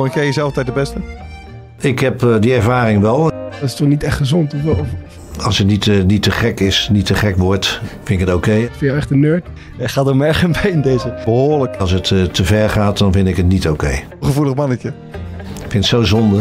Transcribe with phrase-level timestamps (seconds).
[0.00, 0.98] Vond jij jezelf altijd de beste?
[1.80, 3.22] Ik heb eh, die ervaring wel.
[3.50, 4.54] Dat is toch niet echt gezond?
[4.54, 4.86] Of, of
[5.44, 8.34] Als het niet, eh, niet te gek is, niet te gek wordt, vind ik het
[8.36, 8.52] oké.
[8.52, 9.46] vind je echt een nerd?
[9.78, 11.14] Hij gaat er merg en been deze.
[11.24, 14.00] Behoorlijk Als het eh, te ver gaat, dan vind ik het niet oké.
[14.20, 14.88] gevoelig mannetje.
[15.38, 16.40] Ik vind het zo zonde.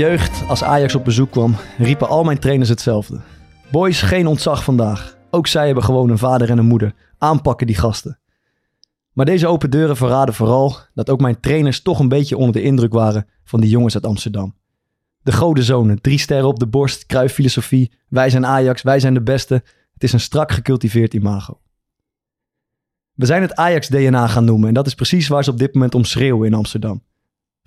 [0.00, 3.20] Jeugd, als Ajax op bezoek kwam, riepen al mijn trainers hetzelfde.
[3.70, 5.16] Boys, geen ontzag vandaag.
[5.30, 6.94] Ook zij hebben gewoon een vader en een moeder.
[7.18, 8.18] Aanpakken die gasten.
[9.12, 12.62] Maar deze open deuren verraden vooral dat ook mijn trainers toch een beetje onder de
[12.62, 14.54] indruk waren van die jongens uit Amsterdam.
[15.22, 17.92] De godenzonen, drie sterren op de borst, kruiffilosofie.
[18.08, 19.54] Wij zijn Ajax, wij zijn de beste.
[19.92, 21.60] Het is een strak gecultiveerd imago.
[23.14, 25.94] We zijn het Ajax-DNA gaan noemen en dat is precies waar ze op dit moment
[25.94, 27.02] om schreeuwen in Amsterdam.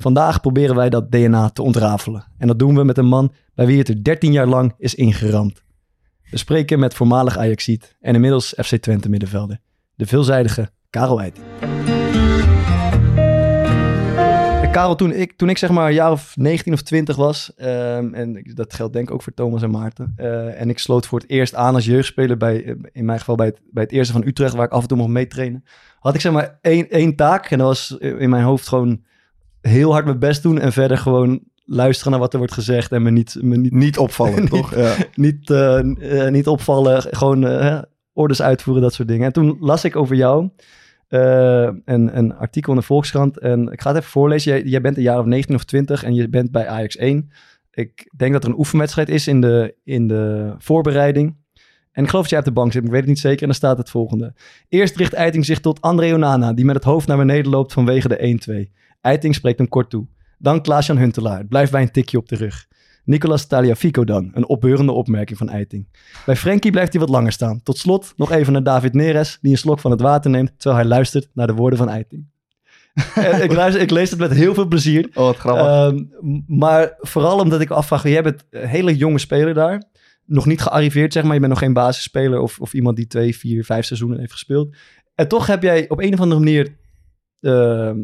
[0.04, 2.24] Vandaag proberen wij dat DNA te ontrafelen.
[2.38, 4.96] En dat doen we met een man bij wie het er 13 jaar lang is
[4.96, 5.64] ingeramd.
[6.30, 9.60] We spreken met voormalig Ajaxiet en inmiddels FC Twente middenvelder.
[9.96, 11.46] De veelzijdige Karel Eiting.
[14.62, 17.54] En Karel, toen ik, toen ik zeg maar een jaar of 19 of 20 was,
[17.56, 21.06] ehm, en dat geldt denk ik ook voor Thomas en Maarten, eh, en ik sloot
[21.06, 23.92] voor het eerst aan als jeugdspeler bij, eh, in mijn geval bij het, bij het
[23.92, 25.64] eerste van Utrecht, waar ik af en toe mocht meetrainen,
[26.00, 29.04] had ik zeg maar één, één taak en dat was in mijn hoofd gewoon
[29.70, 33.02] heel hard mijn best doen en verder gewoon luisteren naar wat er wordt gezegd en
[33.02, 34.76] me niet, me niet, Niet opvallen, Niet- toch?
[34.76, 34.96] Ja.
[35.16, 37.82] niet, eh, eh, niet opvallen, gewoon eh,
[38.14, 39.26] orders uitvoeren, dat soort dingen.
[39.26, 40.50] En toen las ik over jou
[41.08, 44.52] een, een artikel in de Volkskrant en ik ga het even voorlezen.
[44.52, 47.30] Jij, jij bent een jaar of 19 of 20 en je bent bij Ajax 1.
[47.72, 51.36] Ik denk dat er een oefenwedstrijd is in de, in de voorbereiding.
[51.92, 53.42] En ik geloof dat jij op de bank zit, maar ik weet het niet zeker.
[53.42, 54.34] En dan staat het volgende.
[54.70, 58.08] Eerst richt Eiting zich tot André Onana, die met het hoofd naar beneden loopt vanwege
[58.08, 58.72] de 1-2.
[59.04, 60.08] Eiting spreekt hem kort toe.
[60.38, 61.38] Dan Klaas-Jan Huntelaar.
[61.38, 62.68] Het blijft bij een tikje op de rug.
[63.06, 64.32] Nicolas Taliafico dan.
[64.34, 65.88] Een opbeurende opmerking van Eiting.
[66.26, 67.64] Bij Frenkie blijft hij wat langer staan.
[67.64, 70.82] Tot slot nog even naar David Neres, die een slok van het water neemt terwijl
[70.82, 72.26] hij luistert naar de woorden van Eiting.
[73.42, 75.10] Ik, luister, ik lees het met heel veel plezier.
[75.14, 75.66] Oh, wat grappig.
[75.66, 76.04] Ehm,
[76.48, 79.84] maar vooral omdat ik afvraag, jij bent een hele jonge speler daar.
[80.26, 81.34] Nog niet gearriveerd, zeg maar.
[81.34, 84.76] Je bent nog geen basisspeler of, of iemand die twee, vier, vijf seizoenen heeft gespeeld.
[85.16, 86.78] En toch heb jij op een of andere manier
[87.40, 87.98] ehm,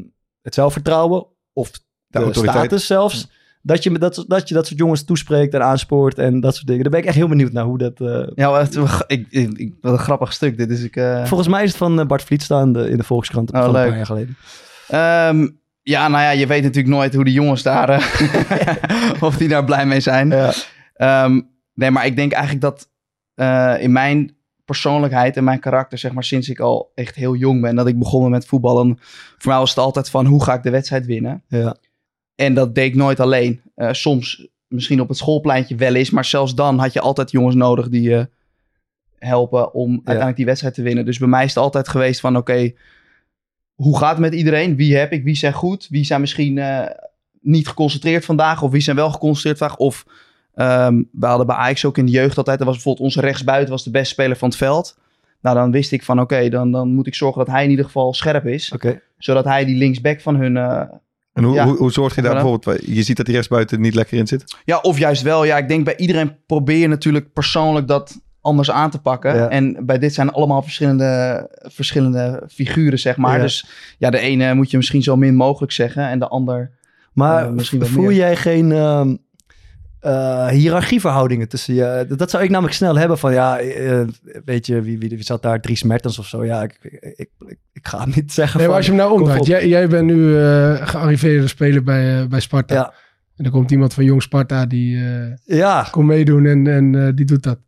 [0.49, 1.71] het zelfvertrouwen of
[2.07, 3.29] de, status zelfs.
[3.61, 6.81] Dat je, dat, dat je dat soort jongens toespreekt en aanspoort en dat soort dingen.
[6.81, 8.01] Daar ben ik echt heel benieuwd naar hoe dat...
[8.01, 10.69] eh, Ja, wat, ik, ik, ik- wat een grappig stuk dit.
[10.69, 13.51] Dus ik, eh, Volgens mij is het van eh, Bart Vliet staan in de Volkskrant
[13.53, 14.37] Oh, van een paar jaar geleden.
[14.87, 15.47] Ehm,
[15.81, 17.89] ja, nou ja, je weet natuurlijk nooit hoe de jongens daar...
[19.19, 20.29] of die daar blij mee zijn.
[20.29, 20.51] Ja.
[20.93, 21.41] Ehm,
[21.73, 22.89] nee, maar ik denk eigenlijk dat
[23.81, 24.35] in mijn
[24.69, 27.99] persoonlijkheid en mijn karakter, zeg maar, sinds ik al echt heel jong ben, dat ik
[27.99, 28.97] begonnen met voetballen,
[29.37, 31.43] voor mij was het altijd van hoe ga ik de wedstrijd winnen?
[31.47, 31.75] Ja.
[32.35, 33.61] En dat deed ik nooit alleen.
[33.75, 37.55] Eh, soms misschien op het schoolpleintje wel eens, maar zelfs dan had je altijd jongens
[37.55, 38.29] nodig die je
[39.17, 41.05] helpen om uiteindelijk die wedstrijd te winnen.
[41.05, 42.73] Dus bij mij is het altijd geweest van oké,
[43.75, 44.75] hoe gaat het met iedereen?
[44.75, 45.23] Wie heb ik?
[45.23, 45.87] Wie zijn goed?
[45.89, 46.85] Wie zijn misschien eh,
[47.41, 48.61] niet geconcentreerd vandaag?
[48.61, 49.77] Of wie zijn wel geconcentreerd vandaag?
[49.77, 50.05] Of
[50.55, 53.69] ehm, we hadden bij Ajax ook in de jeugd altijd, er was bijvoorbeeld onze rechtsbuiten
[53.69, 54.97] was de beste speler van het veld.
[55.41, 57.85] Nou, dan wist ik van oké, dan, dan moet ik zorgen dat hij in ieder
[57.85, 58.73] geval scherp is.
[59.17, 60.81] Zodat hij die linksback van hun eh,
[61.33, 61.65] en hoe, ja.
[61.65, 62.85] hoe, hoe zorg je daar bijvoorbeeld...
[62.85, 64.55] Je ziet dat die rechtsbuiten niet lekker in zit.
[64.65, 65.43] Ja, of juist wel.
[65.43, 69.35] Ja, ik denk bij iedereen probeer je natuurlijk persoonlijk dat anders aan te pakken.
[69.35, 69.49] Ja.
[69.49, 73.35] En bij dit zijn allemaal verschillende, verschillende figuren, zeg maar.
[73.35, 73.41] Ja.
[73.41, 76.77] Dus ja, de ene moet je misschien zo min mogelijk zeggen en de ander...
[77.13, 79.15] Maar Eh, misschien wat voel jij geen ehm,
[79.99, 82.05] eh, hiërarchieverhoudingen tussen je?
[82.17, 84.01] Dat, zou ik namelijk snel hebben van, ja, eh,
[84.45, 85.61] weet je, wie, wie, wie zat daar?
[85.61, 86.45] Dries Mertens of zo?
[86.45, 89.09] Ja, ik, ik, ik, ik ga het niet zeggen Nee, maar van, als je hem
[89.09, 89.45] nou omdraait.
[89.45, 92.73] Jij, jij bent nu eh gearriveerde speler bij, bij Sparta.
[92.73, 92.93] Ja.
[93.35, 94.99] En er komt iemand van Jong Sparta die
[95.45, 97.59] Ja, komt meedoen en, en die doet dat.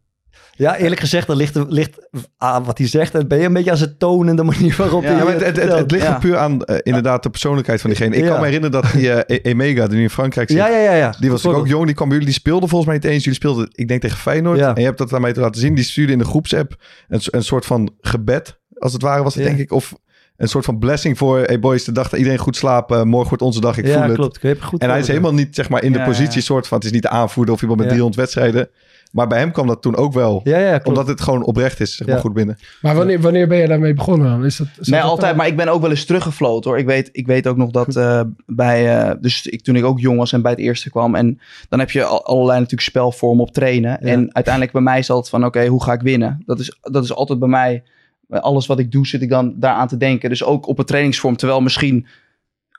[0.62, 3.16] Ja, eerlijk gezegd, dat ligt, ligt aan wat hij zegt.
[3.16, 5.24] En ben je een beetje aan zijn toon en de manier waarop Ja, hij Ja,
[5.24, 8.16] maar het, het, het, het ligt er puur aan eh, inderdaad de persoonlijkheid van diegene.
[8.16, 10.58] Ik kan me herinneren dat die E- Emega, die nu in Frankrijk zit...
[10.60, 10.94] Ja, ja, ja.
[10.94, 11.16] ja.
[11.20, 13.24] Die was ook jong, die kwam bij jullie, die speelde volgens mij niet eens.
[13.24, 14.60] Jullie speelden, ik denk tegen Feyenoord.
[14.60, 14.74] Ja.
[14.74, 15.76] En je hebt dat aan mij te laten zien.
[15.76, 16.76] Die stuurde in de groepsapp
[17.08, 19.72] een, een soort van gebed als het ware was het denk ik.
[19.72, 19.94] Of
[20.38, 22.92] een soort van blessing voor, hey boys, de dag dat iedereen goed slaapt.
[22.92, 24.14] eh, morgen wordt onze dag, ik voel ja, het.
[24.14, 24.36] klopt.
[24.36, 26.42] Ik heb het goed En hij is helemaal niet zeg maar in de positie ja.
[26.42, 27.94] soort van, het is niet de aanvoerder of iemand met Ja.
[27.96, 28.70] 300 wedstrijden.
[29.12, 30.42] Maar bij hem kwam dat toen ook wel.
[30.44, 32.22] Ja, ja, omdat het gewoon oprecht is, zeg maar Ja.
[32.22, 32.58] goed binnen.
[32.82, 34.46] Maar wanneer, wanneer ben je daarmee begonnen dan?
[34.46, 35.32] Is dat, Nee, dat altijd.
[35.32, 36.80] al- Maar ik ben ook wel eens teruggefloten hoor.
[36.80, 39.00] Ik weet, ik weet ook nog dat eh, bij...
[39.00, 41.16] eh, dus ik, toen ik ook jong was en bij het eerste kwam.
[41.16, 43.92] En dan heb je al- allerlei natuurlijk spelvormen op trainen.
[43.92, 43.98] Ja.
[44.12, 45.46] En uiteindelijk bij mij is het altijd van...
[45.46, 46.42] Oké, hoe ga ik winnen?
[46.46, 47.84] Dat is, dat is altijd bij mij...
[48.28, 50.30] bij Alles wat ik doe zit ik dan daaraan te denken.
[50.30, 51.36] Dus ook op een trainingsvorm.
[51.36, 52.08] Terwijl misschien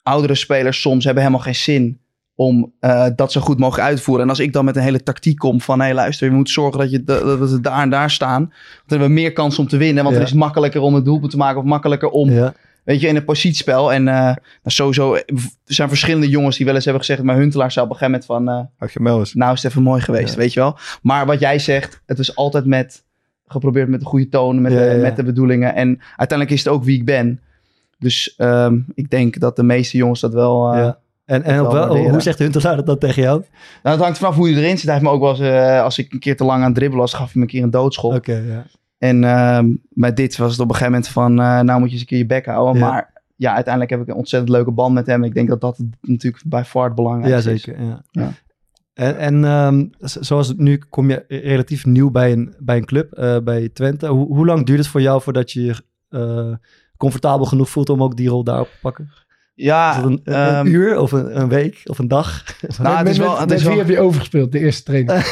[0.02, 2.00] oudere spelers soms hebben helemaal geen zin...
[2.34, 4.24] om eh, dat zo goed mogelijk uitvoeren.
[4.24, 5.80] En als ik dan met een hele tactiek kom van...
[5.80, 8.40] Hé, luister, je moet zorgen dat, je, dat we daar en daar staan.
[8.40, 8.52] Want
[8.86, 10.02] dan hebben we meer kans om te winnen.
[10.04, 10.14] Want Ja.
[10.14, 11.58] dan is het makkelijker om het doelpunt te maken...
[11.60, 12.54] of makkelijker om Ja.
[12.84, 13.92] Weet je, in een positiespel.
[13.92, 15.24] En eh, nou, sowieso, er
[15.64, 17.22] zijn verschillende jongens die wel eens hebben gezegd...
[17.22, 18.88] maar Huntelaar zou op een gegeven moment van...
[18.88, 19.34] eh, je eens.
[19.34, 20.38] nou is het even mooi geweest, Ja.
[20.38, 20.78] weet je wel.
[21.02, 23.04] Maar wat jij zegt, het is altijd met...
[23.46, 25.74] geprobeerd met de goede toon, met, de, met de bedoelingen.
[25.74, 27.40] En uiteindelijk is het ook wie ik ben.
[27.98, 30.74] Dus ehm, ik denk dat de meeste jongens dat wel...
[31.24, 33.44] En, en op wel, hoe zegt Huntelaar dat dan tegen jou?
[33.82, 34.82] Nou, het hangt vanaf hoe je erin zit.
[34.82, 35.40] Hij heeft me ook wel eens...
[35.40, 37.46] eh, als ik een keer te lang aan het dribbelen was, gaf hij me een
[37.46, 38.14] keer een doodschop.
[38.14, 38.64] Oké, ja.
[38.98, 41.40] En ehm met dit was het op een gegeven moment van...
[41.40, 42.82] eh, nou moet je eens een keer je bek houden.
[42.82, 42.88] Ja.
[42.90, 45.24] Maar ja, uiteindelijk heb ik een ontzettend leuke band met hem.
[45.24, 47.62] Ik denk dat dat natuurlijk bij far het belangrijkste Ja, is.
[47.62, 47.82] zeker.
[47.82, 48.02] Ja.
[48.10, 48.32] Ja.
[48.94, 53.12] En, en ehm, zoals het nu kom je relatief nieuw bij een, bij een club,
[53.12, 54.06] eh, bij Twente.
[54.06, 55.74] Hoe, hoe lang duurt het voor jou voordat je je
[56.08, 56.52] eh,
[56.96, 59.10] comfortabel genoeg voelt om ook die rol daarop te pakken?
[59.54, 62.44] Ja, Is dat een, een ehm, uur of een, een week of een dag?
[62.82, 63.30] nou, het is wel...
[63.30, 65.22] met- Het is wie wel heb je overgespeeld, de eerste training?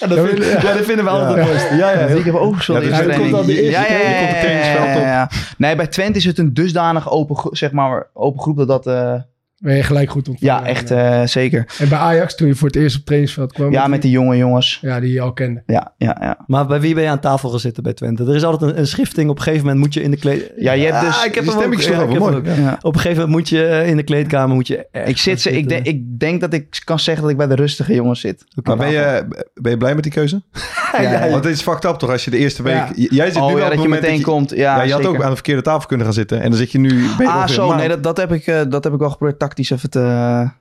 [0.00, 1.74] Ja, dat, vind- ja, dat vinden we altijd het mooiste.
[1.74, 3.32] Ja, ja, Ja, ik heb ook zo'n Ja, dus eerste training.
[3.34, 5.00] komt dan de eerste ja, ja, ja, ja, trainingsveld ja, op.
[5.02, 5.30] ja, ja.
[5.58, 8.86] Nee, bij Twente is het een dusdanig open, zeg maar, open groep dat dat...
[8.86, 9.14] eh,
[9.62, 10.54] Ben je gelijk goed ontvangen?
[10.64, 11.66] ja, echt eh, zeker.
[11.78, 13.72] En bij Ajax, toen je voor het eerst op trainingsveld kwam?
[13.72, 14.78] Ja, met die jonge jongens.
[14.80, 15.62] Ja, die je al kende.
[15.66, 16.36] Ja, ja, ja.
[16.46, 18.24] Maar bij wie ben je aan tafel gezeten bij Twente?
[18.24, 19.30] Er is altijd een, een schifting.
[19.30, 20.52] Op een gegeven moment moet je in de kleed...
[20.56, 21.58] Ja, je hebt dus- ik heb hem ook.
[21.58, 22.60] stemmetjes Ja, toch ik wel heb hem mooi.
[22.60, 22.64] ook.
[22.70, 22.78] ja.
[22.82, 25.48] Op een gegeven moment moet je eh, in de kleedkamer moet je Ik, zit ze,
[25.50, 25.68] ik, zitten.
[25.68, 28.44] denk, ik denk dat ik kan zeggen dat ik bij de rustige jongens zit.
[28.62, 30.42] Maar ben je, ben je blij met die keuze?
[30.92, 31.30] Ja, ja.
[31.30, 32.82] Want het is fucked up toch als je de eerste week...
[32.94, 34.50] Jij zit nu Oh wel op dat het je meteen dat je- komt.
[34.50, 36.40] Ja, Ja, je had ook aan de verkeerde tafel kunnen gaan zitten.
[36.42, 37.04] En dan zit je nu...
[37.24, 37.74] Ah, een zo.
[37.74, 39.90] Nee, dat, dat, heb ik, eh, dat heb ik wel geprobeerd tactisch even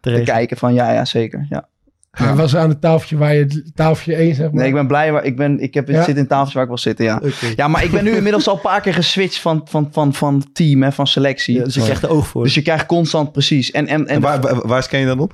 [0.02, 0.58] te, kijken.
[0.58, 1.46] Van ja, ja, zeker.
[1.50, 1.70] Ja.
[2.18, 2.36] Ja.
[2.36, 4.56] was aan het tafeltje waar je het tafeltje één, zeg maar.
[4.56, 5.12] Nee, ik ben blij.
[5.12, 6.04] Waar, ik, ben, ik heb, Ja.
[6.04, 7.22] zit in tafels waar ik wil zitten, ja.
[7.56, 10.44] Ja, maar ik ben nu inmiddels al een paar keer geswitcht van, van, van, van
[10.54, 11.56] team, hè, van selectie.
[11.56, 12.44] Ja, dus je krijgt er oog voor.
[12.44, 13.72] Dus je krijgt constant precies.
[13.72, 15.34] En, en, en, En waar, waar, waar scan je dan op?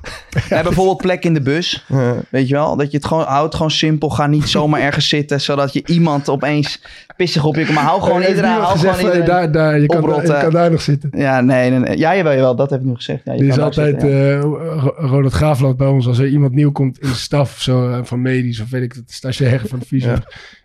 [0.49, 1.85] ja, bijvoorbeeld plek in de bus.
[2.29, 2.75] Weet je wel?
[2.75, 4.09] Dat je het gewoon houdt, gewoon simpel.
[4.09, 6.81] Ga niet zomaar ergens zitten, zodat je iemand opeens
[7.17, 7.71] pissig op je.
[7.73, 8.49] Maar hou gewoon iedereen.
[8.51, 9.27] Hou gezegd gewoon iedereen.
[9.35, 11.09] daar, daar, je, kan, daar- je kan daar nog zitten.
[11.15, 11.97] Ja, nee, nee, nee.
[11.97, 13.21] Ja, jawel, jawel, dat heb ik nu gezegd.
[13.25, 14.33] Ja, je is kan daar altijd zitten, ja.
[14.35, 16.07] eh, Ro- Ronald Graafland bij ons.
[16.07, 18.93] Als er iemand nieuw komt in de staf zo, eh, van medisch of weet ik
[18.93, 20.13] het, stagiair van de fysio.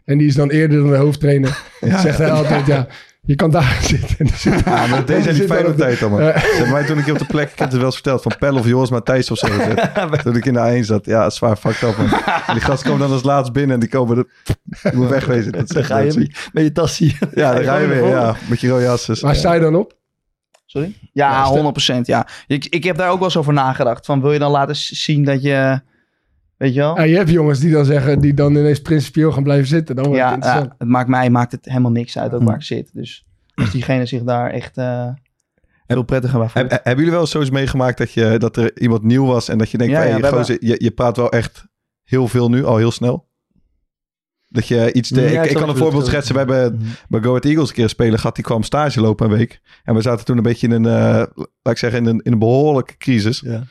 [0.04, 1.62] En die is dan eerder dan de hoofdtrainer.
[2.02, 2.86] zegt hij altijd, ja,
[3.26, 4.26] je kan daar zitten.
[4.64, 6.32] Ja, maar deze fijne op tijd allemaal.
[6.38, 8.58] Ze mij toen ik op de plek, ik heb het wel eens verteld, van Pelle
[8.58, 9.46] of Joris Matthijs of zo.
[9.48, 9.92] gezet.
[10.24, 11.04] toen ik in de A1 zat.
[11.06, 11.96] Ja, zwaar fucked up.
[11.96, 12.06] man.
[12.46, 14.26] En die gasten komen dan als laatst binnen en die komen er...
[14.94, 15.52] Moet wegwezen.
[15.52, 17.16] Dat Dan ga je met- met je tassie.
[17.34, 18.06] Ja, dan ga je weer.
[18.06, 19.20] Ja, met je rode jasses.
[19.20, 19.96] Waar sta je dan op?
[20.66, 20.94] Sorry?
[21.12, 22.00] Ja, Ja, stel- 100%.
[22.02, 22.26] Ja.
[22.46, 24.06] Ik, ik heb daar ook wel eens over nagedacht.
[24.06, 25.80] Van, wil je dan laten zien dat je...
[26.62, 26.96] Weet je wel?
[26.96, 29.94] Ja, je hebt jongens die dan zeggen, die dan ineens principieel gaan blijven zitten.
[29.96, 30.70] Dan wordt het Ja, interessant.
[30.70, 32.46] ja, het maakt mij maakt het helemaal niks uit ook Hm.
[32.46, 32.90] waar ik zit.
[32.94, 35.08] Dus als diegene zich daar echt eh,
[35.86, 36.70] veel prettiger bij voelt.
[36.70, 39.58] Heb- hebben jullie wel eens zoiets meegemaakt dat, je, dat er iemand nieuw was en
[39.58, 41.66] dat je denkt, Ja, van, ja, hey, we hebben- gozer, je, je praat wel echt
[42.04, 43.28] heel veel nu, al heel snel?
[44.48, 45.20] Dat je iets te...
[45.20, 46.32] Ja, ik, kan een voorbeeld schetsen.
[46.34, 46.84] We hebben Mhm.
[47.08, 48.34] bij Go Ahead Eagles een keer een speler gehad.
[48.34, 49.60] Die kwam stage lopen een week.
[49.84, 51.26] En we zaten toen een beetje in een, eh,
[51.62, 53.40] laat ik zeggen, in een, in een behoorlijke crisis.
[53.40, 53.62] Ja.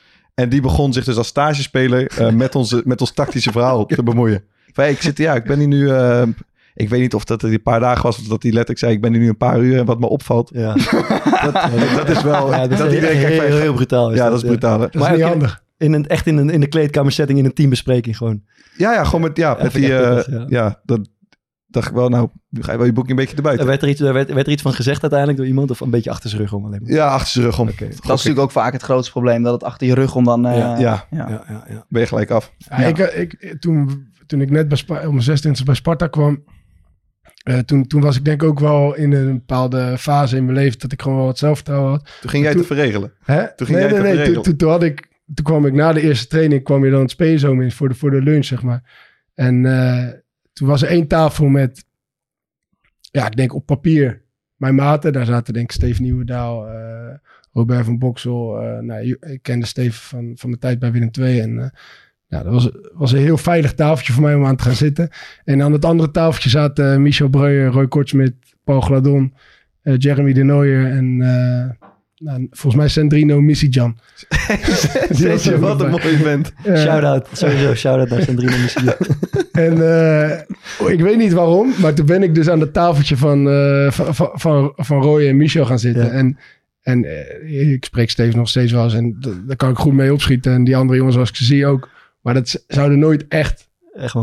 [0.42, 4.04] En die begon zich dus als stagespeler eh, met, onze, met ons tactische verhaal te
[4.04, 4.44] bemoeien.
[4.74, 5.90] Van, hey, ik zit, ja, ik ben hier nu...
[5.90, 6.24] eh,
[6.74, 8.94] ik weet niet of dat die paar dagen was of dat hij letterlijk zei...
[8.94, 10.52] ik ben hier nu een paar uur en wat me opvalt...
[10.54, 10.74] Ja.
[11.52, 11.54] Dat,
[11.96, 12.50] dat is wel...
[12.54, 14.16] Ja, dat, is iedereen heel, kijkt heel, heel brutaal.
[14.16, 14.80] ja, dat is brutaal.
[14.80, 14.86] hè?
[14.86, 15.64] Dat is Maar niet handig.
[15.78, 18.42] In een, echt in, een, in de kleedkamersetting, in een teambespreking gewoon.
[18.78, 19.96] Ja, ja, gewoon met, ja, met die...
[19.98, 20.80] eh, ja.
[20.86, 21.00] dat
[21.72, 23.58] dacht ik wel, nou, nu ga je wel je boekje een beetje erbij.
[23.58, 25.80] Er werd er, iets, er, werd, werd er iets van gezegd uiteindelijk door iemand of
[25.80, 26.92] een beetje achter zijn rug om alleen maar?
[26.92, 27.68] Ja, achter zijn rug om.
[27.68, 27.86] Oké.
[27.86, 29.44] dat is natuurlijk ook vaak het grootste probleem.
[29.44, 30.46] Dat het achter je rug om dan...
[30.48, 30.80] eh, Ja.
[30.80, 31.30] Ja, ja.
[31.30, 31.86] Ja, ja, ja.
[31.90, 32.54] ben je gelijk af.
[32.58, 36.44] Ja, Ik, ik, toen, toen ik net bij Spa, om mijn 26e bij Sparta kwam,
[37.44, 40.58] eh, toen, toen was ik denk ik ook wel in een bepaalde fase in mijn
[40.58, 42.10] leven dat ik gewoon wel wat zelfvertrouwen had.
[42.22, 43.14] Toen ging jij Toen- te verregelen.
[43.24, 43.56] Hè?
[43.56, 44.34] Toen ging nee, jij nee, nee.
[44.34, 47.02] Toen, toen, toen had ik, toen kwam ik na de eerste training, kwam je dan
[47.02, 49.10] het speelzoom in voor de, voor de lunch, zeg maar.
[49.34, 50.08] En eh,
[50.62, 51.86] toen was er één tafel met,
[53.12, 54.22] ja, ik denk op papier,
[54.56, 55.14] mijn maten.
[55.14, 57.16] Daar zaten denk ik Steven Nieuwendaal, eh,
[57.52, 58.62] Robert van Boksel.
[58.62, 61.40] eh, nou, ik kende Steven van, van mijn tijd bij Willem II.
[61.40, 61.72] En
[62.28, 65.10] ja, dat was, was een heel veilig tafeltje voor mij om aan te gaan zitten.
[65.44, 69.34] En aan het andere tafeltje zaten Michel Breuer, Roy Kortsmit, Paul Gladon.
[69.82, 71.22] Jeremy de Nooier en
[72.22, 73.98] nou, volgens mij Sandrino Misijan.
[75.24, 76.04] Er ook Wat een bij.
[76.04, 76.54] mooie vent.
[76.64, 78.90] Eh, Shout-out, sowieso shout-out naar Sandrine Missie.
[79.52, 80.40] En eh,
[80.92, 84.16] ik weet niet waarom, maar toen ben ik dus aan het tafeltje van, eh, van,
[84.16, 86.06] van, van, van Roy en Michel gaan zitten.
[86.06, 86.12] Ja.
[86.12, 86.38] En,
[86.82, 90.14] en eh, ik spreek Steven nog steeds wel eens en daar kan ik goed mee
[90.14, 90.54] opschieten.
[90.54, 91.90] En die andere jongens, zoals ik ze zie, ook.
[92.22, 93.70] Maar dat zouden nooit echt,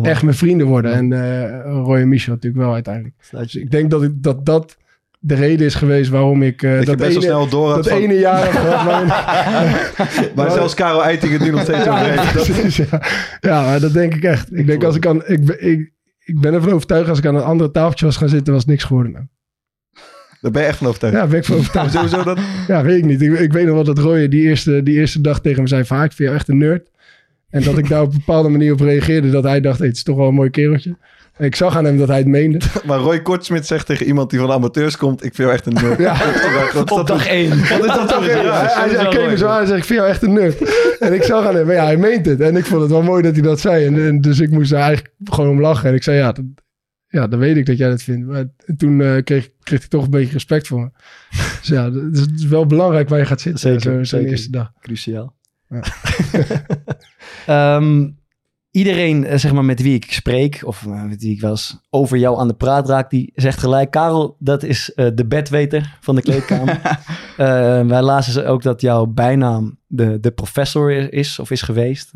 [0.02, 0.92] Echt mijn vrienden worden.
[0.92, 3.14] En eh, Roy en Michel natuurlijk wel uiteindelijk.
[3.30, 4.76] Dus ik denk dat ik, dat, dat
[5.20, 7.88] de reden is geweest waarom ik eh, Dat dat, best ene, snel door had dat
[7.88, 9.06] van- ene jaar gehad.
[10.36, 12.34] Maar zelfs Karel Eiting het nu nog steeds over heeft.
[12.34, 13.02] Dat- ja.
[13.40, 14.56] ja, maar dat denk ik echt.
[14.56, 15.22] Ik denk als ik aan...
[15.26, 15.92] Ik, ben- ik,
[16.24, 18.84] ik ben ervan overtuigd, als ik aan een andere tafeltje was gaan zitten, was niks
[18.84, 19.12] geworden.
[19.12, 19.24] Nou.
[20.40, 21.16] Daar ben je echt van overtuigd.
[21.16, 21.92] Ja, ben ik van overtuigd.
[21.92, 22.38] Sowieso dat...
[22.68, 23.22] Ja, weet ik niet.
[23.22, 25.84] Ik, ik weet nog wel dat Roy die eerste, die eerste dag tegen me zei
[25.84, 25.98] van...
[25.98, 26.90] "Ah, ik vind jou echt een nerd.
[27.50, 29.30] En dat ik daar op een bepaalde manier op reageerde.
[29.30, 30.96] Dat hij dacht, hey, het is toch wel een mooi kereltje.
[31.38, 32.58] Ik zag aan hem dat hij het meende.
[32.86, 35.24] Maar Roy Kortsmit zegt tegen iemand die van de amateurs komt...
[35.24, 35.98] ik vind jou echt een nerd.
[36.08, 36.16] Ja.
[36.80, 37.48] Op dat dag één.
[37.58, 38.26] Wat is dat toch?
[38.26, 40.56] Ja, hij, keek me zo aan en zei, ik vind jou echt een nerd.
[40.98, 42.40] En ik zag aan hem, maar ja, hij meent het.
[42.40, 43.86] En ik vond het wel mooi dat hij dat zei.
[43.86, 45.88] En, en dus ik moest daar eigenlijk gewoon om lachen.
[45.88, 46.44] En ik zei, ja, dat,
[47.08, 48.26] ja dan weet ik dat jij dat vindt.
[48.26, 48.44] Maar
[48.76, 50.90] toen eh, kreeg, kreeg hij toch een beetje respect voor me.
[51.60, 53.60] Dus ja, dat is, het is wel belangrijk waar je gaat zitten.
[53.60, 54.28] Zeker, zo- Zo'n zeker.
[54.28, 54.72] eerste dag.
[54.80, 55.36] Cruciaal.
[55.68, 55.80] Ja.
[57.46, 58.08] Ehm,
[58.78, 61.78] iedereen eh, zeg maar, met wie ik spreek, of eh, met wie ik wel eens
[61.90, 65.96] over jou aan de praat raak, die zegt gelijk, Karel, dat is eh, de bedweter
[66.00, 66.80] van de kleedkamer.
[67.38, 67.46] Eh,
[67.86, 72.10] wij lazen ze ook dat jouw bijnaam de, de professor is, of is geweest.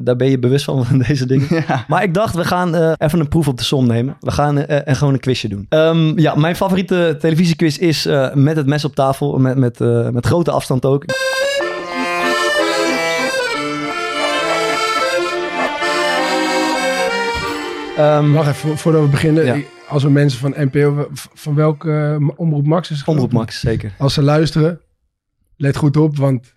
[0.00, 1.46] Daar ben je bewust van, van deze dingen.
[1.68, 1.84] Ja.
[1.88, 4.16] Maar ik dacht, we gaan even een proef op de som nemen.
[4.20, 5.66] We gaan en gewoon een quizje doen.
[5.68, 9.38] Ehm, ja, mijn favoriete televisiequiz is met het mes op tafel.
[9.38, 9.78] Met, met,
[10.12, 11.04] met grote afstand ook.
[17.96, 19.44] Ehm, Wacht even, vo- voordat we beginnen.
[19.44, 19.56] Ja.
[19.88, 23.08] Als we mensen van NPO, van welke Omroep Max is het?
[23.08, 23.92] Omroep Max, zeker.
[23.98, 24.80] Als ze luisteren,
[25.56, 26.54] let goed op, want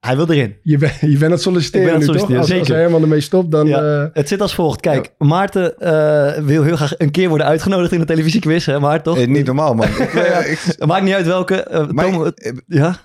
[0.00, 0.56] Hij wil erin.
[0.62, 2.28] je, bent je bent aan het solliciteren ben het nu, toch?
[2.28, 2.66] Als, als zeker.
[2.68, 3.66] hij helemaal ermee stopt, dan...
[3.66, 4.02] Ja.
[4.02, 4.80] eh, Het zit als volgt.
[4.80, 9.02] Kijk, Maarten eh, wil heel graag een keer worden uitgenodigd in de televisiequiz, hè, maar
[9.02, 9.18] toch?
[9.18, 9.88] Eh, niet normaal, man.
[9.98, 9.98] Ik,
[10.46, 11.86] ik, Het maakt niet uit welke.
[11.92, 12.96] maar Tom- ik, ja?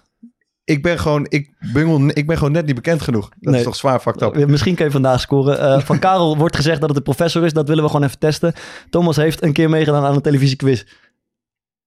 [0.66, 1.26] Ik ben gewoon...
[1.30, 3.30] Ik, bungel, ik ben gewoon net niet bekend genoeg.
[3.30, 3.60] Dat Nee.
[3.60, 4.36] is toch zwaar fucked up.
[4.36, 5.60] Eh, Misschien kun je vandaag scoren.
[5.60, 7.54] Eh, van Karel wordt gezegd dat het een professor is.
[7.54, 8.54] Dat willen we gewoon even testen.
[8.90, 10.84] Thomas heeft een keer meegedaan aan een televisiequiz.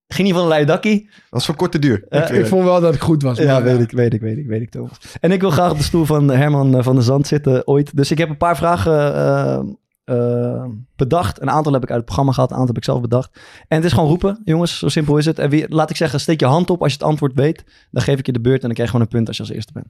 [0.09, 1.05] Ging niet van een leidakkie.
[1.11, 2.05] Dat was voor korte duur.
[2.09, 3.39] Eh, Ik, ik vond wel dat ik goed was.
[3.39, 4.99] Ja, weet ik, weet ik, weet ik, weet ik, Thomas.
[5.21, 7.97] En ik wil graag op de stoel van Herman van der Zand zitten ooit.
[7.97, 9.79] Dus ik heb een paar vragen
[10.09, 10.65] eh,
[10.97, 11.41] bedacht.
[11.41, 13.41] Een aantal heb ik uit het programma gehad, een aantal heb ik zelf bedacht.
[13.69, 15.39] En het is gewoon roepen, jongens, zo simpel is het.
[15.39, 17.65] En wie, laat ik zeggen, steek je hand op als je het antwoord weet.
[17.91, 19.43] Dan geef ik je de beurt en dan krijg je gewoon een punt als je
[19.43, 19.87] als eerste bent.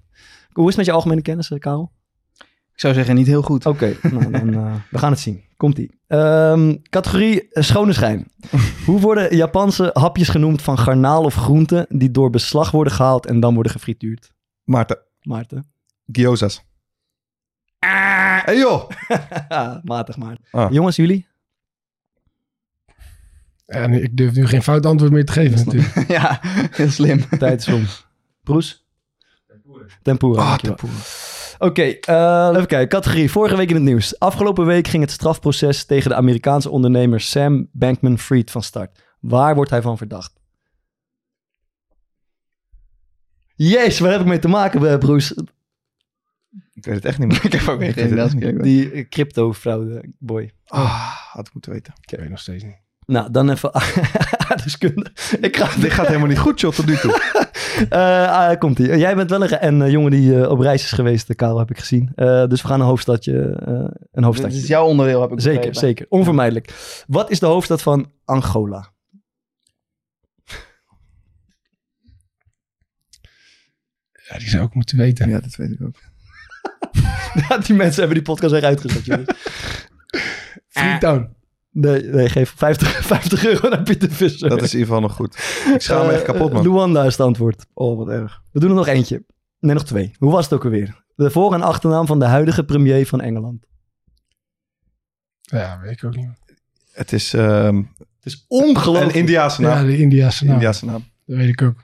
[0.53, 1.93] Hoe is het met je algemene kennis, eh, Karel?
[2.73, 3.67] Ik zou zeggen, niet heel goed.
[3.67, 5.45] Oké, nou, dan, eh, we gaan het zien.
[5.57, 6.01] Komt-ie.
[6.07, 8.31] Ehm, categorie schone schijn.
[8.87, 11.87] Hoe worden Japanse hapjes genoemd van garnaal of groenten...
[11.89, 14.33] die door beslag worden gehaald en dan worden gefrituurd?
[14.65, 15.67] Maarten, Maarten?
[16.13, 16.68] gyoza's.
[17.79, 18.91] Hey joh!
[19.85, 20.37] Matig maar.
[20.51, 20.73] Ah.
[20.73, 21.27] Jongens, jullie?
[23.67, 26.09] Ja, nee, ik durf nu geen fout antwoord meer te geven natuurlijk.
[26.19, 27.29] ja, heel slim.
[27.39, 27.85] Tijd is om.
[28.43, 28.87] Broes?
[30.03, 30.57] Tempura.
[30.57, 30.93] Tempura.
[30.93, 31.69] Ah.
[31.69, 32.89] Oké, eh, even kijken.
[32.89, 33.31] Categorie.
[33.31, 34.19] Vorige week in het nieuws.
[34.19, 39.03] Afgelopen week ging het strafproces tegen de Amerikaanse ondernemer Sam Bankman-Fried van start.
[39.21, 40.33] Waar wordt hij van verdacht?
[43.55, 45.35] Jezus, waar heb ik mee te maken, eh, Broes?
[46.79, 47.45] Ik weet het echt niet meer.
[47.49, 48.63] Ik heb ook Ik geen idee.
[48.63, 50.51] Die crypto-fraude boy.
[50.67, 51.93] Ah, had ik moeten weten.
[52.01, 52.77] Ik weet nog steeds niet.
[53.07, 53.75] Nou, dan even
[54.49, 55.11] aardrijkskunde.
[55.41, 55.81] Ik ga...
[55.81, 57.21] Dit gaat helemaal niet goed, joh, tot nu toe.
[57.89, 58.97] Eh, ah, komt ie.
[58.97, 61.59] Jij bent wel een, een eh, jongen die eh, op reis is geweest, eh, Karel,
[61.59, 62.13] heb ik gezien.
[62.15, 63.33] Eh, dus we gaan een hoofdstadje.
[63.65, 64.59] een Dit hoofdstadje.
[64.59, 65.81] is jouw onderdeel, heb ik Zeker, begrepen.
[65.81, 66.07] zeker.
[66.09, 66.75] Onvermijdelijk.
[67.07, 68.91] Wat is de hoofdstad van Angola?
[74.29, 75.29] Ja, die zou ik moeten weten.
[75.29, 75.97] Ja, dat weet ik ook.
[77.49, 79.29] Ja, die mensen hebben die podcast echt uitgezet, jongens.
[80.69, 81.37] Freetown.
[81.71, 84.49] Nee, nee geef 50, 50 euro naar Pieter Visser.
[84.49, 85.35] Dat is in ieder geval nog goed.
[85.75, 86.63] Ik schaam me echt Eh, kapot, man.
[86.63, 87.67] Luanda is het antwoord.
[87.75, 88.43] Oh, wat erg.
[88.53, 89.25] We doen er nog eentje.
[89.61, 90.15] Nee, nog twee.
[90.19, 91.05] Hoe was het ook alweer?
[91.15, 93.67] De voor- en achternaam van de huidige premier van Engeland.
[95.41, 96.29] Ja, weet ik ook niet.
[96.93, 99.13] Het is ehm, Het is ongelooflijk.
[99.13, 99.87] een Indiaanse Ja, naam.
[99.87, 100.55] de Indiase naam.
[100.55, 101.05] Indiaanse naam.
[101.27, 101.75] Dat weet ik ook.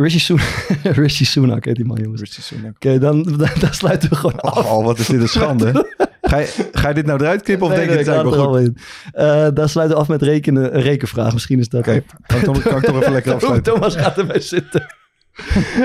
[0.00, 0.66] Rishi Sunak.
[1.02, 2.20] Rishi Sunak heet die man, jongens.
[2.20, 3.00] Oké, Rishi Sunak.
[3.00, 4.64] dan, dan, dan sluiten we gewoon af.
[4.72, 5.72] Oh, wat is dit een schande.
[6.22, 8.42] Ga je, ga je dit nou eruit knippen of Nee, denk je het ik eigenlijk
[8.42, 8.76] wel er goed?
[9.14, 9.46] al in.
[9.48, 11.32] Eh, dan sluiten we af met rekenen, een rekenvraag.
[11.32, 11.80] Misschien is dat...
[11.80, 13.72] Oké, kan, ik toch- kan ik toch even lekker afsluiten?
[13.72, 14.86] Thomas gaat erbij zitten.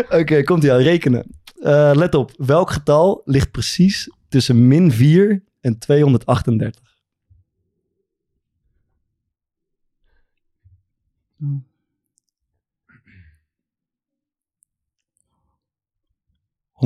[0.09, 0.79] Oké, komt ie aan.
[0.79, 1.25] Rekenen.
[1.61, 2.31] Eh, let op.
[2.37, 6.81] Welk getal ligt precies tussen min 4 en 238?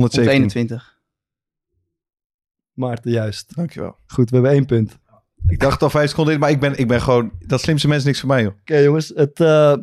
[0.00, 0.98] 121.
[2.72, 3.56] Maarten, juist.
[3.56, 3.96] Dankjewel.
[4.06, 4.98] Goed, we hebben één punt.
[5.46, 7.30] Ik dacht al vijf seconden in, maar ik ben, ik ben gewoon...
[7.46, 8.52] Dat slimste mensen niks voor mij, joh.
[8.60, 9.74] Oké jongens, het, eh,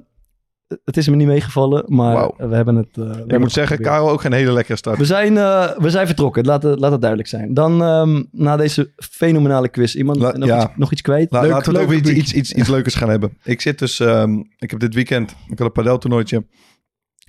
[0.86, 2.88] het is me niet meegevallen, maar we hebben het...
[2.88, 3.82] eh, we hebben Ik het moet zeggen.
[3.82, 4.98] Karel ook geen hele lekkere start.
[4.98, 7.54] We zijn, eh, we zijn vertrokken, laat het, laat het duidelijk zijn.
[7.54, 10.64] Dan ehm, na deze fenomenale quiz, iemand La- nog, ja.
[10.64, 11.32] iets, nog iets kwijt?
[11.32, 13.38] La- Leuk- laten we het over iets, iets, iets, iets leukers gaan hebben.
[13.44, 14.00] Ik zit dus...
[14.00, 15.32] ehm, ik heb dit weekend...
[15.32, 16.46] Ik had een padeltoernooitje.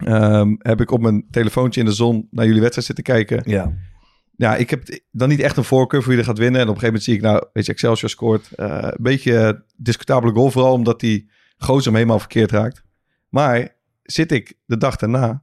[0.04, 3.42] Ehm heb ik op mijn telefoontje in de zon naar jullie wedstrijd zitten kijken.
[3.44, 3.72] Ja.
[4.36, 6.60] Ja, ik heb dan niet echt een voorkeur voor wie er gaat winnen.
[6.60, 8.48] En op een gegeven moment zie ik, nou, weet je, Excelsior scoort.
[8.54, 12.82] Eh, een beetje discutabele goal, vooral omdat die gozer hem helemaal verkeerd raakt.
[13.28, 13.68] Maar
[14.02, 15.42] zit ik de dag daarna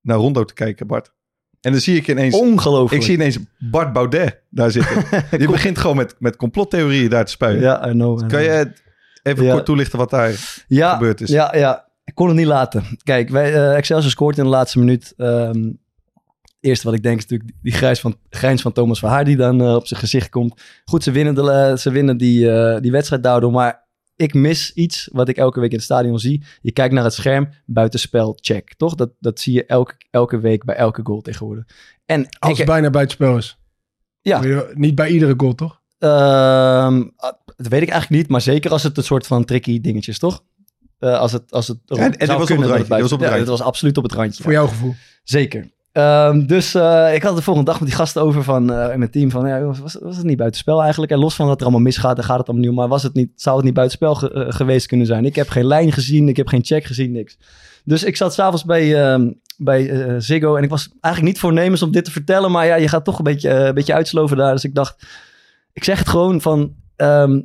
[0.00, 1.14] naar Rondo te kijken, Bart.
[1.60, 3.02] En dan zie ik ineens, Ongelooflijk.
[3.02, 5.04] ik zie ineens Bart Baudet daar zitten.
[5.38, 7.60] Die begint gewoon met, met complottheorieën daar te spuien.
[7.60, 8.22] Ja, I know.
[8.22, 8.72] I Kan je
[9.22, 9.52] even Ja.
[9.52, 11.28] kort toelichten wat daar ja, gebeurd is?
[11.30, 11.85] Ja, ja.
[12.06, 12.84] Ik kon het niet laten.
[13.02, 15.14] Kijk, wij, eh, Excelsior scoort in de laatste minuut.
[15.16, 15.62] Ehm,
[16.42, 19.36] het eerste wat ik denk is natuurlijk die grijs van, grijns van Thomas Verhaar die
[19.36, 20.62] dan eh, op zijn gezicht komt.
[20.84, 22.40] Goed, ze winnen, de, eh, ze winnen die,
[22.80, 23.84] die wedstrijd daardoor, maar
[24.16, 26.42] ik mis iets wat ik elke week in het stadion zie.
[26.60, 28.74] Je kijkt naar het scherm, buitenspel, check.
[28.76, 28.94] Toch?
[28.94, 31.64] Dat, dat zie je elke, elke week bij elke goal tegenwoordig.
[32.04, 33.58] En Als ik, het bijna buitenspel is.
[34.20, 34.42] Ja.
[34.42, 35.80] Je- Niet bij iedere goal, toch?
[35.98, 36.12] Ehm,
[37.16, 40.10] ah, dat weet ik eigenlijk niet, maar zeker als het een soort van tricky dingetje
[40.10, 40.44] is, toch?
[40.98, 43.38] Eh, als het, als het en dit zou was kunnen het dat was op het
[43.38, 44.42] ja, was absoluut op het randje.
[44.42, 44.94] Voor jouw gevoel.
[45.24, 45.74] Zeker.
[45.92, 48.92] Ehm, dus eh, ik had het de volgende dag met die gasten over van, eh,
[48.92, 51.12] in mijn team van, ja, was, was het niet buitenspel eigenlijk?
[51.12, 52.80] En los van dat er allemaal misgaat, daar gaat het allemaal niet om.
[52.80, 55.24] Maar was het niet, zou het niet buitenspel ge- eh, geweest kunnen zijn?
[55.24, 57.38] Ik heb geen lijn gezien, ik heb geen check gezien, niks.
[57.84, 61.82] Dus ik zat s'avonds bij, ehm, bij eh, Ziggo en ik was eigenlijk niet voornemens
[61.82, 62.50] om dit te vertellen.
[62.50, 64.52] Maar ja, je gaat toch een beetje, eh, een beetje uitsloven daar.
[64.52, 65.06] Dus ik dacht,
[65.72, 66.74] ik zeg het gewoon van...
[66.96, 67.42] ehm, eh,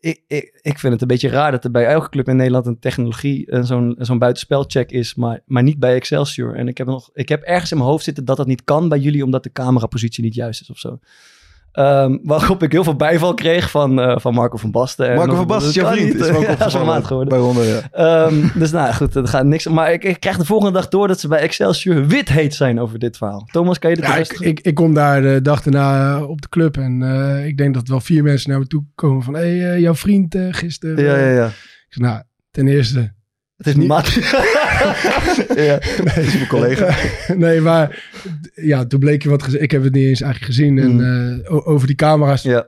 [0.00, 2.66] ik, ik, ik vind het een beetje raar dat er bij elke club in Nederland
[2.66, 6.54] een technologie, eh, zo'n zo'n buitenspelcheck is, maar, maar niet bij Excelsior.
[6.54, 8.88] En ik heb, nog, ik heb ergens in mijn hoofd zitten dat dat niet kan
[8.88, 10.98] bij jullie, omdat de camerapositie niet juist is of zo.
[11.72, 15.08] Ehm, waarop ik heel veel bijval kreeg van, eh, van Marco van Basten.
[15.08, 16.12] En Marco van Basten jouw vriend.
[16.14, 16.22] niet.
[16.22, 17.04] Is ook Ja, mijn maat opgevallen.
[17.04, 17.54] geworden.
[17.54, 17.88] Bij ja.
[18.26, 19.66] Ehm, dus nou goed, dat gaat niks.
[19.66, 22.80] Maar ik, ik krijg de volgende dag door dat ze bij Excelsior wit heet zijn
[22.80, 23.48] over dit verhaal.
[23.52, 26.42] Thomas, kan je dit Ja, ik, ik, ik kom daar de dag daarna eh, op
[26.42, 29.34] de club en eh, ik denk dat wel vier mensen naar me toe komen van...
[29.34, 31.04] Hé, hey, jouw vriend gisteren.
[31.04, 31.46] ja, ja, ja.
[31.46, 33.12] Ik zeg, nou, ten eerste...
[33.56, 34.06] Het is maat.
[35.54, 35.78] ja.
[36.04, 36.94] Dat is mijn collega.
[37.36, 38.02] nee, maar
[38.54, 39.62] ja, toen bleek je wat gezien.
[39.62, 40.78] Ik heb het niet eens eigenlijk gezien.
[40.78, 41.00] En
[41.44, 42.42] eh, o- over die camera's.
[42.42, 42.66] ja.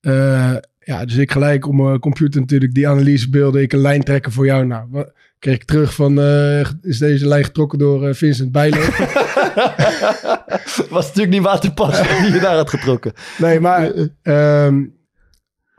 [0.00, 3.62] eh, ja, dus ik gelijk op mijn computer natuurlijk die analysebeelden.
[3.62, 4.66] Ik een lijn trekken voor jou.
[4.66, 6.20] Nou, wat, kreeg ik terug van...
[6.20, 8.80] eh, is deze lijn getrokken door eh, Vincent Bijlo?
[10.90, 13.12] Was natuurlijk niet waar te passen wie je daar had getrokken.
[13.38, 13.90] nee, maar...
[14.22, 14.82] ehm,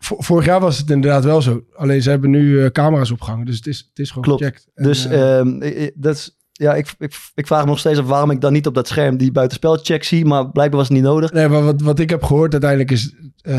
[0.03, 1.63] vorig jaar was het inderdaad wel zo.
[1.75, 3.45] Alleen ze hebben nu eh, camera's opgehangen.
[3.45, 4.43] Dus het is, het is gewoon Klopt.
[4.43, 4.67] gecheckt.
[4.75, 8.05] En, Dus eh, ehm, dat is, ja, ik, ik, ik vraag me nog steeds af
[8.05, 10.25] waarom ik dan niet op dat scherm die buitenspelcheck zie.
[10.25, 11.31] Maar blijkbaar was het niet nodig.
[11.31, 13.13] Nee, maar wat, wat ik heb gehoord uiteindelijk is...
[13.41, 13.53] eh,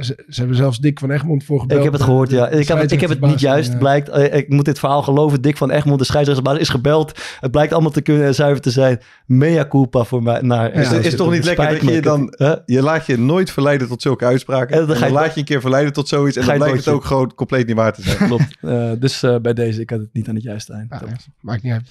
[0.00, 1.78] ze, ze hebben zelfs Dick van Egmond voor gebeld.
[1.78, 2.48] Ik heb het gehoord, ja.
[2.48, 3.72] Ik heb, het- ik heb het niet juist.
[3.72, 5.42] eh, blijkt, eh, ik moet dit verhaal geloven.
[5.42, 7.20] Dick van Egmond, de scheidsrechtersbaas, is gebeld.
[7.40, 9.00] Het blijkt allemaal te kunnen en zuiver te zijn.
[9.26, 10.40] Mea culpa voor mij.
[10.40, 12.34] Naar, Dus het is toch niet lekker dat je dan...
[12.36, 12.54] Huh?
[12.66, 14.74] Je laat je nooit verleiden tot zulke uitspraken.
[14.76, 16.36] En En dan je- laat je een keer verleiden tot zoiets.
[16.36, 18.16] En dan blijkt het ook gewoon compleet niet waar te zijn.
[18.28, 18.46] Klopt.
[18.60, 20.86] Eh, dus eh, bij deze, ik had het niet aan het juiste eind.
[20.90, 21.00] Ja,
[21.40, 21.82] maakt niet uit.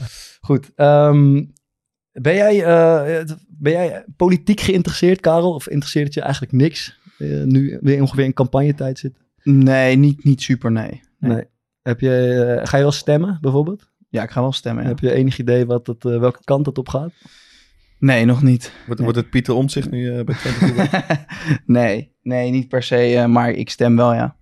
[0.41, 0.71] Goed.
[0.76, 1.43] ehm,
[2.12, 5.54] ben, jij, eh, ben jij politiek geïnteresseerd, Karel?
[5.54, 6.99] Of interesseert het je eigenlijk niks?
[7.17, 9.17] eh, nu weer ongeveer in campagnetijd zit?
[9.43, 11.02] Nee, niet, niet super, nee.
[11.19, 11.32] nee.
[11.32, 11.43] Nee.
[11.82, 13.91] Heb je, eh, ga je wel stemmen, bijvoorbeeld?
[14.10, 14.89] Ja, ik ga wel stemmen, ja.
[14.89, 17.12] Heb je enig idee wat het, welke kant het op gaat?
[18.04, 18.73] Nee, nog niet.
[18.86, 20.36] Wordt, wordt het Pieter Omtzigt nu eh, bij
[21.65, 24.36] nee, nee, niet per se, eh, maar ik stem wel, ja.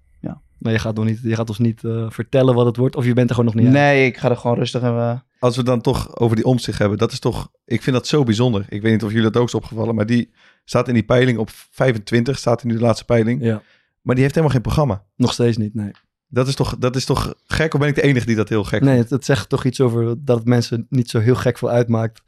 [0.61, 3.05] Maar je gaat, nog niet, je gaat ons niet eh, vertellen wat het wordt, of
[3.05, 3.83] je bent er gewoon nog niet uit?
[3.83, 5.23] Nee, ik ga er gewoon rustig even...
[5.41, 6.97] Als we dan toch over die Omtzigt hebben.
[6.97, 7.51] Dat is toch...
[7.65, 8.65] Ik vind dat zo bijzonder.
[8.69, 9.95] Ik weet niet of jullie dat ook is opgevallen.
[9.95, 10.31] Maar die
[10.65, 12.37] staat in die peiling op 25.
[12.37, 13.43] Staat in nu de laatste peiling.
[13.43, 13.61] Ja,
[14.01, 15.03] Maar die heeft helemaal geen programma.
[15.15, 15.91] nog steeds niet, nee.
[16.27, 17.73] Dat is toch, dat is toch gek?
[17.73, 19.81] Of ben ik de enige die dat heel gek Nee, het, het zegt toch iets
[19.81, 22.21] over dat het mensen niet zo heel gek veel uitmaakt.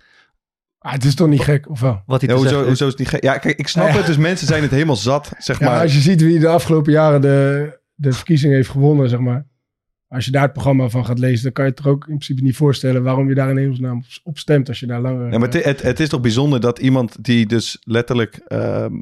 [0.79, 2.01] Ah, het is toch niet gek, of wel?
[2.05, 3.23] Wat hij Ja, hoezo, is het niet gek?
[3.23, 3.93] Ja, kijk, ik snap Ja.
[3.97, 4.05] het.
[4.05, 5.81] Dus mensen zijn het helemaal zat, zeg Ja, maar.
[5.81, 9.45] als je ziet wie de afgelopen jaren de, de verkiezing heeft gewonnen, zeg maar.
[10.13, 12.17] Als je daar het programma van gaat lezen, dan kan je het er ook in
[12.17, 15.31] principe niet voorstellen waarom je daar in hemelsnaam op- op stemt als je daar langer...
[15.31, 18.99] Ja, maar het, het, het is toch bijzonder dat iemand die dus letterlijk ehm,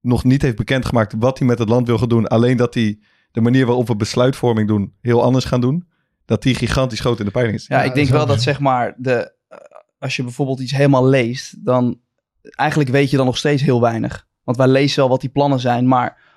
[0.00, 2.98] nog niet heeft bekendgemaakt wat hij met het land wil gaan doen, alleen dat hij
[3.30, 5.88] de manier waarop we besluitvorming doen heel anders gaan doen,
[6.24, 7.66] dat die gigantisch groot in de peiling is.
[7.66, 9.58] Ja, Ja, ik denk wel dat zeg maar, de, eh,
[9.98, 12.00] als je bijvoorbeeld iets helemaal leest, dan
[12.42, 14.26] eigenlijk weet je dan nog steeds heel weinig.
[14.44, 16.27] Want wij lezen wel wat die plannen zijn, maar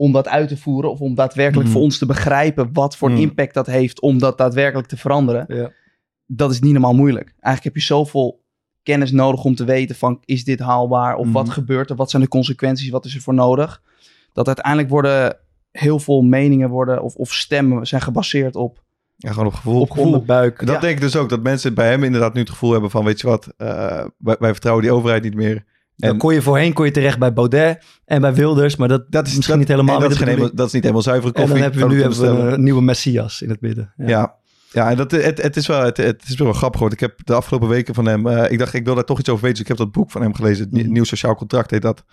[0.00, 1.72] om dat uit te voeren of om daadwerkelijk Mhm.
[1.76, 3.20] voor ons te begrijpen wat voor Mhm.
[3.20, 5.44] impact dat heeft om dat daadwerkelijk te veranderen.
[5.48, 5.70] Ja.
[6.26, 7.26] Dat is niet normaal moeilijk.
[7.40, 8.42] Eigenlijk heb je zoveel
[8.82, 12.22] kennis nodig om te weten van is dit haalbaar of wat gebeurt er, wat zijn
[12.22, 13.82] de consequenties, wat is er voor nodig.
[14.32, 15.36] Dat uiteindelijk worden
[15.70, 18.82] heel veel meningen worden of, of stemmen zijn gebaseerd op,
[19.16, 19.80] Ja, gewoon op gevoel.
[19.80, 20.04] op gevoel.
[20.06, 20.58] Onderbuik.
[20.66, 20.80] Dat Ja.
[20.80, 21.28] denk ik dus ook.
[21.28, 23.04] Dat mensen bij hem inderdaad nu het gevoel hebben van...
[23.04, 25.64] weet je wat, eh, wij, wij vertrouwen die overheid niet meer.
[26.00, 29.04] Dan En- kon je voorheen kon je terecht bij Baudet en bij Wilders, maar dat,
[29.12, 31.02] Dat is misschien dat- niet helemaal en dat, is geen helemaal, dat is niet helemaal
[31.04, 31.54] zuivere En koffie.
[31.54, 33.92] dan hebben we nu hebben we een nieuwe Messias in het midden.
[33.96, 34.38] Ja.
[34.72, 36.98] Ja, en dat, het, het is wel, het, het is wel grappig geworden.
[36.98, 38.26] Ik heb de afgelopen weken van hem...
[38.26, 39.58] eh, ik dacht, ik wil daar toch iets over weten.
[39.64, 40.64] Dus ik heb dat boek van hem gelezen.
[40.64, 40.92] Het Mhm.
[40.92, 42.04] Nieuw Sociaal Contract heet dat.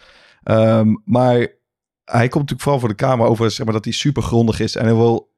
[0.43, 1.33] Ehm, maar
[2.05, 3.51] hij komt natuurlijk vooral voor de Kamer over...
[3.51, 4.75] Zeg maar, dat hij super grondig is.
[4.75, 5.35] En hij wil...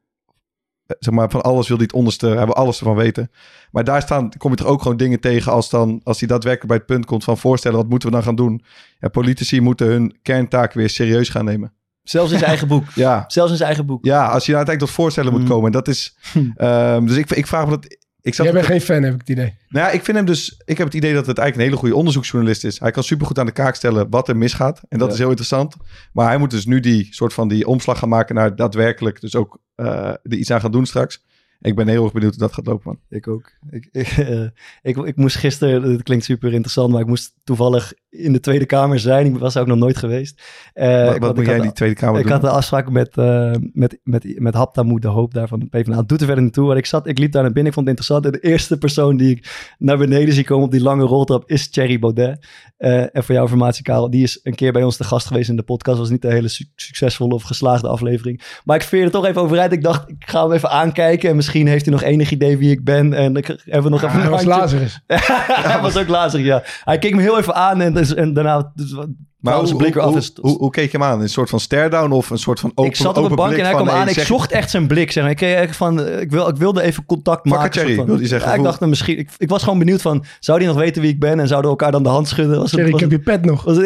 [0.89, 2.27] eh, Zeg maar, van alles wil hij het onderste...
[2.27, 3.31] Hij wil alles ervan weten.
[3.71, 5.51] Maar daar staan, kom je toch ook gewoon dingen tegen...
[5.51, 7.77] als, dan, als hij daadwerkelijk bij het punt komt van voorstellen...
[7.77, 8.63] wat moeten we dan gaan doen?
[8.99, 11.73] Ja, politici moeten hun kerntaak weer serieus gaan nemen.
[12.03, 12.83] Zelfs in zijn eigen boek.
[12.95, 14.05] Ja, Zelfs in zijn eigen boek.
[14.05, 15.47] ja als je nou uiteindelijk tot voorstellen moet Mm.
[15.47, 15.65] komen.
[15.65, 16.17] En dat is...
[16.55, 17.97] ehm, dus ik, ik vraag me dat...
[18.21, 19.53] Ik zat Jij bent geen fan, heb ik het idee.
[19.69, 20.61] nou ja, ik vind hem dus...
[20.65, 22.79] Ik heb het idee dat het eigenlijk een hele goede onderzoeksjournalist is.
[22.79, 24.81] Hij kan supergoed aan de kaak stellen wat er misgaat.
[24.89, 25.13] En dat Ja.
[25.13, 25.75] is heel interessant.
[26.13, 29.21] Maar hij moet dus nu die soort van die omslag gaan maken naar daadwerkelijk...
[29.21, 31.23] dus ook eh, er iets aan gaan doen straks.
[31.61, 32.99] Ik ben heel erg benieuwd hoe dat gaat lopen, man.
[33.19, 33.51] Ik ook.
[33.69, 34.41] Ik, ik, eh,
[34.81, 38.65] ik, ik moest gisteren, het klinkt super interessant, maar ik moest toevallig in de Tweede
[38.65, 39.25] Kamer zijn.
[39.25, 40.41] Ik was er ook nog nooit geweest.
[40.73, 42.31] Eh, wat ik- wat moet ik jij in had- die Tweede Kamer Ik doen?
[42.31, 45.97] had de afspraak met, eh met, met, met Haptamoed, de hoop daar van de PvdA.
[45.97, 46.67] Het doet er verder naartoe.
[46.67, 48.25] Waar ik zat, ik liep daar naar binnen, ik vond het interessant.
[48.35, 51.69] En de eerste persoon die ik naar beneden zie komen op die lange roltrap is
[51.69, 52.47] Thierry Baudet.
[52.77, 55.49] Eh, en voor jouw informatie, Karel, die is een keer bij ons te gast geweest
[55.49, 55.97] in de podcast.
[55.97, 58.41] was niet een hele su- succesvolle of geslaagde aflevering.
[58.63, 59.71] Maar ik veerde toch even overeind.
[59.71, 61.29] Ik dacht, ik ga hem even aankijken.
[61.29, 63.13] En misschien heeft hij nog enig idee wie ik ben.
[63.13, 64.43] En ik hebben nog even hij een was.
[64.43, 65.01] Lazarus.
[65.07, 66.63] hij was ook lazig, ja.
[66.83, 68.71] Hij keek me heel even aan en, dus, en daarna...
[68.75, 68.95] Dus,
[69.39, 70.09] maar hoe, blik hoe, af.
[70.09, 71.21] hoe, is- hoe, hoe keek je hem aan?
[71.21, 73.63] Een soort van stare-down of een soort van open ik zat op een bank en
[73.63, 74.07] hij kwam aan.
[74.07, 75.11] Ik zeg- zocht echt zijn blik.
[75.11, 75.23] Zeg.
[75.23, 75.31] maar.
[75.31, 77.81] Ik, echt van, eh, ik, wil, ik wilde even contact Fuck maken.
[77.81, 78.05] soort van.
[78.05, 79.17] wilde je zeggen, Ja, ik dacht dan misschien...
[79.17, 80.23] Ik, ik was gewoon benieuwd van...
[80.39, 81.39] Zou die nog weten wie ik ben?
[81.39, 82.57] En zouden we elkaar dan de hand schudden?
[82.59, 83.63] Was het- ik heb je pet nog.
[83.63, 83.77] was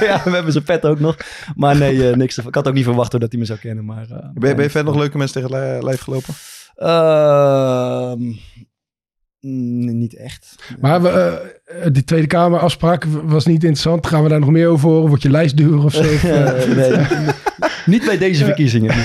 [0.00, 1.16] ja, we hebben zijn pet ook nog.
[1.56, 2.38] Maar nee, eh, niks.
[2.38, 3.84] Ik had ook niet verwacht hoor, dat hij me zou kennen.
[3.84, 6.34] Maar, eh, Ben, je- ben je verder nog leuke mensen tegen het lijf gelopen?
[6.76, 8.20] Ehm,
[9.40, 10.54] mm, niet echt.
[10.80, 11.55] Maar we,
[11.92, 14.06] die Tweede Kamer afspraak was niet interessant.
[14.06, 15.08] Gaan we daar nog meer over horen?
[15.08, 16.02] Wordt je lijst duur of zo?
[16.28, 17.06] Eh, Eh, nee,
[17.96, 18.94] niet bij deze verkiezingen.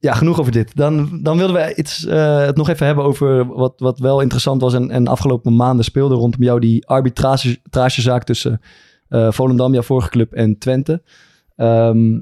[0.00, 0.76] Ja, genoeg over dit.
[0.76, 4.60] Dan, dan wilden we iets, eh, het nog even hebben over wat, wat wel interessant
[4.60, 8.60] was en, en afgelopen maanden speelde rondom jou die arbitrage- arbitragezaak tussen
[9.08, 11.02] eh Volendam, jouw vorige club, en Twente.
[11.56, 12.14] Ehm,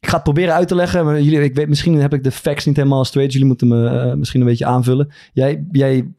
[0.00, 1.04] ik ga het proberen uit te leggen.
[1.04, 3.32] Maar jullie, ik weet, misschien heb ik de facts niet helemaal straight.
[3.32, 5.12] Jullie moeten me eh, misschien een beetje aanvullen.
[5.32, 6.12] Jij, jij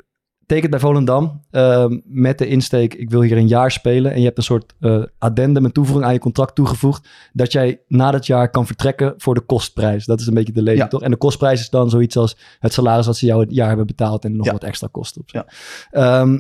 [0.46, 2.94] tekent bij Volendam ehm, met de insteek...
[2.94, 4.12] ik wil hier een jaar spelen.
[4.12, 7.08] En je hebt een soort eh addendum, een toevoeging aan je contract toegevoegd...
[7.34, 10.06] dat jij na dat jaar kan vertrekken voor de kostprijs.
[10.06, 10.88] Dat is een beetje de lezing, Ja.
[10.90, 11.02] toch?
[11.02, 13.06] En de kostprijs is dan zoiets als het salaris...
[13.06, 14.52] wat ze jou het jaar hebben betaald en nog Ja.
[14.52, 15.22] wat extra kosten.
[15.22, 15.30] Op.
[15.30, 15.46] Ja.
[15.92, 16.40] Ehm,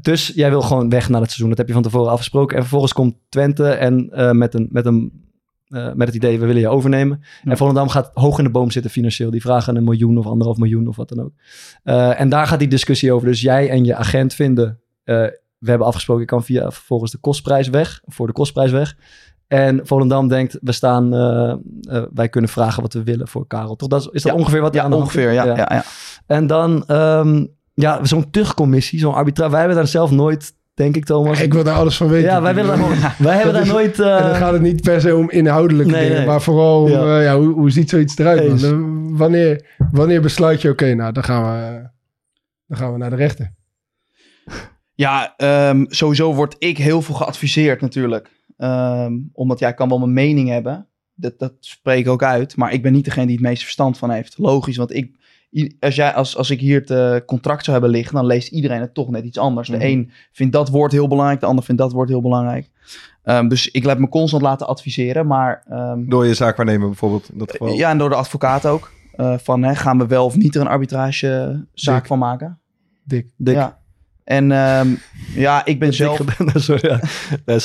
[0.00, 1.48] dus jij wil gewoon weg na het seizoen.
[1.48, 2.54] Dat heb je van tevoren afgesproken.
[2.56, 5.27] En vervolgens komt Twente en eh, met, een, met, een,
[5.68, 7.20] eh, met het idee, we willen je overnemen.
[7.42, 7.50] Ja.
[7.50, 9.30] En Volendam gaat hoog in de boom zitten financieel.
[9.30, 11.32] Die vragen een miljoen of anderhalf miljoen of wat dan ook.
[11.82, 13.28] Eh, en daar gaat die discussie over.
[13.28, 15.16] Dus jij en je agent vinden, eh,
[15.58, 18.96] we hebben afgesproken, je kan via vervolgens de kostprijs weg, voor de kostprijs weg.
[19.46, 21.10] En Volendam denkt, we staan,
[22.14, 23.76] wij kunnen vragen wat we willen voor Karel.
[23.76, 23.88] Toch?
[23.88, 24.38] Dat is, is dat Ja.
[24.38, 25.28] ongeveer wat er Ja, aan de hand ongeveer.
[25.28, 25.34] is?
[25.34, 25.56] Ja, ja.
[25.56, 25.84] Ja,
[26.26, 29.50] En dan, ehm, ja, zo'n terugcommissie, zo'n arbitrage.
[29.50, 31.40] Wij hebben daar zelf nooit, denk ik, Thomas.
[31.40, 32.28] ik wil daar alles van weten.
[32.30, 33.98] ja, wij, willen daar wij hebben daar is- nooit...
[34.00, 36.26] En dan eh, gaat het niet per se om inhoudelijke Nee, dingen, nee.
[36.26, 37.18] maar vooral om, Ja.
[37.18, 38.60] eh, ja, hoe, hoe ziet zoiets eruit?
[38.60, 41.88] Dan- wanneer, wanneer besluit je, oké, nou, dan gaan, we,
[42.66, 43.54] dan gaan we naar de rechter.
[44.94, 48.30] Ja, ehm, sowieso word ik heel veel geadviseerd natuurlijk.
[48.56, 50.86] Ehm, omdat jij kan wel mijn mening hebben.
[51.14, 52.56] Dat, dat spreek ik ook uit.
[52.56, 54.38] Maar ik ben niet degene die het meeste verstand van heeft.
[54.38, 55.14] Logisch, want ik,
[55.80, 58.14] als, jij, als, als ik hier het eh, contract zou hebben liggen...
[58.14, 59.68] dan leest iedereen het toch net iets anders.
[59.68, 59.78] Mhm.
[59.78, 62.70] De een vindt dat woord heel belangrijk, de ander vindt dat woord heel belangrijk.
[63.22, 65.26] Ehm, dus ik laat me constant laten adviseren.
[65.26, 67.28] Maar ehm, Door je zaakwaarnemer bijvoorbeeld.
[67.32, 67.72] In dat geval.
[67.72, 68.90] ja, en door de advocaat ook.
[69.14, 72.58] Eh, van hè, gaan we wel of niet er een arbitragezaak van maken?
[73.04, 73.26] Dik.
[73.36, 73.54] Dik.
[73.54, 73.78] Ja.
[74.24, 74.88] En ehm,
[75.34, 76.20] ja, ik ben zelf...
[76.54, 77.00] Sorry, ja.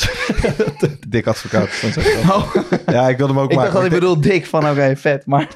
[1.10, 1.84] Dik advocaat.
[2.30, 2.56] Oh.
[2.86, 3.72] Ja, ik wilde hem ook Ik maken.
[3.72, 5.26] dacht dat ik bedoel dik van oké, vet.
[5.26, 5.48] Maar,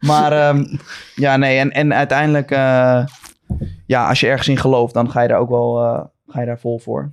[0.00, 0.64] maar ehm,
[1.14, 1.58] ja, nee.
[1.58, 3.04] En, en uiteindelijk, eh,
[3.86, 6.46] ja, als je ergens in gelooft, dan ga je daar ook wel eh, ga je
[6.46, 7.10] daar vol voor.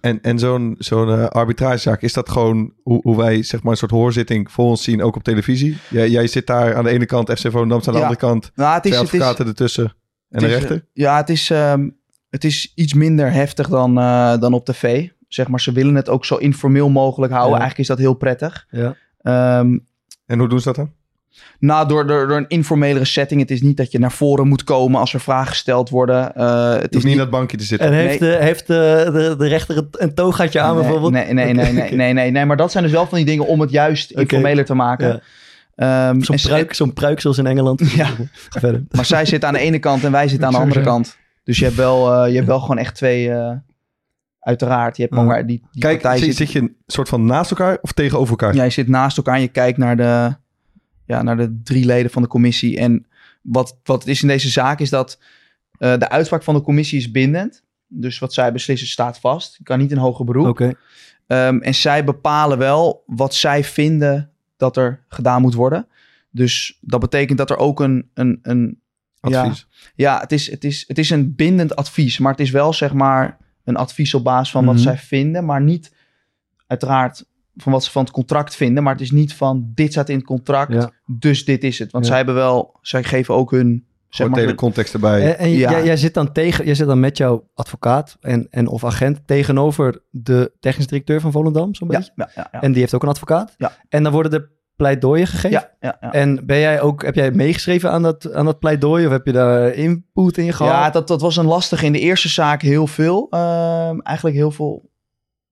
[0.00, 3.78] En, en zo'n zo'n eh, arbitragezaak, is dat gewoon hoe, hoe wij zeg maar een
[3.78, 5.78] soort hoorzitting voor ons zien, ook op televisie?
[5.90, 7.96] Jij, jij zit daar aan de ene kant, FC Volendam aan de Ja.
[7.98, 9.92] andere kant, Nou, het is, twee het is, ertussen en
[10.28, 10.86] het de is, rechter.
[10.92, 11.88] Ja, het is, ehm,
[12.30, 13.94] het is iets minder heftig dan,
[14.40, 15.08] dan op tv.
[15.28, 17.54] Zeg maar, ze willen het ook zo informeel mogelijk houden.
[17.54, 17.58] Ja.
[17.60, 18.66] Eigenlijk is dat heel prettig.
[18.70, 18.96] Ja.
[19.20, 19.78] Ehm,
[20.26, 20.92] En hoe doen ze dat dan?
[21.58, 23.40] Nou, door, door, door een informelere setting.
[23.40, 26.34] Het is niet dat je naar voren moet komen als er vragen gesteld worden.
[26.34, 27.88] Eh, het Het is niet in dat bankje te zitten.
[27.88, 31.12] En heeft, de, heeft de, de, de rechter een- togaatje aan nee, bijvoorbeeld?
[31.12, 32.44] Nee, nee, nee, nee, nee, nee, nee.
[32.44, 35.06] Maar dat zijn dus wel van die dingen om het juist informeler te maken.
[35.76, 36.08] Ja.
[36.10, 37.80] Ehm, Zo'n pruik, zo'n pruik zoals in Engeland.
[37.96, 38.06] Ja.
[38.48, 38.84] Ga verder.
[38.90, 41.16] Maar zij zit aan de ene kant en wij zitten aan de andere kant.
[41.44, 43.30] Dus je hebt wel, eh, je hebt wel gewoon echt twee...
[43.32, 43.50] eh,
[44.40, 46.36] uiteraard, je hebt waar die, die Kijk, zit.
[46.36, 48.54] zit je een soort van naast elkaar of tegenover elkaar?
[48.54, 50.36] Ja, je zit naast elkaar en je kijkt naar de,
[51.10, 52.78] ja, naar de drie leden van de commissie.
[52.78, 53.06] En
[53.42, 55.18] wat, wat het is in deze zaak is dat
[55.78, 57.62] eh, de uitspraak van de commissie is bindend.
[57.86, 59.56] Dus wat zij beslissen staat vast.
[59.56, 60.46] Je kan niet in hoger beroep.
[60.46, 60.72] Oké.
[61.26, 65.86] Ehm, en zij bepalen wel wat zij vinden dat er gedaan moet worden.
[66.30, 68.80] Dus dat betekent dat er ook een, een, een
[69.20, 69.66] Advies.
[69.94, 72.92] ja, het is, het, is, het is een bindend advies, maar het is wel zeg
[72.92, 74.72] maar een advies op basis van Mhm.
[74.72, 75.92] wat zij vinden, maar niet
[76.66, 77.24] uiteraard
[77.62, 80.16] van wat ze van het contract vinden, maar het is niet van dit staat in
[80.16, 80.90] het contract, Ja.
[81.06, 81.92] dus dit is het.
[81.92, 82.10] Want Ja.
[82.10, 85.22] zij hebben wel, zij geven ook hun, zeg maar, hele context erbij.
[85.26, 85.70] En, en Ja.
[85.70, 89.20] jij, jij zit dan tegen, jij zit dan met jouw advocaat en, en of agent
[89.26, 92.12] tegenover de technisch directeur van Volendam, zo'n ja, beetje.
[92.16, 92.60] ja, ja, ja.
[92.60, 93.54] En die heeft ook een advocaat.
[93.58, 93.72] Ja.
[93.88, 95.50] En dan worden er pleidooien gegeven.
[95.50, 96.12] ja, ja, ja.
[96.12, 99.32] En ben jij ook, heb jij meegeschreven aan dat, aan dat pleidooi of heb je
[99.32, 100.72] daar input in gehad?
[100.72, 101.86] Ja, dat, dat was een lastige.
[101.86, 103.26] In de eerste zaak heel veel.
[103.30, 104.89] Ehm, eigenlijk heel veel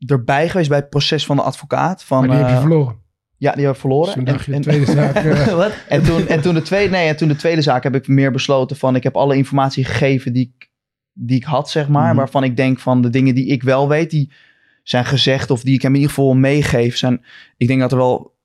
[0.07, 2.05] erbij geweest bij het proces van de advocaat.
[2.05, 2.97] Van, Maar die heb je eh, verloren.
[3.37, 4.05] Ja, die hebben verloren.
[4.05, 5.15] Dus toen En- dacht je, en- tweede zaak...
[5.25, 5.73] eh, Wat?
[5.89, 8.33] En toen, en, toen de tweede, nee, en toen de tweede zaak heb ik meer
[8.33, 8.97] besloten van...
[8.97, 10.71] ik heb alle informatie gegeven die ik,
[11.13, 12.07] die ik had, zeg maar.
[12.09, 12.17] Mhm.
[12.17, 14.11] Waarvan ik denk van de dingen die ik wel weet...
[14.11, 14.33] die
[14.83, 16.97] zijn gezegd of die ik hem in ieder geval meegeef...
[16.97, 17.25] Zijn,
[17.57, 18.37] ik denk dat er wel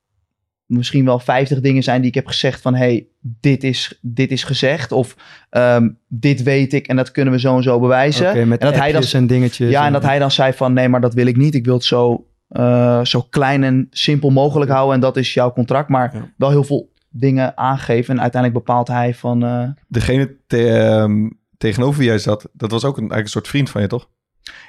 [0.66, 2.74] misschien wel 50 dingen zijn die ik heb gezegd van...
[2.74, 4.92] hey, dit is, dit is gezegd.
[4.92, 5.16] Of
[5.50, 8.26] ehm, dit weet ik en dat kunnen we zo en zo bewijzen.
[8.32, 9.70] En dat hij dan en dingetjes.
[9.70, 11.54] ja, en dat hij dan zei van nee, maar dat wil ik niet.
[11.54, 14.94] Ik wil het zo, eh, zo klein en simpel mogelijk houden.
[14.94, 15.88] En dat is jouw contract.
[15.88, 16.32] Maar Ja.
[16.36, 18.14] wel heel veel dingen aangeven.
[18.14, 19.44] En uiteindelijk bepaalt hij van...
[19.44, 23.48] eh, Degene te- ehm, tegenover wie jij zat, dat was ook een, eigenlijk een soort
[23.48, 24.08] vriend van je, toch?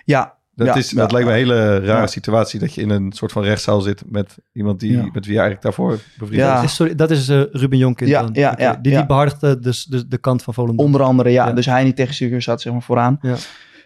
[0.05, 2.07] ja, Dat, Ja, is, ja, dat lijkt me een hele rare Ja.
[2.07, 5.01] situatie dat je in een soort van rechtszaal zit met iemand die, Ja.
[5.03, 6.61] met wie je eigenlijk daarvoor bevriend Ja.
[6.63, 8.29] is, sorry, dat is eh, Ruben Jonkind Ja, dan?
[8.33, 8.75] ja, Die, ja.
[8.81, 10.85] die behartigde dus, dus de kant van Volendam.
[10.85, 11.47] onder andere, ja.
[11.47, 11.53] Ja.
[11.53, 13.17] Dus hij niet tegen Stuur zat zeg maar vooraan.
[13.21, 13.35] Ja.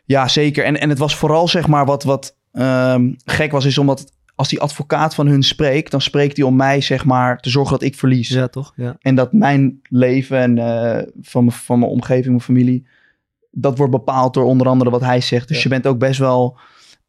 [0.06, 0.64] Ja, zeker.
[0.64, 4.12] En, en het was vooral zeg maar wat, wat ehm, gek was, is omdat het-
[4.36, 7.72] als die advocaat van hun spreekt, dan spreekt hij om mij zeg maar te zorgen
[7.72, 8.30] dat ik verlies.
[8.30, 8.74] Ja, toch?
[8.76, 8.96] Ja.
[9.00, 12.88] En dat mijn leven en eh, van, mijn- van mijn omgeving, mijn familie,
[13.52, 15.48] dat wordt bepaald door onder andere wat hij zegt.
[15.48, 15.64] Dus Ja.
[15.64, 16.58] je bent ook best wel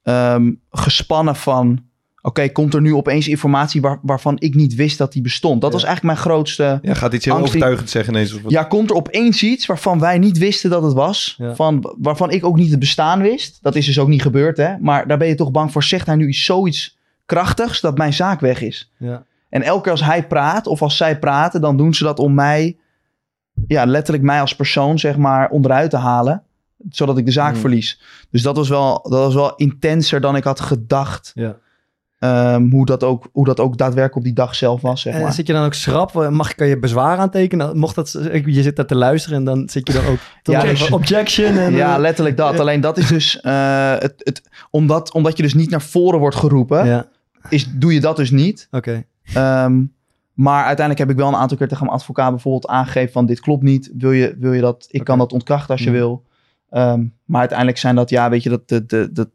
[0.03, 1.83] ehm, gespannen van,
[2.23, 5.61] oké, komt er nu opeens informatie waar, waarvan ik niet wist dat die bestond?
[5.61, 5.77] Dat Ja.
[5.77, 6.79] was eigenlijk mijn grootste...
[6.83, 8.35] Ja, gaat iets heel Angst overtuigend zeggen ineens.
[8.35, 11.35] Of wat- Ja, komt er opeens iets waarvan wij niet wisten dat het was?
[11.39, 11.55] Ja.
[11.55, 13.59] Van, waarvan ik ook niet het bestaan wist?
[13.63, 14.79] Dat is dus ook niet gebeurd, hè?
[14.79, 15.83] Maar daar ben je toch bang voor.
[15.83, 18.91] Zegt hij nu iets, zoiets krachtigs dat mijn zaak weg is?
[18.99, 19.25] Ja.
[19.49, 22.35] En elke keer als hij praat of als zij praten, dan doen ze dat om
[22.35, 22.77] mij,
[23.67, 26.43] ja, letterlijk mij als persoon, zeg maar, onderuit te halen.
[26.91, 27.61] Zodat ik de zaak Hmm.
[27.61, 28.01] verlies.
[28.31, 31.33] Dus dat was, wel, dat was wel intenser dan ik had gedacht.
[31.35, 31.57] Ja.
[32.19, 35.23] ehm, hoe, dat ook, hoe dat ook daadwerkelijk op die dag zelf was, zeg En
[35.23, 35.33] maar.
[35.33, 36.29] zit je dan ook schrap?
[36.31, 37.79] Mag, kan je bezwaar aantekenen?
[37.79, 40.19] Mocht dat, je zit daar te luisteren en dan zit je dan ook...
[40.43, 41.57] Ja, dus- objection.
[41.59, 42.53] En, Ja, eh, letterlijk dat.
[42.55, 42.61] Ja.
[42.61, 46.37] Alleen dat is dus, eh, het, het, omdat, omdat je dus niet naar voren wordt
[46.37, 47.07] geroepen, ja,
[47.49, 48.69] is, doe je dat dus niet.
[48.71, 49.05] oké.
[49.35, 49.83] Ehm,
[50.35, 53.41] maar uiteindelijk heb ik wel een aantal keer tegen mijn advocaat bijvoorbeeld aangegeven van dit
[53.41, 53.91] klopt niet.
[53.99, 54.87] Wil je, wil je dat?
[54.91, 55.99] Ik kan dat ontkrachten als je Mhm.
[55.99, 56.25] wil.
[56.71, 59.29] Ehm, maar uiteindelijk zijn dat, ja, weet je, dat, de, de, de,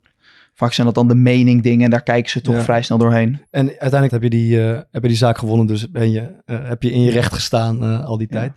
[0.53, 1.83] vaak zijn dat dan de mening dingen.
[1.85, 2.61] En daar kijken ze toch Ja.
[2.61, 3.41] vrij snel doorheen.
[3.51, 6.57] En uiteindelijk heb je die, eh, heb je die zaak gewonnen, dus ben je, eh,
[6.67, 8.55] heb je in je recht gestaan eh, al die Ja.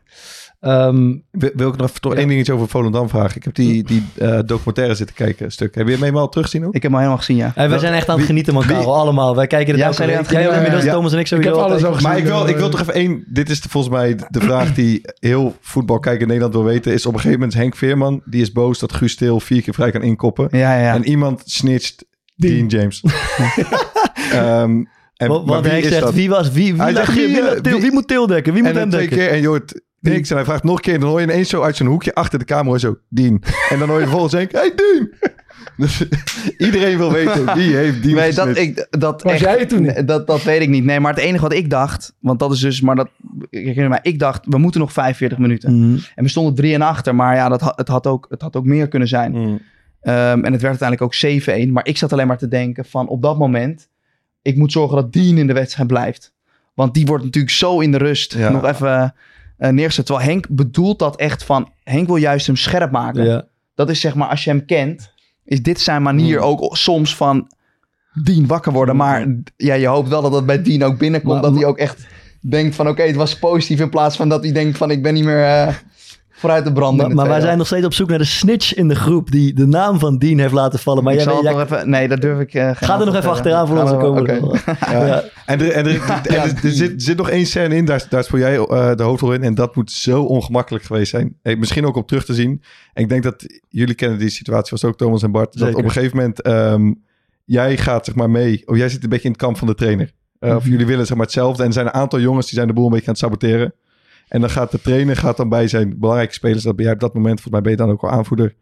[0.61, 2.11] Ehm, Wil, wil ik nog Ja.
[2.15, 3.37] één dingetje over Volendam vragen?
[3.37, 5.75] Ik heb die, die eh, documentaire zitten kijken, een stuk.
[5.75, 6.75] Heb je hem eenmaal teruggezien ook?
[6.75, 7.53] Ik heb hem al helemaal gezien, ja.
[7.55, 9.37] hey, Wel, zijn echt aan het genieten man, Karel, allemaal.
[9.37, 10.31] Wij kijken het Ja, elke week.
[10.31, 10.93] Jij inmiddels, Ja.
[10.93, 11.51] Thomas en ik Ik sowieso.
[11.57, 12.09] heb alles al gezien.
[12.09, 13.25] Maar ik wil, ik wil eh, toch even één...
[13.29, 16.93] Dit is de- volgens mij de vraag die heel voetbal kijken in Nederland wil weten.
[16.93, 19.75] Is op een gegeven moment Henk Veerman, die is boos dat Guus Til vier keer
[19.75, 20.49] vrij kan inkoppen.
[20.51, 20.95] Ja, ja.
[20.95, 22.05] En iemand snitcht
[22.37, 23.03] Dean, James.
[24.33, 24.85] Ehm,
[25.17, 26.15] en, Want, maar want wie zegt, dat?
[26.15, 28.27] wie, was, wie, wie, Hij lag- zegt, wie, wie, wie, eh, wie- wie moet Til
[28.27, 28.53] dekken?
[28.53, 29.17] Wie moet en hem dekken?
[29.17, 30.31] keer en je hoort niks.
[30.31, 30.95] En hij vraagt nog een keer.
[30.95, 33.43] En dan hoor je ineens zo uit zijn hoekje achter de camera zo, Dean.
[33.69, 35.09] En dan hoor je vervolgens Henk, hey Dean.
[35.77, 36.07] Dus
[36.59, 40.07] iedereen wil weten, wie heeft Dean Nee, dat, ik, dat, Was echt- jij toen niet?
[40.09, 40.85] Dat, dat weet ik niet.
[40.85, 43.09] Nee, maar het enige wat ik dacht, want dat is dus, maar dat,
[43.51, 45.79] ik herinner mij, ik dacht, we moeten nog 45 minuten.
[45.79, 45.99] Mhm.
[46.15, 48.57] En we stonden 3 en achter, maar ja, dat, had- het, had ook, het had
[48.57, 49.33] ook meer kunnen zijn.
[49.33, 49.61] Mm.
[50.01, 51.15] Ehm, en het werd uiteindelijk ook
[51.69, 51.73] 7-1.
[51.73, 53.89] Maar ik zat alleen maar te denken van op dat moment...
[54.43, 56.33] ik moet zorgen dat Dean in de wedstrijd blijft.
[56.75, 58.49] Want die wordt natuurlijk zo in de rust Ja.
[58.51, 59.15] nog even
[59.59, 60.07] eh neergezet.
[60.07, 61.73] Terwijl Henk bedoelt dat echt van...
[61.85, 63.25] Henk wil juist hem scherp maken.
[63.25, 63.45] Ja.
[63.75, 65.13] Dat is zeg maar, als je hem kent...
[65.45, 66.47] is dit zijn manier Hmm.
[66.47, 67.51] ook soms van...
[68.25, 68.97] Dean wakker worden.
[68.97, 71.33] Maar ja, je hoopt wel dat dat bij Dean ook binnenkomt.
[71.33, 72.07] Maar- dat hij ook echt
[72.41, 73.81] denkt van oké, het was positief.
[73.81, 75.75] In plaats van dat hij denkt van ik ben niet meer eh,
[76.39, 77.15] vooruit te branden.
[77.15, 79.55] Maar, de wij zijn nog steeds op zoek naar de snitch in de groep die
[79.55, 81.05] de naam van Dean heeft laten vallen.
[81.05, 81.91] Maar ik jij, zal jij- het nog even...
[81.91, 82.55] Nee, dat durf ik...
[82.55, 84.21] eh, geen ga er nog even te achteraan voor ons komen.
[84.21, 84.33] oké.
[84.91, 85.07] Ja.
[85.07, 85.25] Ja.
[85.47, 85.93] En, er, en, er,
[86.27, 89.03] en er, er zit, zit nog één scène in, daar, daar speel jij eh, de
[89.03, 89.43] hoofdrol in.
[89.43, 91.37] En dat moet zo ongemakkelijk geweest zijn.
[91.43, 92.63] Eh, misschien ook om terug te zien.
[92.93, 95.59] En ik denk dat jullie kennen die situatie, was ook Thomas en Bart.
[95.59, 96.93] Dat op een gegeven moment, ehm,
[97.45, 98.63] jij gaat zeg maar mee.
[98.67, 100.13] Of jij zit een beetje in het kamp van de trainer.
[100.39, 101.63] Eh, Of jullie willen zeg maar hetzelfde.
[101.63, 103.75] En er zijn een aantal jongens die zijn de boel een beetje aan het saboteren.
[104.29, 106.63] En dan gaat de trainer gaat dan bij zijn belangrijke spelers.
[106.63, 108.55] Dat ben jij op dat moment, volgens mij ben je dan ook wel aanvoerder.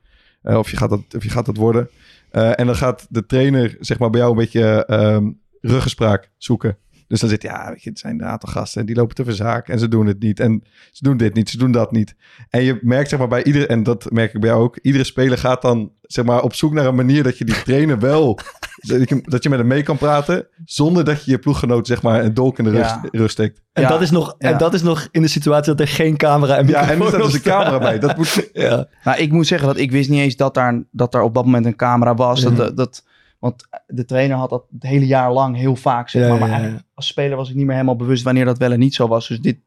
[0.42, 1.88] Eh, of, je gaat dat, of je gaat dat worden.
[2.31, 6.76] Eh, en dan gaat de trainer zeg maar bij jou een beetje ehm ruggespraak zoeken.
[7.08, 9.24] Dus dan zit ja, weet je, het zijn een aantal gasten en die lopen te
[9.24, 10.40] verzaken en ze doen het niet.
[10.40, 12.14] En ze doen dit niet, ze doen dat niet.
[12.50, 15.04] En je merkt zeg maar bij iedere, en dat merk ik bij jou ook, iedere
[15.04, 18.38] speler gaat dan zeg maar op zoek naar een manier dat je die trainer wel,
[18.88, 22.02] dat je, dat je met hem mee kan praten, zonder dat je je ploeggenoot zeg
[22.02, 23.00] maar een dolk in de rug, Ja.
[23.10, 23.60] rug steekt.
[23.72, 24.50] En, Ja, dat is nog, ja.
[24.50, 26.96] en dat is nog in de situatie dat er geen camera en Ja, en er
[26.96, 27.98] microfoon staat dus een camera bij.
[27.98, 28.88] Dat moet, Ja.
[29.04, 31.44] Nou, ik moet zeggen dat ik wist niet eens dat daar, dat daar op dat
[31.44, 32.42] moment een camera was.
[32.42, 33.04] Dat, dat,
[33.38, 36.38] want de trainer had dat het hele jaar lang heel vaak, zeg maar.
[36.49, 39.09] Maar als speler was ik niet meer helemaal bewust wanneer dat wel en niet zo
[39.09, 39.29] was.
[39.29, 39.59] Dus dit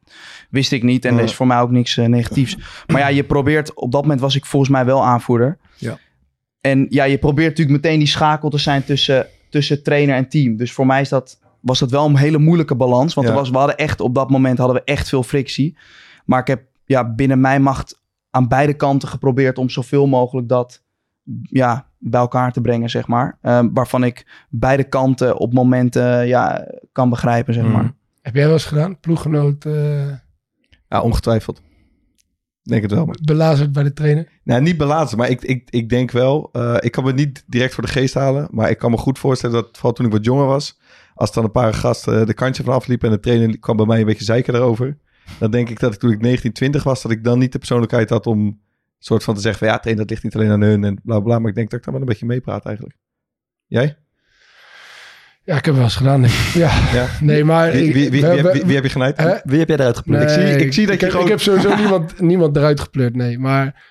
[0.49, 2.57] wist ik niet en er is voor mij ook niks eh, negatiefs.
[2.87, 5.57] Maar ja, je probeert, op dat moment was ik volgens mij wel aanvoerder.
[5.77, 5.97] Ja.
[6.61, 10.57] En ja, je probeert natuurlijk meteen die schakel te zijn tussen, tussen trainer en team.
[10.57, 13.13] Dus voor mij is dat, was dat wel een hele moeilijke balans.
[13.13, 13.33] Want Ja.
[13.33, 15.77] er was, we hadden echt, op dat moment hadden we echt veel frictie.
[16.25, 20.83] Maar ik heb ja, binnen mijn macht aan beide kanten geprobeerd om zoveel mogelijk dat
[21.43, 23.37] ja, bij elkaar te brengen, zeg maar.
[23.41, 27.83] Eh, waarvan ik beide kanten op momenten ja, kan begrijpen, zeg maar.
[27.83, 27.97] Mm.
[28.21, 28.99] Heb jij wel eens gedaan?
[28.99, 30.11] Ploeggenoot eh
[30.89, 31.61] ja, ongetwijfeld.
[32.63, 33.05] Denk het wel.
[33.05, 33.17] Maar.
[33.23, 34.27] belazerd bij de trainer?
[34.43, 36.49] Nou, niet belazen, maar ik, ik, ik denk wel.
[36.51, 38.47] eh, ik kan me niet direct voor de geest halen.
[38.51, 40.79] Maar ik kan me goed voorstellen dat, vooral toen ik wat jonger was.
[41.13, 43.07] Als dan een paar gasten de kantje vanaf liepen.
[43.09, 44.97] En de trainer kwam bij mij een beetje zeiken daarover.
[45.39, 47.01] Dan denk ik dat ik toen ik 19, 20 was.
[47.01, 48.59] Dat ik dan niet de persoonlijkheid had om.
[48.99, 50.83] Een soort van te zeggen: van, ja, trainer, dat ligt niet alleen aan hun.
[50.83, 51.39] En bla bla.
[51.39, 52.95] Maar ik denk dat ik daar wel een beetje meepraat eigenlijk.
[53.67, 53.97] Jij?
[55.43, 56.23] Ja, ik heb wel eens gedaan.
[56.23, 56.31] ik.
[56.53, 57.07] Ja, Ja.
[57.21, 57.71] nee, maar...
[57.71, 59.17] Wie, ik- wie, wie, we- wie, we- wie, wie heb je genaaid?
[59.17, 59.35] Hè?
[59.43, 60.21] Wie heb jij eruit geplukt?
[60.23, 63.15] Ik zie- ik zie dat je heb, gewoon- Ik heb sowieso niemand, niemand eruit gepleurd,
[63.15, 63.39] nee.
[63.39, 63.87] Maar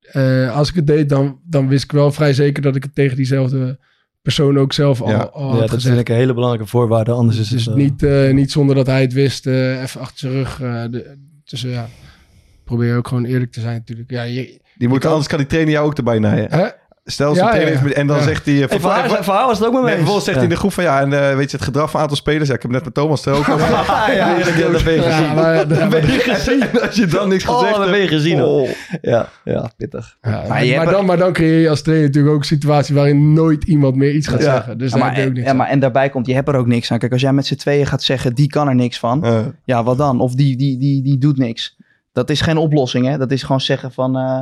[0.00, 2.94] eh, als ik het deed, dan, dan wist ik wel vrij zeker dat ik het
[2.94, 3.78] tegen diezelfde
[4.22, 5.16] persoon ook zelf al, Ja.
[5.18, 5.82] al Ja, dat gezegd.
[5.86, 7.10] vind ik een hele belangrijke voorwaarde.
[7.12, 7.74] Anders is Dus het...
[7.74, 10.60] eh, niet, eh, niet zonder dat hij het wist, eh, even achter zijn rug.
[10.60, 11.88] eh, de, dus eh, ja,
[12.68, 14.10] probeer ook gewoon eerlijk te zijn natuurlijk.
[14.10, 16.46] Ja, je, Die moet, kan- anders kan die trainer jou ook erbij naaien.
[16.50, 16.64] hè?
[17.04, 18.22] Stel, Ja, ja, heeft met- en dan ja.
[18.22, 18.54] zegt hij...
[18.62, 18.78] eh, Hey,
[19.24, 19.82] haar was het ook maar mee.
[19.82, 21.84] Nee, vervolgens zegt hij in de groep van ja, en eh, weet je het gedrag
[21.86, 22.48] van een aantal spelers?
[22.48, 23.70] Ja, ik heb net met Thomas er ook over.
[23.70, 24.38] Ja, ja,
[24.72, 25.34] dat ben je Ja, gezien.
[25.34, 26.62] maar, Dat ben je gezien.
[26.72, 27.90] En als je dan niks gezegd Oh, dat hebt...
[27.90, 28.42] ben je gezien.
[28.42, 28.68] Oh.
[29.00, 30.16] Ja, ja, pittig.
[30.22, 32.46] ja, Maar maar, je hebt- dan, maar dan creëer je als trainer natuurlijk ook een
[32.46, 34.54] situatie waarin nooit iemand meer iets gaat Ja.
[34.54, 34.78] zeggen.
[34.78, 36.98] Dus daar ook niks ja, maar, en daarbij komt, je hebt er ook niks aan.
[36.98, 39.24] Kijk, als jij met z'n tweeën gaat zeggen, die kan er niks van.
[39.64, 40.20] Ja, wat dan?
[40.20, 41.76] Of die, die, die, die doet niks.
[42.18, 43.18] Dat is geen oplossing, hè?
[43.18, 44.40] Dat is gewoon zeggen van, eh,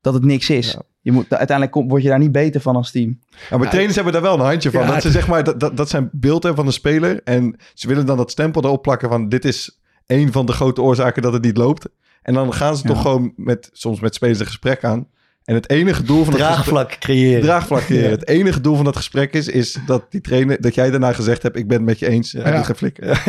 [0.00, 0.72] dat het niks is.
[0.72, 0.82] Ja.
[1.00, 3.18] Je moet, uiteindelijk kom- word je daar niet beter van als team.
[3.50, 4.80] ja, maar trainers hebben daar wel een handje van.
[4.80, 7.20] Ja, dat ze zeg maar, dat, dat, dat zijn beeld hebben van de speler.
[7.24, 10.82] En ze willen dan dat stempel erop plakken van dit is een van de grote
[10.82, 11.88] oorzaken dat het niet loopt.
[12.22, 12.92] En dan gaan ze Ja.
[12.94, 15.06] toch gewoon met, soms met spelers een gesprek aan.
[15.48, 16.52] En het enige doel van gesprek...
[16.52, 17.42] Draagvlak creëren.
[17.42, 18.10] Draagvlak creëren.
[18.10, 21.42] Het enige doel van dat gesprek is, is dat die trainer, dat jij daarna gezegd
[21.42, 22.32] hebt, ik ben het met je eens.
[22.32, 22.48] Ja.
[22.48, 22.64] Ja.
[22.64, 23.06] flikker.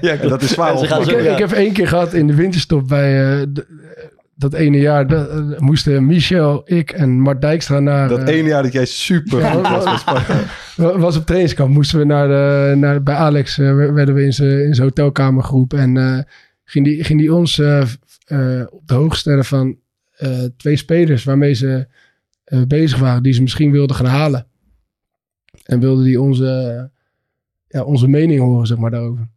[0.00, 0.72] ja, En dat is zwaar.
[0.72, 1.32] Ja, ze gaan Ik, zo- heb, ja.
[1.32, 3.66] ik heb één keer gehad in de winterstop bij eh, de-
[4.34, 5.06] dat ene jaar.
[5.06, 8.08] dat, eh, moesten Michel, ik en Mart Dijkstra naar...
[8.08, 10.34] Dat eh, ene jaar dat jij super Ja, was wa- met Sparta.
[10.76, 11.70] wa- was op trainingskamp.
[11.74, 15.44] Moesten we naar, de, naar bij Alex, eh, werden we in zijn in zijn hotelkamer
[15.44, 15.78] geroepen.
[15.78, 16.18] En eh,
[16.64, 17.80] ging, die, ging die ons eh,
[18.26, 19.76] eh, op de hoogte stellen van
[20.18, 21.86] eh, twee spelers waarmee ze
[22.44, 23.22] eh, bezig waren.
[23.22, 24.46] Die ze misschien wilden gaan halen.
[25.64, 26.90] En wilde die onze,
[27.68, 29.28] ja, onze mening horen, zeg maar, daarover.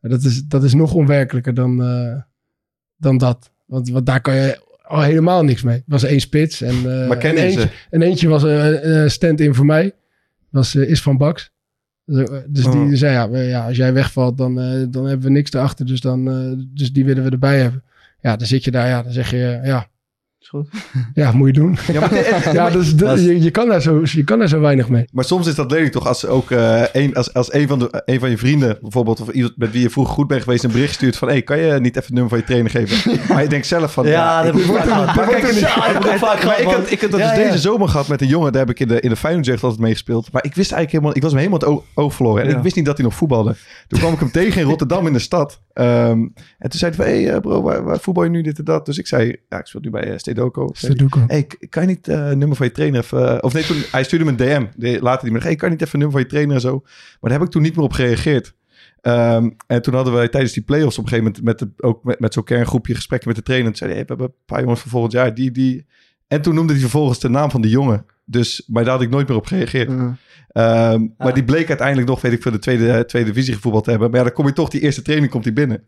[0.00, 2.16] Maar Dat is, dat is nog onwerkelijker dan, eh,
[2.96, 3.50] dan dat.
[3.66, 5.74] Want, want daar kan je al helemaal niks mee.
[5.74, 6.60] Het was één spits.
[6.60, 7.68] En, Maar ken en je eentje, ze?
[7.90, 9.92] en eentje was een stand-in voor mij.
[10.48, 11.52] Was, is van Baks.
[12.04, 12.72] Dus, dus Oh.
[12.86, 14.54] die zei, ja, ja, als jij wegvalt, dan,
[14.90, 15.86] dan hebben we niks erachter.
[15.86, 16.24] Dus, dan,
[16.74, 17.82] dus die willen we erbij hebben.
[18.20, 19.89] Ja, dan zit je daar, ja, dan zeg je, ja,
[20.40, 20.68] Is goed.
[21.14, 21.76] ja, moet je doen.
[21.92, 22.14] Ja, maar,
[22.52, 25.04] ja, dus is- je, je, kan daar zo, je kan daar zo weinig mee.
[25.12, 28.02] maar soms is dat lelijk toch als ook eh, een, als, als een, van de,
[28.04, 30.70] een van je vrienden bijvoorbeeld, of iemand met wie je vroeger goed bent geweest, een
[30.70, 33.18] bericht stuurt van, hey, kan je niet even het nummer van je trainer geven?
[33.34, 34.62] maar je denkt zelf van, Ja, ik- dat heb
[36.90, 37.44] ik heb dat Ja, dus ja.
[37.44, 38.52] deze zomer gehad met een jongen.
[38.52, 40.32] Daar heb ik in de, in de Feyenoord altijd meegespeeld.
[40.32, 41.16] Maar ik wist eigenlijk helemaal...
[41.16, 42.42] Ik was hem helemaal het oog, verloren.
[42.42, 42.56] En Ja.
[42.56, 43.54] ik wist niet dat hij nog voetbalde.
[43.88, 45.60] Toen kwam ik hem tegen in Rotterdam in de stad.
[45.72, 46.18] Ehm,
[46.58, 47.14] en toen zei hij van...
[47.14, 48.86] Hé hey, eh, bro, waar, waar voetbal je nu dit en dat?
[48.86, 49.36] Dus ik zei...
[49.48, 50.70] Ja, ik speel nu bij uh, Stedoko.
[50.72, 51.20] Sudoku.
[51.26, 53.28] hey, k- kan je niet eh nummer van je trainer even...
[53.36, 54.36] eh, of nee, toen, hij stuurde me een
[54.76, 55.00] DM.
[55.02, 56.80] Later die me hey, kan je niet even nummer van je trainer en zo?
[56.84, 58.54] Maar daar heb ik toen niet meer op gereageerd.
[59.00, 61.44] Ehm, en toen hadden wij tijdens die play-offs op een gegeven moment...
[61.44, 63.70] Met de, ook met, met zo'n kerngroepje gesprekken met de trainer.
[63.70, 65.34] En zei hij, hey, we hebben een paar jongens van volgend jaar.
[65.34, 65.86] Die, die...
[66.28, 68.04] En toen noemde hij vervolgens de naam van de jongen.
[68.24, 69.88] Dus, maar daar had ik nooit meer op gereageerd.
[69.88, 70.16] Mm.
[70.48, 73.90] Ehm, Maar die bleek uiteindelijk nog, weet ik, voor de tweede, tweede divisie gevoetbald te
[73.90, 74.10] hebben.
[74.10, 75.82] Maar ja, dan kom je toch, die eerste training komt hij binnen.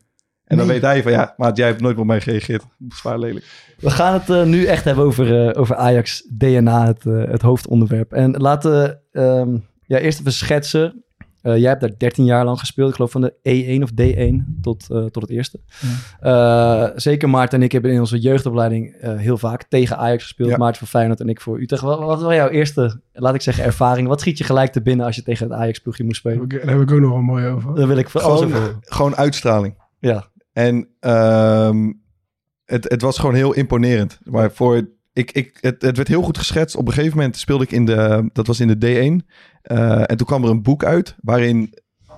[0.53, 0.81] En dan Nee.
[0.81, 2.65] weet hij van, ja, maar jij hebt nooit op mij gereageerd.
[2.89, 3.45] Zwaar lelijk.
[3.79, 7.43] We gaan het eh, nu echt hebben over, eh, over Ajax DNA, het, eh, het
[7.43, 8.13] hoofdonderwerp.
[8.13, 11.05] En laten we ehm, ja, eerst even schetsen.
[11.43, 12.89] Eh, jij hebt daar 13 jaar lang gespeeld.
[12.89, 15.61] Ik geloof van de E1 of D1 tot, eh, tot het eerste.
[16.21, 20.51] Eh, zeker Maarten en ik hebben in onze jeugdopleiding eh, heel vaak tegen Ajax gespeeld.
[20.51, 20.57] Ja.
[20.57, 21.83] Maarten voor Feyenoord en ik voor Utrecht.
[21.83, 24.09] Wat, wat was jouw eerste, laat ik zeggen, ervaring?
[24.09, 26.49] Wat schiet je gelijk te binnen als je tegen het Ajax-ploegje moest spelen?
[26.49, 27.75] daar heb ik ook nog wel mooi over.
[27.75, 29.75] Daar wil ik voor over Gewoon, gewoon uitstraling.
[29.99, 30.31] Ja.
[30.53, 31.93] En ehm,
[32.65, 34.19] het, het was gewoon heel imponerend.
[34.25, 36.77] Maar voor, ik, ik, het, het werd heel goed geschetst.
[36.77, 39.27] Op een gegeven moment speelde ik in de, dat was in de D1.
[39.63, 41.75] Eh, en toen kwam er een boek uit waarin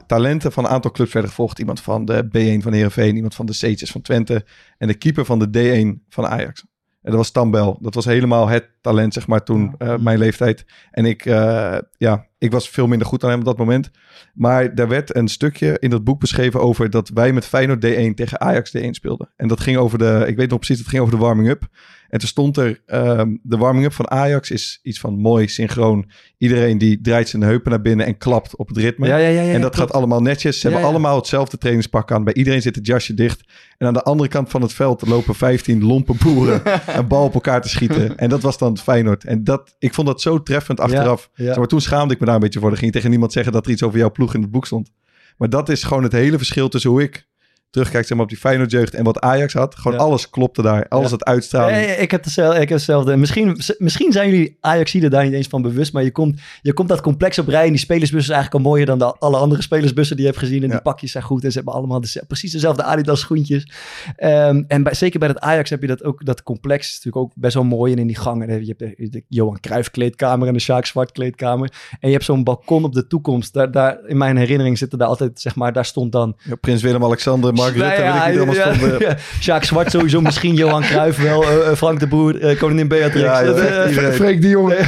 [0.07, 1.59] talenten van een aantal clubs werden gevolgd.
[1.59, 4.45] Iemand van de B1 van Heerenveen, iemand van de C'tjes van Twente
[4.79, 6.65] en de keeper van de D1 van Ajax.
[7.05, 7.79] En dat was Tambel.
[7.81, 10.65] Dat was helemaal het talent, zeg maar, toen, eh, mijn leeftijd.
[10.91, 13.91] En ik, eh, ja, ik was veel minder goed dan hem op dat moment.
[14.35, 18.15] Maar daar werd een stukje in dat boek beschreven over dat wij met Feyenoord D1
[18.15, 19.31] tegen Ajax D1 speelden.
[19.37, 21.69] En dat ging over de, ik weet nog precies, het ging over de warming-up.
[22.15, 26.11] En toen stond er, ehm, de warming-up van Ajax is iets van mooi, synchroon.
[26.39, 29.07] Iedereen die draait zijn heupen naar binnen en klapt op het ritme.
[29.07, 29.77] Ja, ja, ja, ja, en dat klopt.
[29.77, 30.61] gaat allemaal netjes.
[30.61, 32.25] Ze hebben allemaal hetzelfde trainingspak aan.
[32.25, 33.45] Bij iedereen zit het jasje dicht.
[33.79, 36.63] En aan de andere kant van het veld lopen 15 lompe boeren
[36.99, 38.17] een bal op elkaar te schieten.
[38.17, 39.25] En dat was dan Feyenoord.
[39.25, 41.31] En dat, ik vond dat zo treffend achteraf.
[41.35, 42.69] Zeg maar toen schaamde ik me daar een beetje voor.
[42.69, 44.67] Dan ging je tegen niemand zeggen dat er iets over jouw ploeg in het boek
[44.67, 44.91] stond.
[45.37, 47.27] Maar dat is gewoon het hele verschil tussen hoe ik
[47.75, 49.75] terugkijk zeg maar, op die Feyenoord jeugd en wat Ajax had.
[49.75, 50.05] Gewoon Ja.
[50.05, 50.89] alles klopte daar.
[50.89, 51.17] Alles Ja.
[51.19, 51.77] uitstraling.
[51.77, 52.61] Nee, ik heb hetzelfde.
[52.61, 53.17] Ik heb hetzelfde.
[53.17, 56.89] Misschien, misschien zijn jullie Ajaxiden daar niet eens van bewust, maar je komt, je komt
[56.89, 59.63] dat complex op rij en die spelersbus is eigenlijk al mooier dan de, alle andere
[59.63, 60.63] spelersbussen die je hebt gezien.
[60.63, 63.73] En die pakjes zijn goed en ze hebben allemaal de, precies dezelfde Adidas schoentjes.
[64.17, 67.25] Ehm, en bij, zeker bij het Ajax heb je dat ook, dat complex is natuurlijk
[67.25, 67.93] ook best wel mooi.
[67.93, 70.87] En in die gangen, heb je hebt de, de Johan Cruijff kleedkamer en de Sjaak
[70.87, 71.73] Zwart kleedkamer.
[72.01, 73.53] En je hebt zo'n balkon op de toekomst.
[73.53, 77.55] Daar, daar, in mijn herinnering zitten daar altijd, zeg maar, daar stond dan Prins Willem-Alexander,
[77.65, 78.99] Mark Rutte, nou ja, weet ik niet allemaal ja, stonden.
[79.09, 79.17] ja.
[79.41, 83.25] Sjaak Zwart sowieso, misschien Johan Cruijff wel, eh, eh, Frank de Boer, eh, koningin Beatrix.
[83.25, 84.13] Ja, ja, Dat, eh, iedereen.
[84.13, 84.77] Freek die jongen.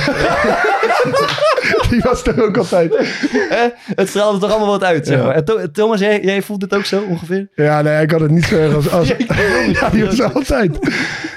[1.90, 2.94] die was er ook altijd.
[3.48, 3.66] hè?
[3.96, 5.24] het straalde toch allemaal wat uit, zeg Ja.
[5.24, 5.34] maar.
[5.34, 7.48] En Tho- Thomas, jij, jij voelt het ook zo ongeveer?
[7.54, 8.90] Ja, nee, ik had het niet zo erg als...
[8.90, 9.08] als
[9.80, 10.78] ja, die was er altijd.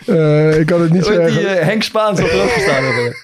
[0.05, 1.37] Eh, ik had het niet zo erg...
[1.37, 2.83] die eh, Henk Spaans had er ook gestaan.
[2.83, 3.15] hebben.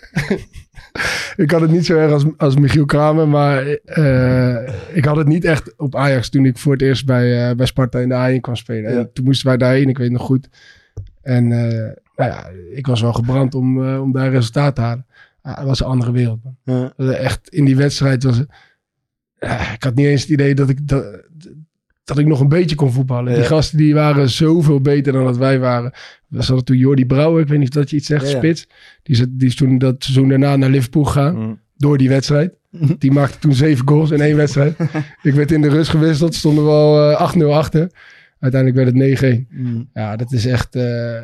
[1.43, 5.27] Ik had het niet zo erg als, als Michiel Kramer, maar eh, ik had het
[5.27, 8.37] niet echt op Ajax toen ik voor het eerst bij, eh, bij Sparta in de
[8.37, 8.91] A1 kwam spelen.
[8.91, 8.99] Ja.
[8.99, 10.49] En toen moesten wij daarheen, ik weet nog goed.
[11.21, 15.05] En eh, nou ja, ik was wel gebrand om, om daar resultaat te halen.
[15.41, 16.39] Ah, het was een andere wereld.
[16.63, 16.93] Man.
[16.97, 17.11] Ja.
[17.11, 18.43] Echt, in die wedstrijd was
[19.73, 21.05] ik had niet eens het idee dat ik, dat,
[22.05, 23.31] dat ik nog een beetje kon voetballen.
[23.31, 23.37] Ja.
[23.37, 25.91] Die gasten die waren zoveel beter dan dat wij waren.
[26.27, 28.37] We hadden toen Jordi Brouwer, ik weet niet of dat je iets zegt, Ja, ja.
[28.37, 28.67] spits.
[29.03, 31.59] Die is, die is toen dat seizoen daarna naar Liverpool gegaan Mm.
[31.77, 32.53] door die wedstrijd.
[32.99, 34.75] Die maakte toen zeven goals in één wedstrijd.
[35.23, 37.91] ik werd in de rust gewisseld, stonden we al eh, 8-0 achter.
[38.39, 39.47] Uiteindelijk werd het 9-1.
[39.49, 39.89] Mm.
[39.93, 40.75] Ja, dat is echt...
[40.75, 40.81] eh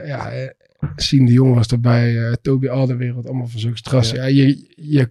[0.07, 0.49] ja, eh,
[0.95, 4.17] Siem de Jong was erbij, eh Toby Alderwereld, allemaal van zulke strassen.
[4.17, 4.25] Ja.
[4.25, 5.09] je, je,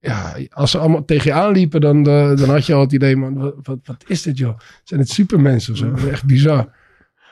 [0.00, 3.16] ja, als ze allemaal tegen je aanliepen, dan, eh, dan had je al het idee,
[3.16, 4.58] man, wat, wat, wat is dit joh?
[4.84, 6.08] Zijn het supermensen of zo?
[6.10, 6.78] Echt bizar.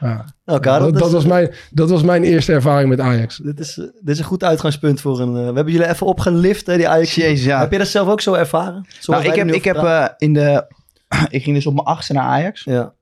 [0.01, 0.25] Ja.
[0.45, 3.37] Nou, Karel, dat, dat, is, was mijn, dat was mijn eerste ervaring met Ajax.
[3.37, 5.37] dit, is, eh, dit is een goed uitgangspunt voor een...
[5.37, 7.15] eh, we hebben jullie even opgelift, hè, die Ajax.
[7.15, 7.61] Jezus, ja.
[7.61, 8.87] Heb je dat zelf ook zo ervaren?
[9.07, 10.67] Nou, ik heb, ik heb eh, in de...
[11.29, 12.65] ik ging dus op mijn achtste naar Ajax.
[12.65, 12.95] Ja,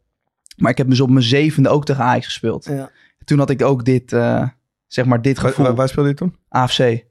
[0.57, 2.65] Maar ik heb dus op mijn zevende ook tegen Ajax gespeeld.
[2.65, 2.91] ja.
[3.25, 4.49] Toen had ik ook dit, eh,
[4.87, 5.65] zeg maar, dit gevoel.
[5.65, 6.37] waar, waar speelde je toen?
[6.49, 7.05] AFC.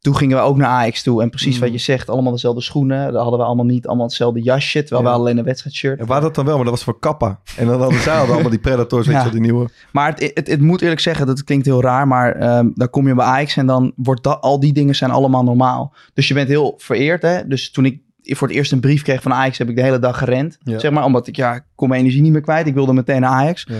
[0.00, 1.22] Toen gingen we ook naar Ajax toe.
[1.22, 1.60] En precies Mm.
[1.60, 3.12] wat je zegt, allemaal dezelfde schoenen.
[3.12, 4.82] Dat hadden we allemaal niet, allemaal hetzelfde jasje.
[4.82, 5.12] Terwijl Ja.
[5.14, 5.98] we alleen een wedstrijdshirt.
[5.98, 7.40] Ja, waar dat dan wel, maar dat was voor Kappa.
[7.56, 9.22] En dan hadden zij hadden allemaal die Predators, weet je Ja.
[9.22, 9.68] wel, die nieuwe.
[9.92, 13.06] Maar het, het, het moet eerlijk zeggen, dat klinkt heel raar, maar ehm, dan kom
[13.08, 15.94] je bij Ajax en dan wordt dat, al die dingen zijn allemaal normaal.
[16.14, 17.46] Dus je bent heel vereerd, hè.
[17.46, 19.98] Dus toen ik voor het eerst een brief kreeg van Ajax, heb ik de hele
[19.98, 20.58] dag gerend.
[20.62, 20.78] Ja.
[20.78, 22.66] Zeg maar, omdat ik, ja, ik kon mijn energie niet meer kwijt.
[22.66, 23.66] Ik wilde meteen naar Ajax.
[23.68, 23.76] Ja.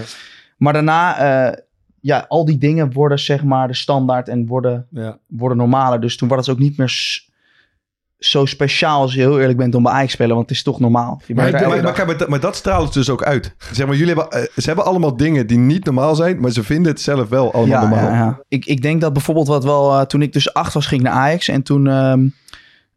[0.56, 1.18] Maar daarna,
[1.48, 1.58] eh,
[2.00, 5.18] ja, al die dingen worden zeg maar de standaard en worden, ja.
[5.26, 6.00] worden normaler.
[6.00, 6.88] Dus toen wordt het ook niet meer
[8.18, 10.62] zo speciaal als je heel eerlijk bent om bij Ajax te spelen, want het is
[10.62, 11.20] toch normaal.
[11.26, 11.92] Je Maar Maar, maar, dag.
[11.92, 13.54] kijk, maar, dat- ze dus ook uit.
[13.72, 16.62] Zeg maar, jullie hebben, eh, ze hebben allemaal dingen die niet normaal zijn, maar ze
[16.62, 18.10] vinden het zelf wel allemaal ja, normaal.
[18.10, 18.40] ja, ja.
[18.48, 19.92] Ik, ik denk dat bijvoorbeeld wat wel...
[19.92, 21.48] eh, toen ik dus acht was, ging ik naar Ajax.
[21.48, 21.86] En toen...
[21.86, 22.26] ehm,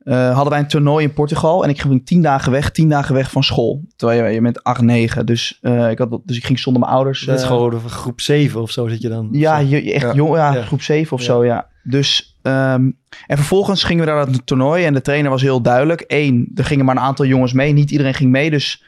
[0.03, 1.63] eh, hadden wij een toernooi in Portugal.
[1.63, 3.81] En ik ging tien dagen weg, tien dagen weg van school.
[3.95, 5.25] Terwijl je, je bent acht, negen.
[5.25, 7.25] Dus, eh, ik had, dus ik ging zonder mijn ouders.
[7.25, 9.27] Dat is eh, gewoon groep 7 of zo zit je dan.
[9.31, 10.13] ja, je, je echt Ja.
[10.13, 10.61] jong, ja, Ja.
[10.61, 11.25] groep 7 of Ja.
[11.25, 11.67] zo, ja.
[11.83, 12.91] Dus, ehm,
[13.27, 16.03] en vervolgens gingen we daar naar het toernooi en de trainer was heel duidelijk.
[16.07, 17.73] Eén, er gingen maar een aantal jongens mee.
[17.73, 18.83] Niet iedereen ging mee, dus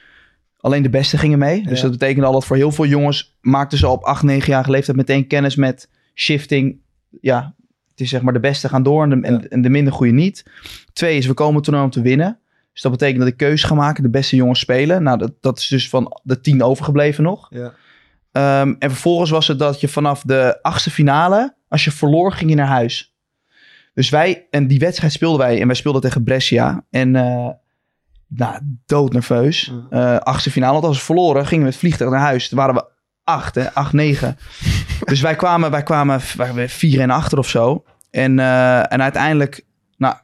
[0.59, 1.63] alleen de beste gingen mee.
[1.63, 1.81] Dus Ja.
[1.81, 4.69] dat betekende al dat voor heel veel jongens maakten ze al op 8, 9 jaar
[4.69, 6.77] leeftijd meteen kennis met shifting.
[7.21, 7.53] Ja,
[7.95, 10.11] het is zeg maar de beste gaan door en de, en, en de minder goede
[10.11, 10.45] niet.
[10.93, 12.39] Twee is, we komen het toernooi om te winnen.
[12.73, 15.03] Dus dat betekent dat ik keuze ga maken, de beste jongens spelen.
[15.03, 17.47] Nou, dat, dat is dus van de tien overgebleven nog.
[17.49, 17.73] Ja.
[18.31, 22.49] Ehm, en vervolgens was het dat je vanaf de achtste finale, als je verloor, ging
[22.49, 23.15] je naar huis.
[23.93, 26.85] Dus wij, en die wedstrijd speelden wij, en wij speelden tegen Brescia.
[26.89, 27.49] En eh
[28.27, 29.73] nou, doodnerveus.
[29.89, 32.49] Eh achtste finale, want als we verloren, gingen we met vliegtuig naar huis.
[32.49, 32.85] Toen waren we
[33.25, 34.37] acht, hè, acht, negen.
[35.05, 37.83] dus wij kwamen, wij kwamen waren we vier en achter of zo.
[38.09, 39.65] En, eh, en uiteindelijk,
[39.97, 40.15] nou,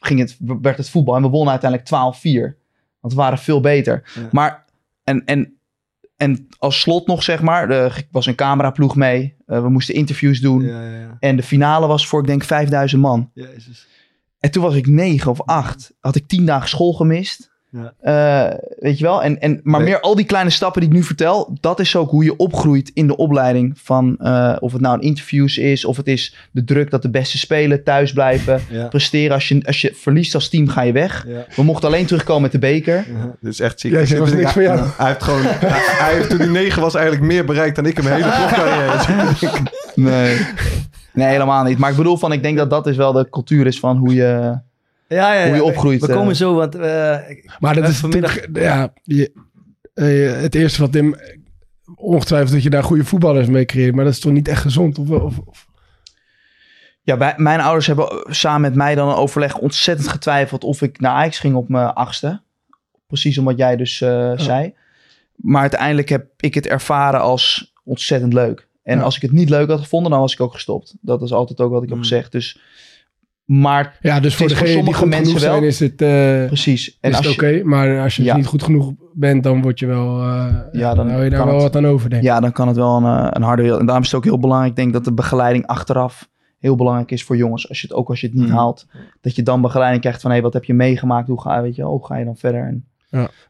[0.00, 2.60] ging het, werd het voetbal en we wonnen uiteindelijk 12-4.
[3.00, 4.02] Want we waren veel beter.
[4.14, 4.28] Ja.
[4.30, 4.64] Maar,
[5.04, 5.56] en, en,
[6.16, 9.36] en als slot nog, zeg maar, er was een cameraploeg mee.
[9.46, 10.62] Eh, we moesten interviews doen.
[10.62, 11.16] Ja, ja, ja.
[11.18, 13.30] En de finale was voor, ik denk, 5000 man.
[13.34, 13.86] Jezus.
[14.38, 15.92] En toen was ik negen of acht.
[16.00, 17.51] Had ik tien dagen school gemist.
[17.72, 17.92] Ja.
[18.00, 19.22] Eh, weet je wel?
[19.22, 19.88] En, en, maar Nee.
[19.88, 22.90] meer al die kleine stappen die ik nu vertel, dat is ook hoe je opgroeit
[22.94, 23.78] in de opleiding.
[23.82, 27.10] Van eh, of het nou een interviews is, of het is de druk dat de
[27.10, 28.86] beste spelen, thuis blijven, Ja.
[28.86, 29.34] presteren.
[29.34, 31.24] Als je, als je verliest als team, ga je weg.
[31.28, 31.44] Ja.
[31.56, 33.04] We mochten alleen terugkomen met de beker.
[33.40, 33.92] Dit is echt ziek.
[33.92, 34.80] Jij zegt, was niks voor jou.
[34.98, 35.42] Hij heeft gewoon...
[35.42, 38.34] hij, hij heeft toen hij negen was eigenlijk meer bereikt dan ik in mijn hele
[38.36, 39.60] profcarrière.
[39.94, 40.36] Nee.
[41.12, 41.78] nee, helemaal niet.
[41.78, 44.14] Maar ik bedoel van, ik denk dat dat is wel de cultuur is van hoe
[44.14, 44.58] je...
[45.12, 45.46] Ja, ja, ja.
[45.46, 46.14] Hoe je opgroeit, We eh.
[46.16, 47.18] komen zo, want eh,
[47.58, 49.32] Maar dat Eh, is vanmiddag- ja, je,
[49.94, 51.16] eh, het eerste wat Tim,
[51.94, 54.98] ongetwijfeld dat je daar goede voetballers mee creëert, maar dat is toch niet echt gezond?
[54.98, 55.66] Of, of, of-
[57.02, 61.00] Ja, wij, mijn ouders hebben samen met mij dan een overleg ontzettend getwijfeld of ik
[61.00, 62.42] naar Ajax ging op mijn achtste.
[63.06, 64.74] Precies omdat jij dus eh, zei.
[65.36, 68.68] Maar uiteindelijk heb ik het ervaren als ontzettend leuk.
[68.82, 69.02] En Ja.
[69.04, 70.94] als ik het niet leuk had gevonden, dan was ik ook gestopt.
[71.00, 72.02] Dat is altijd ook wat ik heb Mm.
[72.02, 72.32] gezegd.
[72.32, 72.60] Dus,
[73.44, 75.62] maar ja, dus voor degene die sommige mensen zijn wel.
[75.68, 76.98] is het, eh, precies.
[77.00, 77.64] En is als het je, oké.
[77.64, 78.36] Maar als je Ja.
[78.36, 81.54] niet goed genoeg bent, dan word je wel, eh, Ja, dan hou je daar wel
[81.54, 81.62] het.
[81.62, 83.80] wat aan over, denk ja, dan kan het wel een, eh, een harde wereld.
[83.80, 84.70] En daarom is het ook heel belangrijk.
[84.70, 87.68] Ik denk dat de begeleiding achteraf heel belangrijk is voor jongens.
[87.68, 88.54] Als je het ook als je het niet Mm.
[88.54, 88.86] haalt,
[89.20, 91.28] dat je dan begeleiding krijgt van hé, wat heb je meegemaakt?
[91.28, 92.66] Hoe ga, weet je, hoe ga je dan verder?
[92.66, 92.84] En,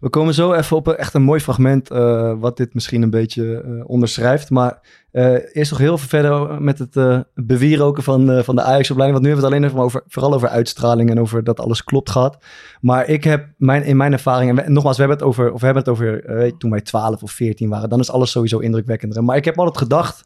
[0.01, 3.11] We komen zo even op een, echt een mooi fragment, eh, wat dit misschien een
[3.11, 4.51] beetje eh, onderschrijft.
[4.51, 9.13] Maar eh, eerst nog heel veel verder met het bewieroken van, van de Ajax-opleiding.
[9.13, 11.85] Want nu hebben we het alleen even over, vooral over uitstraling en over dat alles
[11.85, 12.45] klopt gehad.
[12.81, 15.67] Maar ik heb mijn, in mijn ervaring, en nogmaals, we hebben het over, of we
[15.67, 17.89] hebben het over toen wij 12 of 14 waren.
[17.89, 19.25] Dan is alles sowieso indrukwekkender.
[19.25, 20.25] Maar ik heb altijd gedacht,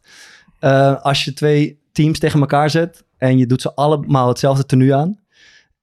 [1.01, 5.19] als je twee teams tegen elkaar zet en je doet ze allemaal hetzelfde tenue aan.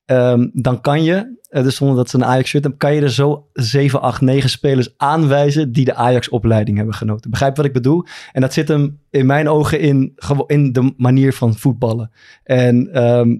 [0.04, 3.10] Ehm, dan kan je, eh, dus zonder dat ze een Ajax-shirt hebben, kan je er
[3.10, 7.30] zo 7, 8, 9 spelers aanwijzen die de Ajax-opleiding hebben genoten.
[7.30, 8.04] Begrijp wat ik bedoel?
[8.32, 10.14] En dat zit hem in mijn ogen in,
[10.46, 12.10] in de manier van voetballen.
[12.42, 13.36] En ehm,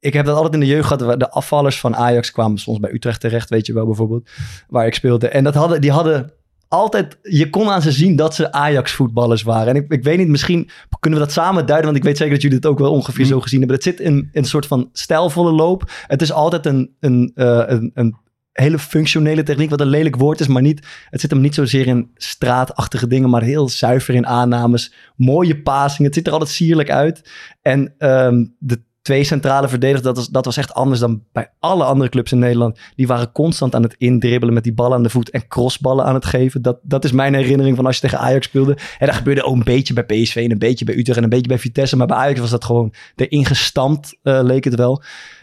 [0.00, 1.20] ik heb dat altijd in de jeugd gehad.
[1.20, 4.30] De afvallers van Ajax kwamen soms bij Utrecht terecht, weet je wel bijvoorbeeld,
[4.68, 5.28] waar ik speelde.
[5.28, 6.32] En dat hadden, die hadden
[6.70, 9.74] altijd, je kon aan ze zien dat ze Ajax-voetballers waren.
[9.74, 12.32] En ik, ik weet niet, misschien kunnen we dat samen duiden, want ik weet zeker
[12.32, 13.76] dat jullie het ook wel ongeveer zo gezien hebben.
[13.76, 15.90] Het zit in, in een soort van stijlvolle loop.
[16.06, 18.16] Het is altijd een, een, eh, een, een
[18.52, 21.86] hele functionele techniek, wat een lelijk woord is, maar niet, het zit hem niet zozeer
[21.86, 24.94] in straatachtige dingen, maar heel zuiver in aannames.
[25.16, 27.30] Mooie passingen, het ziet er altijd sierlijk uit.
[27.62, 31.84] En ehm, de twee centrale verdedigers, dat was, dat was echt anders dan bij alle
[31.84, 32.78] andere clubs in Nederland.
[32.96, 36.14] Die waren constant aan het indribbelen met die ballen aan de voet en crossballen aan
[36.14, 36.62] het geven.
[36.62, 38.76] Dat, dat is mijn herinnering van als je tegen Ajax speelde.
[38.98, 41.30] En dat gebeurde ook een beetje bij PSV en een beetje bij Utrecht en een
[41.30, 41.96] beetje bij Vitesse.
[41.96, 45.02] Maar bij Ajax was dat gewoon erin gestampt, eh, leek het wel.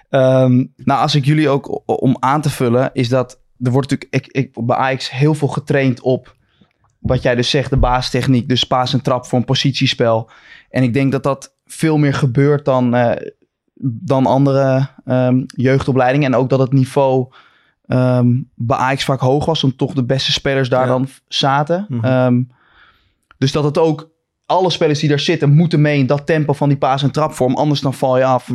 [0.09, 4.25] Ehm, Nou, als ik jullie ook om aan te vullen, is dat er wordt natuurlijk
[4.25, 6.35] ik, ik, bij Ajax heel veel getraind op
[6.99, 10.29] wat jij dus zegt, de baastechniek, dus paas en trap voor een positiespel.
[10.69, 13.31] En ik denk dat dat veel meer gebeurt dan, eh,
[13.79, 16.33] dan andere ehm, jeugdopleidingen.
[16.33, 17.27] En ook dat het niveau
[17.85, 20.87] ehm, bij Ajax vaak hoog was, omdat toch de beste spelers daar Ja.
[20.87, 21.85] dan zaten.
[21.89, 22.05] Mhm.
[22.05, 22.41] Ehm,
[23.37, 24.09] dus dat het ook,
[24.45, 27.55] alle spelers die daar zitten, moeten mee in dat tempo van die paas en trapvorm,
[27.55, 28.51] anders dan val je af.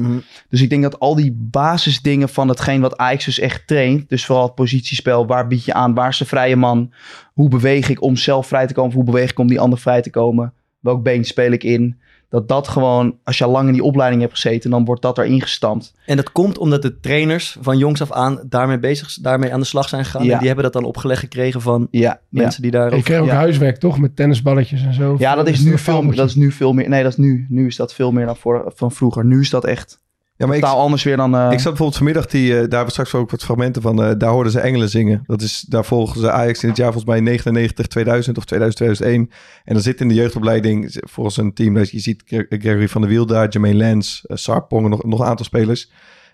[0.48, 4.26] Dus ik denk dat al die basisdingen van hetgeen wat Ajax dus echt traint, dus
[4.26, 6.92] vooral het positiespel, waar bied je aan, waar is de vrije man,
[7.32, 9.78] hoe beweeg ik om zelf vrij te komen, of hoe beweeg ik om die ander
[9.78, 12.00] vrij te komen, welk been speel ik in,
[12.32, 15.18] dat dat gewoon, als je al lang in die opleiding hebt gezeten, dan wordt dat
[15.18, 15.94] erin gestampt.
[16.06, 19.66] En dat komt omdat de trainers van jongs af aan daarmee bezig, daarmee aan de
[19.66, 20.24] slag zijn gegaan.
[20.24, 20.32] Ja.
[20.32, 22.20] En die hebben dat dan opgelegd gekregen van Ja, ja.
[22.28, 22.96] mensen die daar.
[22.96, 23.34] Je kreeg ook ja.
[23.34, 23.98] huiswerk, toch?
[23.98, 25.16] Met tennisballetjes en zo.
[25.18, 27.66] ja dat is nu veel, dat is nu veel meer, nee dat is nu, nu
[27.66, 29.24] is dat veel meer dan voor, van vroeger.
[29.24, 30.00] Nu is dat echt,
[30.42, 31.34] Ja, maar ik, anders weer dan...
[31.36, 34.02] eh, ik zat bijvoorbeeld vanmiddag, die, eh, daar hebben we straks ook wat fragmenten van.
[34.02, 35.22] eh, daar hoorden ze engelen zingen.
[35.26, 38.76] Dat is, daar volgen ze Ajax in het jaar volgens mij 99, 2000 of 2000,
[38.84, 39.30] 2001.
[39.64, 41.74] En dan zit in de jeugdopleiding volgens een team.
[41.74, 45.26] dat Je ziet Gre- Gregory van der Wiel daar, Jermaine Lens, Sarpong nog, nog een
[45.26, 45.90] aantal spelers.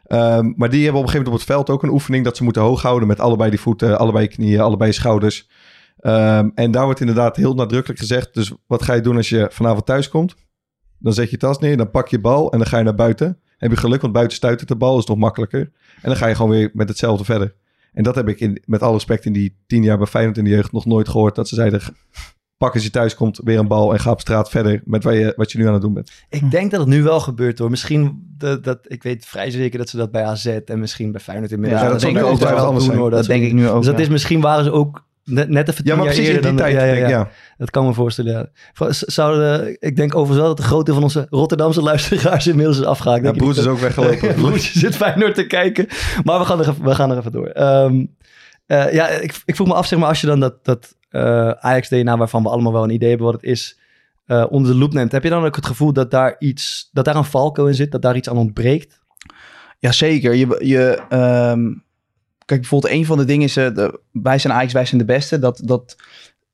[0.06, 2.36] Ehm, maar die hebben op een gegeven moment op het veld ook een oefening dat
[2.36, 5.48] ze moeten hoog houden met allebei die voeten, allebei knieën, allebei schouders.
[5.98, 8.34] Ehm, en daar wordt inderdaad heel nadrukkelijk gezegd.
[8.34, 10.34] Dus wat ga je doen als je vanavond thuis komt?
[10.98, 12.94] Dan zet je je tas neer, dan pak je bal en dan ga je naar
[12.94, 13.38] buiten.
[13.58, 15.60] Heb je geluk, want buiten stuit het de bal, is nog makkelijker.
[15.94, 17.54] En dan ga je gewoon weer met hetzelfde verder.
[17.92, 20.44] En dat heb ik in, met alle respect in die tien jaar bij Feyenoord in
[20.44, 21.34] de jeugd nog nooit gehoord.
[21.34, 21.80] Dat ze zeiden,
[22.56, 25.14] pak als je thuis komt weer een bal en ga op straat verder met wat
[25.14, 26.12] je, wat je nu aan het doen bent.
[26.28, 27.70] Ik denk dat het nu wel gebeurt hoor.
[27.70, 31.20] Misschien, dat, dat, ik weet vrij zeker dat ze dat bij AZ en misschien bij
[31.20, 31.80] Feyenoord inmiddels.
[31.82, 32.98] Ja, dat dat denk ik ook wel doen zijn.
[32.98, 33.10] hoor.
[33.10, 33.76] dat denk ik nu ook.
[33.76, 34.02] Dus dat ja.
[34.02, 36.42] is misschien waren ze ook net, net even tien Ja, maar jaar precies in die
[36.42, 36.56] dan...
[36.56, 36.74] tijd.
[36.74, 37.30] ja, ja.
[37.56, 38.50] Dat kan me voorstellen,
[38.88, 43.24] Zouden, ik denk overigens wel dat de grootte van onze Rotterdamse luisteraars inmiddels is afgehaakt.
[43.24, 44.34] Ja, Broes is ook weggelopen.
[44.42, 45.86] Broes zit Feyenoord te kijken.
[46.24, 47.46] Maar we gaan er even, we gaan er even door.
[47.46, 48.04] Ehm,
[48.66, 51.50] eh, ja, ik, ik vroeg me af, zeg maar, als je dan dat, dat eh,
[51.50, 53.78] Ajax-DNA, waarvan we allemaal wel een idee hebben wat het is,
[54.26, 55.12] eh, onder de loep neemt.
[55.12, 57.92] Heb je dan ook het gevoel dat daar iets, dat daar een valko in zit,
[57.92, 59.00] dat daar iets aan ontbreekt?
[59.78, 60.34] Jazeker.
[60.34, 61.72] Je, je, ehm,
[62.48, 63.54] kijk, bijvoorbeeld een van de dingen is...
[63.54, 65.38] de, wij zijn Ajax, wij zijn de beste.
[65.38, 65.96] Dat, dat,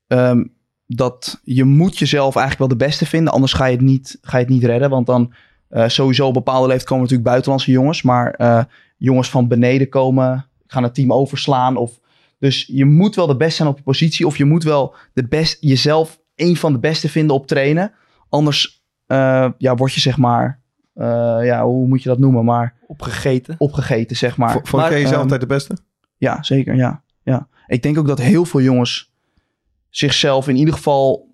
[0.06, 0.44] ehm,
[0.86, 3.32] dat je moet jezelf eigenlijk wel de beste vinden.
[3.32, 4.90] Anders ga je het niet, ga je het niet redden.
[4.90, 5.34] Want dan
[5.68, 8.02] eh, sowieso op bepaalde leeftijd komen natuurlijk buitenlandse jongens.
[8.02, 8.64] Maar eh,
[8.96, 11.76] jongens van beneden komen, gaan het team overslaan.
[11.76, 12.00] Of,
[12.38, 14.26] dus je moet wel de beste zijn op je positie.
[14.26, 17.92] Of je moet wel de best, jezelf een van de beste vinden op trainen.
[18.28, 18.82] Anders
[19.58, 20.62] ja, word je zeg maar...
[20.94, 22.44] eh, ja, hoe moet je dat noemen?
[22.44, 23.54] Maar Opgegeten?
[23.58, 24.50] opgegeten, zeg maar.
[24.52, 25.76] Vo- Vond Maar, jij jezelf ehm, altijd de beste?
[26.16, 26.74] Ja, zeker.
[26.74, 27.02] Ja.
[27.22, 27.48] ja.
[27.66, 29.12] Ik denk ook dat heel veel jongens
[29.88, 31.32] zichzelf in ieder geval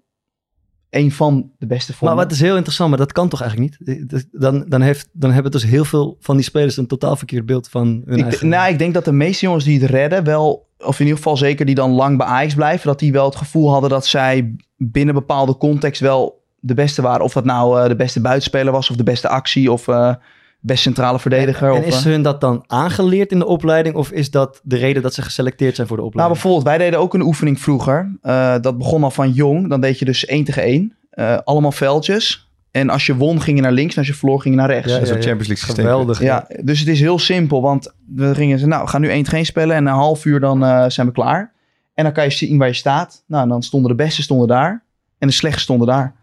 [0.91, 2.17] een van de beste Maar vonden.
[2.17, 4.29] wat is heel interessant, maar dat kan toch eigenlijk niet?
[4.33, 7.69] Dan, dan, heeft, dan hebben dus heel veel van die spelers een totaal verkeerd beeld
[7.69, 8.49] van hun ik, eigen...
[8.49, 11.37] nou, ik denk dat de meeste jongens die het redden wel, of in ieder geval
[11.37, 14.57] zeker die dan lang bij Ajax blijven, dat die wel het gevoel hadden dat zij
[14.77, 17.25] binnen bepaalde context wel de beste waren.
[17.25, 20.15] Of dat nou eh, de beste buitenspeler was, of de beste actie, of eh
[20.61, 21.75] best centrale verdediger.
[21.75, 23.95] En of, is eh, hun dat dan aangeleerd in de opleiding?
[23.95, 26.43] Of is dat de reden dat ze geselecteerd zijn voor de Nou, opleiding?
[26.43, 28.19] bijvoorbeeld, wij deden ook een oefening vroeger.
[28.23, 29.69] Eh, dat begon al van jong.
[29.69, 30.97] Dan deed je dus één tegen één.
[31.11, 32.49] Eh, allemaal veldjes.
[32.71, 33.93] En als je won, ging je naar links.
[33.93, 34.93] En als je verloor, ging je naar rechts.
[34.93, 35.15] Ja, Dat is ja.
[35.15, 35.85] Champions League systeem.
[35.85, 36.23] Geweldig.
[36.23, 37.63] Ja, dus het is heel simpel.
[37.63, 39.77] Want we gingen ze, nou, we gaan nu 1 tegen 1 spelen.
[39.77, 41.53] En na een half uur dan eh, zijn we klaar.
[41.95, 43.25] En dan kan je zien waar je staat.
[43.27, 44.85] Nou, en dan stonden de beste stonden daar.
[45.19, 46.15] En de slechtste stonden daar.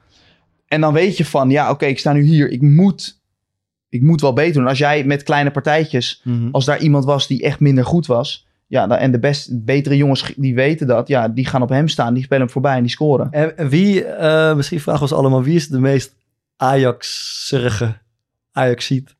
[0.67, 2.49] En dan weet je van, ja, oké, ik sta nu hier.
[2.49, 3.21] Ik moet,
[3.89, 4.67] ik moet wel beter doen.
[4.67, 6.47] Als jij met kleine partijtjes Mhm.
[6.51, 8.45] als daar iemand was die echt minder goed was.
[8.67, 11.07] Ja, dan, en de best, betere jongens die weten dat.
[11.07, 12.13] Ja, die gaan op hem staan.
[12.13, 13.31] Die spelen hem voorbij en die scoren.
[13.31, 16.15] En wie, eh, misschien vragen we ons allemaal, wie is de meest
[16.55, 17.97] Ajax-serige
[18.51, 19.15] Ajax-ziet?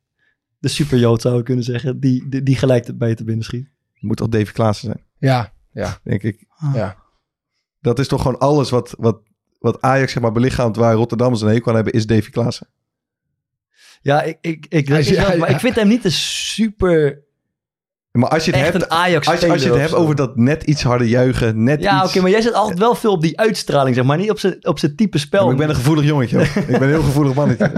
[0.59, 3.69] De superjood zou ik kunnen zeggen, die, die, die gelijk bij je te binnen schiet.
[3.99, 6.45] Moet toch Davy Klaassen zijn, Ja, ja, denk ik.
[6.73, 6.95] ja.
[7.81, 9.19] Dat is toch gewoon alles wat, wat,
[9.71, 12.67] wat Ajax zeg maar belichaamt waar Rotterdammers een hekel aan hebben, is Davy Klaassen.
[14.01, 15.47] Ja, ik, ik, ik, Hij is- ik- ja, maar ja.
[15.47, 17.19] ik vind hem niet een super,
[18.11, 20.15] Maar als je het echt hebt, een ajax als je, als je het hebt over
[20.15, 23.21] dat net iets harder juichen, net Ja, oké, maar jij zit altijd wel veel op
[23.21, 24.17] die uitstraling, zeg maar.
[24.17, 25.43] Niet op zijn, op zijn type spel.
[25.43, 26.37] maar ik ben een gevoelig jongetje.
[26.37, 26.45] hoor.
[26.63, 27.71] ik ben een heel gevoelig mannetje.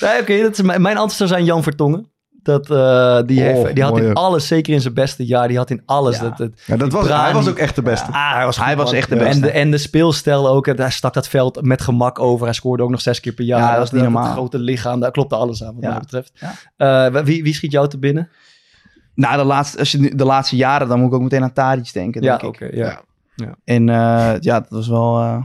[0.00, 2.10] Nee, oké, dat is mijn, mijn antwoord zou zijn Jan Vertongen.
[2.50, 4.12] Dat, eh, die, Oh, heeft, die had in ja.
[4.12, 6.16] alles, zeker in zijn beste jaar, die had in alles.
[6.16, 6.22] Ja.
[6.22, 7.22] Dat, dat, Ja, dat was, Brani.
[7.22, 8.12] hij was ook echt de beste.
[8.12, 9.40] Ah, hij was, Hij was echt de En beste.
[9.40, 10.66] de, en de speelstijl ook.
[10.66, 12.44] en Hij stak dat veld met gemak over.
[12.44, 13.60] Hij scoorde ook nog zes keer per jaar.
[13.60, 14.32] Ja, dat is niet Het normaal.
[14.32, 15.90] grote lichaam, daar klopte alles aan wat Ja.
[15.90, 16.32] mij betreft.
[16.76, 17.06] Ja.
[17.14, 18.28] Eh, wie, wie schiet jou te binnen?
[19.14, 21.92] Nou, de laatste, als je, de laatste jaren, dan moet ik ook meteen aan Tadic
[21.92, 22.64] denken, Ja, denk oké.
[22.64, 22.74] ik.
[22.74, 23.00] ja.
[23.34, 23.54] Ja.
[23.64, 25.18] En eh, ja, dat was wel...
[25.20, 25.42] eh,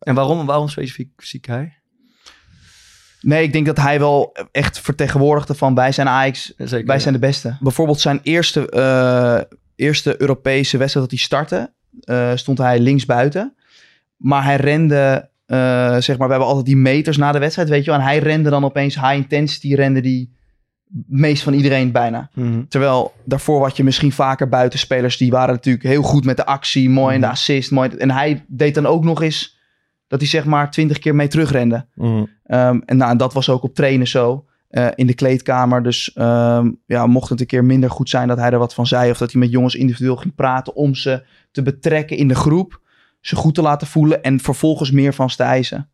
[0.00, 1.79] En waarom, waarom specifiek ziek hij?
[3.20, 7.02] Nee, ik denk dat hij wel echt vertegenwoordigde van wij zijn Ajax, Zeker, wij ja.
[7.02, 7.56] zijn de beste.
[7.60, 13.54] Bijvoorbeeld zijn eerste, eh, eerste Europese wedstrijd dat hij startte, eh, stond hij linksbuiten.
[14.16, 15.56] Maar hij rende, eh,
[15.98, 18.00] zeg maar, we hebben altijd die meters na de wedstrijd, weet je wel.
[18.00, 20.38] En hij rende dan opeens high intensity, rende die
[21.06, 22.30] meest van iedereen bijna.
[22.34, 22.62] Mhm.
[22.68, 26.90] Terwijl daarvoor had je misschien vaker buitenspelers, die waren natuurlijk heel goed met de actie,
[26.90, 27.34] mooi in de Mhm.
[27.34, 27.70] assist.
[27.70, 29.58] Mooi, en hij deed dan ook nog eens
[30.10, 31.86] dat hij zeg maar twintig keer mee terugrende.
[31.94, 32.28] Mm.
[32.44, 34.44] Ehm, en, nou, en dat was ook op trainen zo.
[34.68, 35.82] eh, in de kleedkamer.
[35.82, 38.86] Dus ehm, ja, mocht het een keer minder goed zijn dat hij er wat van
[38.86, 39.10] zei.
[39.10, 42.80] Of dat hij met jongens individueel ging praten om ze te betrekken in de groep.
[43.20, 45.88] Ze goed te laten voelen en vervolgens meer van ze te eisen.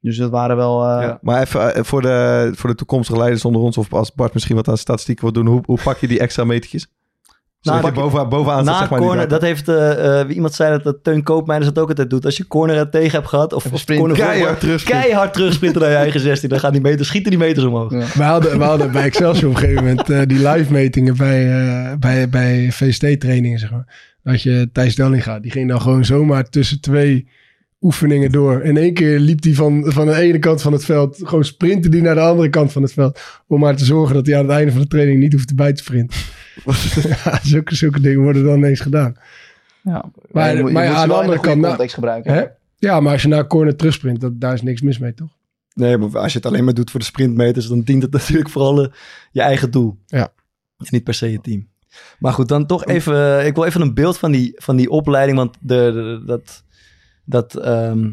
[0.00, 0.84] Dus dat waren wel...
[0.88, 1.18] eh, Ja.
[1.22, 4.56] Maar even eh, voor de, voor de toekomstige leiders onder ons, of als Bart misschien
[4.56, 6.86] wat aan statistieken wil doen, hoe, hoe pak je die extra metertjes?
[7.64, 8.98] Na- je bovenaan, bovenaan Na zeg maar.
[8.98, 12.10] corner, dat heeft eh, eh, wie iemand zei dat, dat Teun Koopmeiners dat ook altijd
[12.10, 12.24] doet.
[12.24, 15.02] Als je corner er tegen hebt gehad, of, of corner Keihard terugsprinten.
[15.04, 17.92] keihard terugsprinten naar je eigen 16, dan gaan die meters, schieten die meters omhoog.
[17.92, 17.98] Ja.
[18.14, 21.52] We hadden, we hadden bij Excelsior op een gegeven moment eh, die live metingen bij,
[21.52, 24.12] eh, bij, bij VST-trainingen, zeg maar.
[24.22, 27.28] Dat je Thijs Dellinga, die ging dan gewoon zomaar tussen twee
[27.80, 28.62] oefeningen door.
[28.62, 31.88] In één keer liep hij van, van de ene kant van het veld, gewoon sprintte
[31.88, 33.20] die naar de andere kant van het veld.
[33.46, 35.72] Om maar te zorgen dat hij aan het einde van de training niet hoeft bij
[35.72, 36.18] te sprinten.
[37.24, 39.16] ja, zulke, zulke dingen worden dan ineens gedaan.
[39.82, 40.04] Ja.
[40.30, 42.34] Maar- moet, je maar ja, aan de andere kant, nou- context gebruiken.
[42.34, 42.44] Hè?
[42.78, 45.36] Ja, maar als je naar corner terugsprint, dat, daar is niks mis mee, toch?
[45.74, 48.48] Nee, maar als je het alleen maar doet voor de sprintmeters, dan dient het natuurlijk
[48.48, 48.90] vooral eh,
[49.30, 49.98] je eigen doel.
[50.06, 50.32] Ja.
[50.78, 51.68] En niet per se je team.
[52.18, 54.90] Maar goed, dan toch even, eh, ik wil even een beeld van die, van die
[54.90, 56.64] opleiding, want de, de- dat,
[57.24, 58.10] dat, ehm,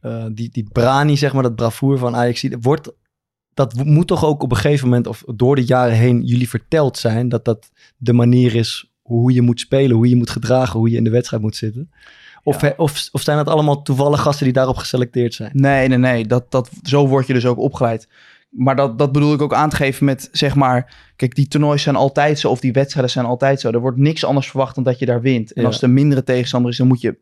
[0.00, 2.92] eh, die, die brani, zeg maar, dat bravoer van Ajax, wordt,
[3.54, 6.98] dat moet toch ook op een gegeven moment, of door de jaren heen, jullie verteld
[6.98, 10.90] zijn, dat dat de manier is hoe je moet spelen, hoe je moet gedragen, hoe
[10.90, 11.90] je in de wedstrijd moet zitten.
[12.42, 12.74] Of, Ja.
[12.76, 15.50] of, of zijn dat allemaal toevallig gasten die daarop geselecteerd zijn?
[15.54, 16.26] Nee, nee, nee.
[16.26, 18.08] Dat, dat, zo word je dus ook opgeleid.
[18.50, 20.94] Maar dat, dat bedoel ik ook aan te geven met, zeg maar...
[21.16, 23.70] Kijk, die toernooien zijn altijd zo, of die wedstrijden zijn altijd zo.
[23.70, 25.52] Er wordt niks anders verwacht dan dat je daar wint.
[25.52, 25.66] En Ja.
[25.66, 27.16] als het een mindere tegenstander is, dan moet je...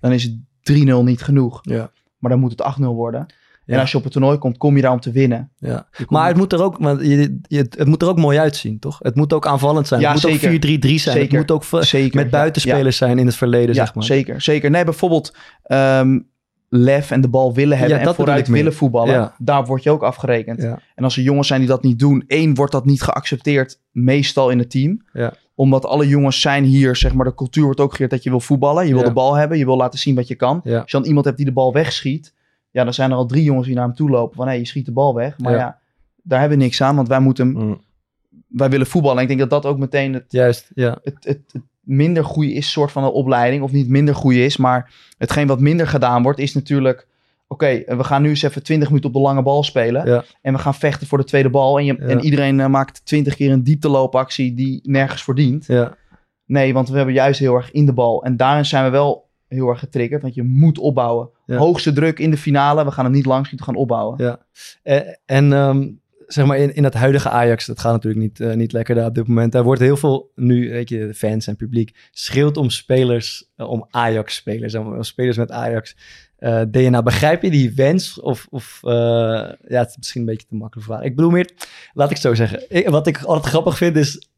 [0.00, 0.34] Dan is het
[0.72, 1.58] 3-0 niet genoeg.
[1.62, 1.90] Ja.
[2.18, 3.26] Maar dan moet het 8-0 worden.
[3.68, 3.74] Ja.
[3.74, 5.50] En als je op het toernooi komt, kom je daar om te winnen.
[5.58, 5.88] Ja.
[6.06, 8.98] Maar het moet er ook, je, je, het moet er ook mooi uitzien, toch?
[9.02, 10.00] Het moet ook aanvallend zijn.
[10.00, 10.74] Ja, het moet zeker.
[10.74, 10.98] ook 4-3-3 zijn.
[10.98, 11.20] Zeker.
[11.20, 12.16] Het moet ook Zeker.
[12.16, 14.04] met buitenspelers zijn in het verleden, zeg maar.
[14.04, 14.70] zeker, zeker.
[14.70, 16.18] Nee, bijvoorbeeld ehm,
[16.68, 19.32] lef en de bal willen hebben en vooruit willen voetballen.
[19.38, 20.62] Daar word je ook afgerekend.
[20.94, 24.50] En als er jongens zijn die dat niet doen, één, wordt dat niet geaccepteerd, meestal
[24.50, 25.02] in het team.
[25.12, 25.32] Ja.
[25.54, 28.40] Omdat alle jongens zijn hier, zeg maar, de cultuur wordt ook geleerd dat je wil
[28.40, 28.86] voetballen.
[28.86, 30.62] Je wil de bal hebben, je wil laten zien wat je kan.
[30.62, 32.36] Als je dan iemand hebt die de bal wegschiet,
[32.78, 34.36] ja, dan zijn er al drie jongens die naar hem toe lopen.
[34.36, 35.38] Van, hé, je schiet de bal weg.
[35.38, 35.58] Maar Ja.
[35.58, 35.78] ja.
[36.22, 37.80] daar hebben we niks aan, want wij moeten, Mm.
[38.48, 39.16] wij willen voetballen.
[39.16, 40.98] En ik denk dat dat ook meteen het, Juist, ja.
[41.02, 43.62] het, het, het minder goede is, soort van een opleiding.
[43.62, 47.06] Of niet minder goede is, maar hetgeen wat minder gedaan wordt, is natuurlijk...
[47.50, 50.06] Oké, eh, we gaan nu eens even 20 minuten op de lange bal spelen.
[50.06, 50.24] Ja.
[50.42, 51.78] En we gaan vechten voor de tweede bal.
[51.78, 52.06] En, je, Ja.
[52.06, 55.66] en iedereen eh, maakt 20 keer een diepteloopactie die nergens verdient.
[55.66, 55.96] ja.
[56.46, 58.24] Nee, want we hebben juist heel erg in de bal.
[58.24, 60.22] En daarin zijn we wel heel erg getriggerd.
[60.22, 61.30] Want je moet opbouwen.
[61.46, 61.56] Ja.
[61.56, 62.84] Hoogste druk in de finale.
[62.84, 64.24] We gaan hem niet lang schieten, we gaan opbouwen.
[64.24, 64.38] Ja.
[64.82, 65.88] En, en ehm,
[66.26, 69.06] zeg maar, in, in het huidige Ajax, dat gaat natuurlijk niet, eh, niet lekker daar
[69.06, 69.52] op dit moment.
[69.52, 73.86] Daar wordt heel veel, nu, weet je, fans en publiek, schreeuwt om spelers, eh, om
[73.90, 75.96] Ajax-spelers, om, om spelers met Ajax.
[76.38, 78.20] eh, DNA, begrijp je die wens?
[78.20, 81.02] Of, of eh, ja, het is misschien een beetje te makkelijk vraag.
[81.02, 81.50] Ik bedoel meer,
[81.92, 82.64] laat ik het zo zeggen.
[82.68, 84.28] Ik- wat ik altijd grappig vind is,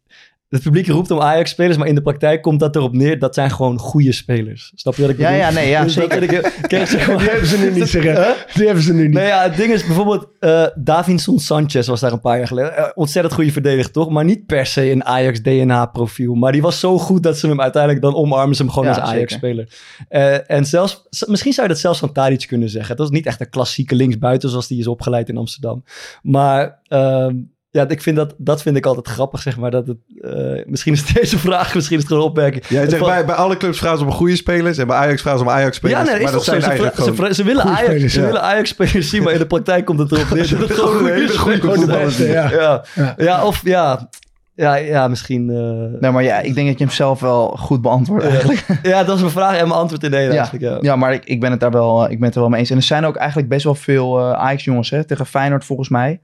[0.51, 3.51] het publiek roept om Ajax-spelers, maar in de praktijk komt dat erop neer, dat zijn
[3.51, 4.73] gewoon goede spelers.
[4.75, 5.41] Snap je wat ik Ja, bedoel?
[5.43, 6.23] ja, nee, ja, Dus zeker.
[6.23, 8.15] ik- zeg maar- Die hebben ze nu niet, zeggen.
[8.15, 8.31] Huh?
[8.55, 9.13] Die hebben ze nu niet.
[9.15, 12.77] Nee, ja, het ding is bijvoorbeeld, eh Davinson Sanchez was daar een paar jaar geleden.
[12.77, 14.11] Eh, ontzettend goede verdediger, toch?
[14.11, 16.35] Maar niet per se een Ajax-DNA-profiel.
[16.35, 18.95] Maar die was zo goed dat ze hem uiteindelijk dan omarmen ze hem gewoon Ja,
[19.01, 19.69] als Ajax-speler.
[20.09, 22.97] Eh, en zelfs, misschien zou je dat zelfs van Tadic kunnen zeggen.
[22.97, 25.85] Dat is niet echt een klassieke linksbuiten zoals die is opgeleid in Amsterdam.
[26.23, 27.35] Maar ehm,
[27.73, 29.71] ja, ik vind dat, dat vind ik altijd grappig, zeg maar.
[29.71, 32.65] Dat het, eh, misschien is deze vraag, misschien is het gewoon een opmerking.
[32.67, 35.39] Zegt Van- bij, bij alle clubs vragen ze om goede spelers en bij Ajax vragen
[35.41, 35.99] ze om Ajax-spelers.
[36.01, 37.35] ja, nee, is maar dat zijn Ze, eigenlijk ze, gewoon...
[37.35, 38.27] ze willen Ajax, spelers, ze ja.
[38.27, 41.39] willen Ajax-spelers zien, maar in de praktijk komt het erop neer dat het gewoon goede
[41.39, 42.31] goede Gewoon de zijn.
[42.31, 42.51] ja.
[42.51, 42.85] Ja.
[42.95, 43.15] Ja.
[43.19, 44.09] Ja, of ja,
[44.55, 45.51] ja, ja misschien.
[45.51, 48.65] eh, Nee, maar ja, ik denk dat je hem zelf wel goed beantwoordt eigenlijk.
[48.83, 50.37] ja, dat is mijn vraag en mijn antwoord in één Ja.
[50.39, 50.65] eigenlijk.
[50.65, 50.79] Ja.
[50.81, 52.61] Ja, maar ik, ik, ben het daar wel, eh, ik ben het er wel mee
[52.61, 52.71] eens.
[52.71, 54.91] En er zijn ook eigenlijk best wel veel Ajax-jongens.
[54.91, 55.05] hè.
[55.05, 56.21] Tegen Feyenoord volgens mij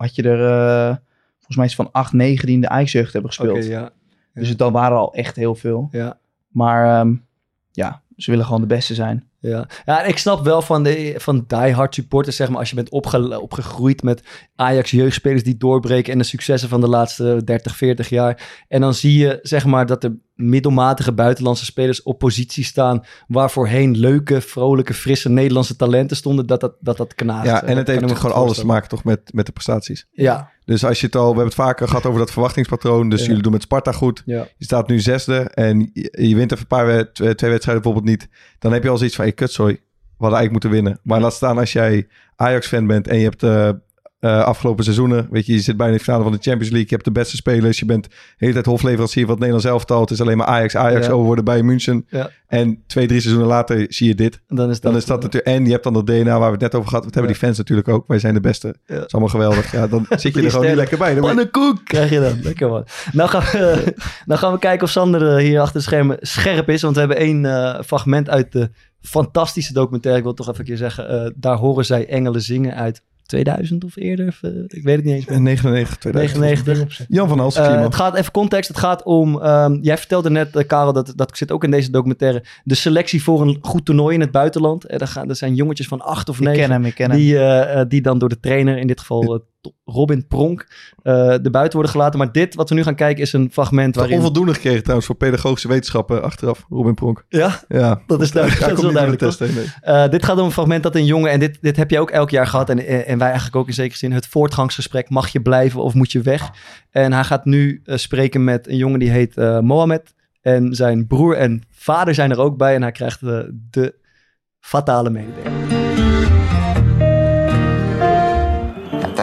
[0.00, 0.44] had je er...
[0.44, 0.96] eh,
[1.36, 3.66] volgens mij het van 8, 9 die in de Ajax-jeugd hebben gespeeld.
[3.66, 3.90] Ja.
[4.34, 5.88] Dus het, dan waren al echt heel veel.
[5.90, 6.18] Ja.
[6.48, 7.14] Maar ehm,
[7.70, 9.29] ja, ze willen gewoon de beste zijn.
[9.40, 9.68] Ja.
[9.84, 12.90] ja, en ik snap wel van, de, van diehard supporters, zeg maar, als je bent
[12.90, 14.22] opge, opgegroeid met
[14.56, 18.64] Ajax jeugdspelers die doorbreken en de successen van de laatste 30, 40 jaar.
[18.68, 23.50] En dan zie je, zeg maar, dat er middelmatige buitenlandse spelers op positie staan waar
[23.50, 27.46] voorheen leuke, vrolijke, frisse Nederlandse talenten stonden, dat dat, dat, dat knaagt.
[27.46, 30.06] Ja, Eh, en het heeft gewoon alles te maken toch met, met de prestaties.
[30.10, 33.08] Ja, Dus als je het al, we hebben het vaker gehad over dat verwachtingspatroon.
[33.08, 33.26] Dus Ja.
[33.26, 34.22] jullie doen met Sparta goed.
[34.24, 34.46] ja.
[34.56, 38.28] Je staat nu zesde en je, je wint even een paar twee wedstrijden bijvoorbeeld niet.
[38.60, 39.74] Dan heb je al zoiets van, hey, sorry.
[39.74, 41.00] We hadden eigenlijk moeten winnen.
[41.02, 43.42] Maar laat staan als jij Ajax-fan bent en je hebt
[44.20, 46.68] eh, eh, afgelopen seizoenen, weet je, je zit bijna in de finale van de Champions
[46.70, 46.88] League.
[46.88, 47.78] Je hebt de beste spelers.
[47.78, 50.00] Je bent de hele tijd hofleverancier van het Nederlands elftal.
[50.00, 51.12] Het is alleen maar Ajax, Ajax Ja.
[51.12, 52.06] over worden bij München.
[52.08, 52.30] Ja.
[52.46, 54.40] En twee, drie seizoenen later zie je dit.
[54.48, 55.54] Dan is dat, Dan is dat natuurlijk...
[55.56, 57.04] En je hebt dan dat DNA waar we het net over gehad.
[57.04, 57.38] Wat hebben Ja.
[57.38, 58.04] die fans natuurlijk ook.
[58.06, 58.74] Wij zijn de beste.
[58.86, 59.72] Dat is allemaal geweldig.
[59.72, 61.14] Ja, dan zit je er gewoon niet lekker bij.
[61.14, 62.40] Dan Pannenkoek krijg je dan.
[62.42, 62.84] Lekker man.
[63.12, 63.94] Nou gaan we,
[64.26, 66.82] nou gaan we kijken of Sander eh, hier achter de schermen scherp is.
[66.82, 70.18] Want we hebben één eh, fragment uit de fantastische documentaire.
[70.20, 71.08] Ik wil toch even een keer zeggen.
[71.08, 74.26] eh, daar horen zij engelen zingen uit 2000 of eerder.
[74.26, 75.40] of, eh, ik weet het niet eens meer.
[75.40, 76.40] 99, 2000.
[76.40, 77.04] 99.
[77.08, 78.68] Jan van Halsen, Eh, het gaat even context.
[78.68, 79.40] Het gaat om.
[79.42, 82.44] ehm, jij vertelde net, eh, Karel, dat, dat zit ook in deze documentaire.
[82.64, 84.92] De selectie voor een goed toernooi in het buitenland.
[84.92, 86.60] Er, gaan, er zijn jongetjes van acht of Ik negen.
[86.60, 87.18] ken hem, ik ken hem.
[87.18, 89.44] Die, eh, eh, die dan door de trainer, in dit geval
[89.84, 90.66] Robin Pronk,
[91.02, 92.18] eh de buiten worden gelaten.
[92.18, 94.16] Maar dit, wat we nu gaan kijken, is een fragment Waarin...
[94.16, 96.66] Onvoldoende gekregen trouwens voor pedagogische wetenschappen achteraf.
[96.68, 97.24] Robin Pronk.
[97.28, 98.64] Ja, Ja, dat is duidelijk.
[98.64, 99.22] Dat is wel duidelijk.
[99.22, 99.72] test heen, nee.
[99.80, 102.10] Eh, dit gaat om een fragment dat een jongen, en dit, dit heb je ook
[102.10, 105.40] elk jaar gehad, en, en wij eigenlijk ook in zekere zin, het voortgangsgesprek, mag je
[105.40, 106.50] blijven of moet je weg?
[106.90, 110.14] En hij gaat nu eh, spreken met een jongen die heet Mohamed.
[110.40, 113.20] En zijn broer en vader zijn er ook bij en hij krijgt
[113.70, 113.94] de
[114.60, 115.79] fatale mededeling.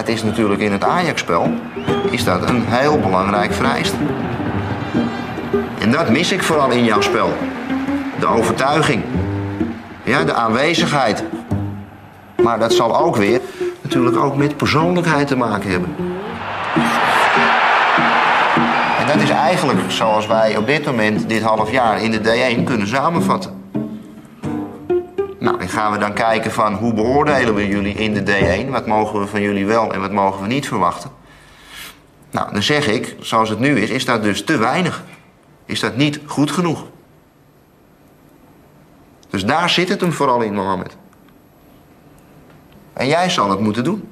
[0.07, 1.53] Dat is natuurlijk in het Ajax-spel
[2.09, 3.93] is dat een heel belangrijk vereist.
[5.79, 7.33] En dat mis ik vooral in jouw spel.
[8.19, 9.03] De overtuiging.
[10.03, 11.23] Ja, de aanwezigheid.
[12.43, 13.41] Maar dat zal ook weer
[13.81, 15.95] natuurlijk ook met persoonlijkheid te maken hebben.
[18.99, 22.63] En dat is eigenlijk zoals wij op dit moment, dit half jaar, in de D1
[22.63, 23.56] kunnen samenvatten.
[25.47, 28.69] Nou, en gaan we dan kijken van hoe beoordelen we jullie in de D1?
[28.69, 31.11] Wat mogen we van jullie wel en wat mogen we niet verwachten?
[32.31, 35.03] Nou, dan zeg ik, zoals het nu is, is dat dus te weinig.
[35.65, 36.85] Is dat niet goed genoeg?
[39.29, 40.97] Dus daar zit het hem vooral in, Mohammed.
[42.93, 44.09] En jij zal het moeten doen.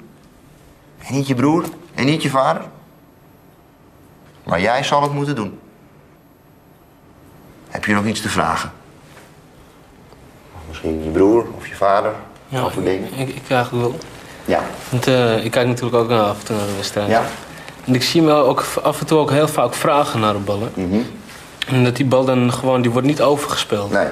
[0.97, 2.65] En niet je broer en niet je vader.
[4.43, 5.59] Maar jij zal het moeten doen.
[7.69, 8.71] Heb je nog iets te vragen?
[10.81, 12.11] Misschien je broer of je vader?
[12.47, 13.09] Ja, over dingen?
[13.17, 13.95] ik, ik eigenlijk wel.
[14.45, 14.59] Ja.
[14.89, 17.07] Want eh, ik kijk natuurlijk ook naar af en toe naar de wedstrijd.
[17.09, 17.21] Ja.
[17.85, 20.71] En ik zie hem ook af en toe ook heel vaak vragen naar de ballen.
[20.73, 20.99] Mhm.
[21.67, 23.91] En dat die bal dan gewoon, die wordt niet overgespeeld.
[23.91, 24.07] Nee.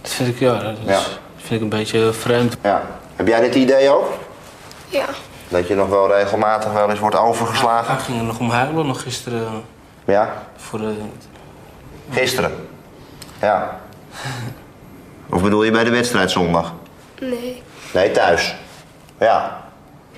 [0.00, 1.00] Dat vind ik, ja, dat Ja.
[1.36, 2.56] vind ik een beetje vreemd.
[2.62, 2.82] Ja.
[3.16, 4.08] Heb jij dit idee ook?
[4.88, 5.04] Ja.
[5.48, 7.94] Dat je nog wel regelmatig wel eens wordt overgeslagen?
[7.94, 9.48] Hij ging er nog om huilen, nog gisteren
[10.04, 10.32] Ja.
[10.56, 10.94] voor de...
[12.10, 12.52] Gisteren?
[13.40, 13.80] Ja.
[15.30, 16.74] Of bedoel je bij de wedstrijd zondag?
[17.20, 17.62] Nee.
[17.94, 18.56] Nee, thuis.
[19.18, 19.62] Ja.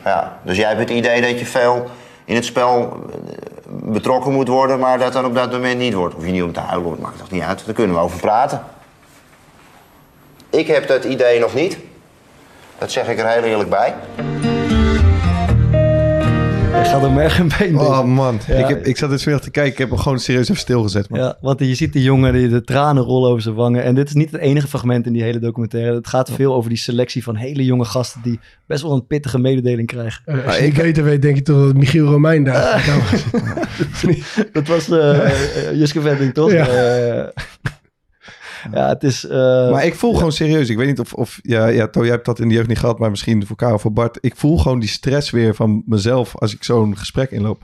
[0.05, 0.39] Ja.
[0.43, 1.91] Dus jij hebt het idee dat je veel
[2.25, 3.35] in het spel eh,
[3.67, 6.15] betrokken moet worden, maar dat dan op dat moment niet wordt.
[6.15, 7.65] Of je niet om te huilen wordt, maakt toch niet uit.
[7.65, 8.65] Daar kunnen we over praten.
[10.51, 11.79] Ik heb dat idee nog niet.
[12.79, 13.95] Dat zeg ik er heel eerlijk bij.
[16.83, 18.55] Hij gaat er merg en been Oh man, Ja.
[18.55, 19.73] ik, heb, ik zat dit vanmiddag te kijken.
[19.73, 21.21] Ik heb hem gewoon serieus even stilgezet, man.
[21.21, 23.83] Ja, want je ziet die jongen die de tranen rollen over zijn wangen.
[23.83, 25.95] En dit is niet het enige fragment in die hele documentaire.
[25.95, 29.39] Het gaat veel over die selectie van hele jonge gasten die best wel een pittige
[29.39, 30.23] mededeling krijgen.
[30.25, 32.85] Eh, als je beter weet, denk je toch dat Michiel Romein daar
[34.03, 34.23] nou,
[34.53, 36.53] Dat was eh eh, Juske Venting, toch?
[36.53, 36.67] Ja.
[38.73, 39.27] Ja, het is...
[39.27, 40.69] eh, Maar ik voel gewoon serieus.
[40.69, 42.79] Ik weet niet of, of ja, ja, To, jij hebt dat in de jeugd niet
[42.79, 44.19] gehad, maar misschien voor Karel of voor Bart.
[44.21, 47.63] Ik voel gewoon die stress weer van mezelf als ik zo'n gesprek inloop.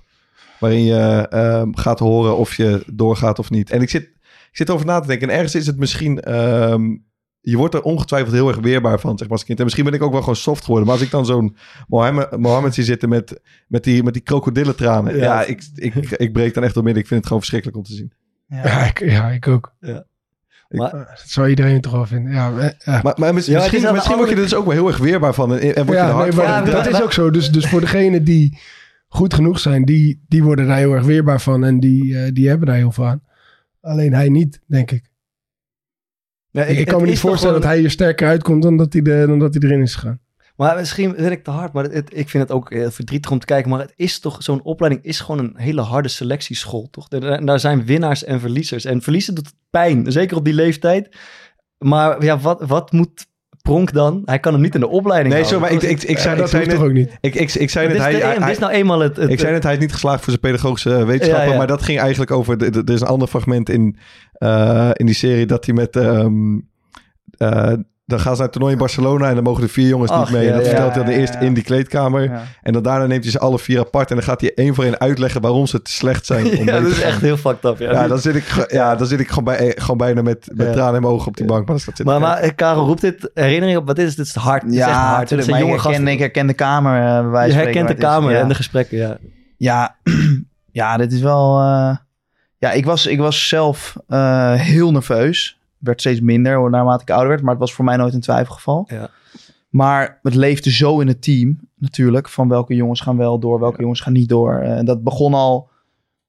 [0.61, 3.71] Waarin je ehm, gaat horen of je doorgaat of niet.
[3.71, 4.03] En ik zit,
[4.51, 5.29] ik zit erover na te denken.
[5.29, 6.21] En ergens is het misschien.
[6.21, 6.97] ehm,
[7.41, 9.59] je wordt er ongetwijfeld heel erg weerbaar van, zeg maar, als kind.
[9.59, 10.87] En misschien ben ik ook wel gewoon soft geworden.
[10.87, 11.57] Maar als ik dan zo'n
[11.89, 15.17] Mohammed, Mohammed zie zitten met, met die, met die krokodillentranen.
[15.17, 15.23] Ja.
[15.23, 17.03] Ja, ik, ik, ik breek dan echt door midden.
[17.03, 18.13] Ik vind het gewoon verschrikkelijk om te zien.
[18.49, 19.75] ja, ik, ja, ik ook.
[20.69, 22.33] Maar, Dat zou iedereen toch wel vinden.
[22.33, 23.01] Ja, eh, ja.
[23.03, 25.53] Maar, Ja, misschien, misschien word je er dus ook wel heel erg weerbaar van.
[25.53, 26.45] En, en word je ja, hard nee, van.
[26.45, 27.31] maar Ja, dat is ook zo.
[27.31, 28.59] Dus, dus voor degenen die
[29.09, 31.64] goed genoeg zijn, die, die worden daar heel erg weerbaar van.
[31.64, 33.23] En die, eh, die hebben daar heel veel aan.
[33.81, 35.11] Alleen hij niet, denk ik.
[36.51, 38.93] Ja, Ik, ik kan me niet voorstellen gewoon- dat hij er sterker uitkomt dan dat
[38.93, 40.21] hij, de, dan dat hij erin is gegaan.
[40.59, 43.39] Maar misschien vind ik te hard, maar het, ik vind het ook heel verdrietig om
[43.39, 43.71] te kijken.
[43.71, 47.09] Maar het is toch, zo'n opleiding is gewoon een hele harde selectieschool, toch?
[47.09, 48.85] En, en daar zijn winnaars en verliezers.
[48.85, 51.17] En verliezen doet pijn, zeker op die leeftijd.
[51.79, 53.27] Maar ja, wat, wat moet
[53.63, 54.23] Pronk dan?
[54.25, 55.79] Hij kan hem niet in de opleiding Nee, zo, houden.
[55.79, 57.17] maar ik, ik, ik, Ja, zei, dat net, toch ook niet?
[57.21, 59.17] ik, ik, ik zei net, hij, hij- is nou eenmaal het...
[59.17, 61.45] het ik zei net, hij is niet geslaagd voor zijn pedagogische eh, wetenschappen.
[61.47, 61.59] Ja, ja.
[61.59, 63.97] Maar dat ging eigenlijk over, er is een ander fragment in,
[64.33, 65.97] eh, in die serie dat hij met...
[65.97, 66.59] ehm,
[67.39, 67.73] eh,
[68.09, 70.19] dan gaan ze naar het toernooi in Barcelona en dan mogen de vier jongens Ach,
[70.19, 70.43] niet mee.
[70.43, 71.41] ja, en dat ja, vertelt hij dan ja, eerst ja.
[71.41, 72.23] in die kleedkamer.
[72.23, 72.43] Ja.
[72.63, 74.85] En dan daarna neemt hij ze alle vier apart en dan gaat hij één voor
[74.85, 76.59] één uitleggen waarom ze te slecht zijn.
[76.59, 77.79] Om ja, dat is echt heel fucked up.
[77.79, 80.67] Ja, Ja, dan zit ik, ja, dan zit ik gewoon, bij, gewoon bijna met, met
[80.67, 80.73] Ja.
[80.73, 81.67] tranen in mijn ogen op die bank.
[81.69, 84.17] Maar, dat zit maar, maar eh, Karel roept dit, herinnering op, wat is het?
[84.17, 84.63] Dit is hard.
[84.63, 85.31] Het is echt Ja, hard.
[85.31, 86.13] Het zijn Maar jonge ik herken, gasten.
[86.13, 87.25] ik herken de kamer.
[87.25, 89.17] eh, bij Je herkent de kamer en de gesprekken, ja.
[89.57, 89.97] Ja,
[90.73, 91.61] ja, dit is wel.
[91.61, 91.97] eh,
[92.59, 95.58] ja, ik was, ik was zelf eh, heel nerveus.
[95.79, 97.43] Werd steeds minder naarmate ik ouder werd.
[97.43, 98.89] Maar het was voor mij nooit een twijfelgeval.
[98.91, 99.11] Ja.
[99.68, 102.29] Maar het leefde zo in het team, natuurlijk.
[102.29, 104.59] Van welke jongens gaan wel door, welke jongens gaan niet door.
[104.59, 105.68] Eh, En dat begon al,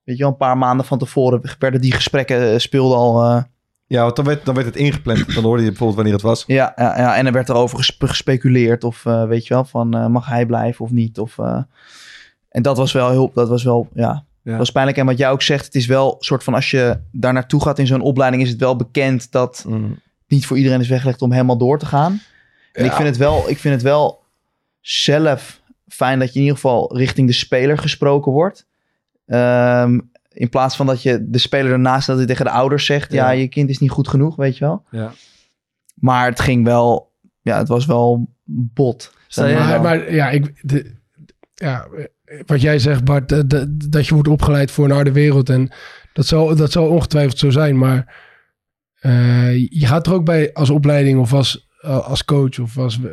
[0.04, 1.42] weet je wel, een paar maanden van tevoren.
[1.60, 3.44] Werden die gesprekken, eh, speelden al eh,
[3.88, 5.34] Ja, want dan werd, dan werd het ingepland.
[5.36, 6.44] Dan hoorde je bijvoorbeeld wanneer het was.
[6.48, 9.94] Ja, ja, ja, en er werd erover gespe- gespeculeerd of, eh, weet je wel, van
[9.94, 11.20] eh, mag hij blijven of niet.
[11.20, 11.62] Of, eh,
[12.50, 14.58] en dat was wel heel, dat was wel, ja, Ja.
[14.58, 14.98] dat was pijnlijk.
[14.98, 17.62] En wat jij ook zegt, het is wel een soort van, als je daar naartoe
[17.62, 20.00] gaat in zo'n opleiding, is het wel bekend dat Mm.
[20.28, 22.22] niet voor iedereen is weggelegd om helemaal door te gaan.
[22.74, 24.24] En ik, vind het wel, ik vind het wel
[24.82, 28.68] zelf fijn dat je in ieder geval richting de speler gesproken wordt.
[29.26, 33.12] Ehm, in plaats van dat je de speler ernaast dat hij tegen de ouders zegt,
[33.12, 33.32] ja.
[33.32, 33.40] Ja.
[33.40, 34.84] je kind is niet goed genoeg, weet je wel.
[34.92, 35.12] Ja.
[35.96, 39.14] Maar het ging wel, ja, het was wel bot.
[39.36, 40.96] Maar, maar ja, ik, de,
[41.54, 41.88] ja,
[42.46, 45.50] wat jij zegt, Bart, dat, dat, je wordt opgeleid voor een harde wereld.
[45.50, 45.72] En
[46.14, 47.78] dat zal, dat zal ongetwijfeld zo zijn.
[47.78, 48.16] Maar
[49.00, 53.12] eh, je gaat er ook bij als opleiding of als, als coach of als eh,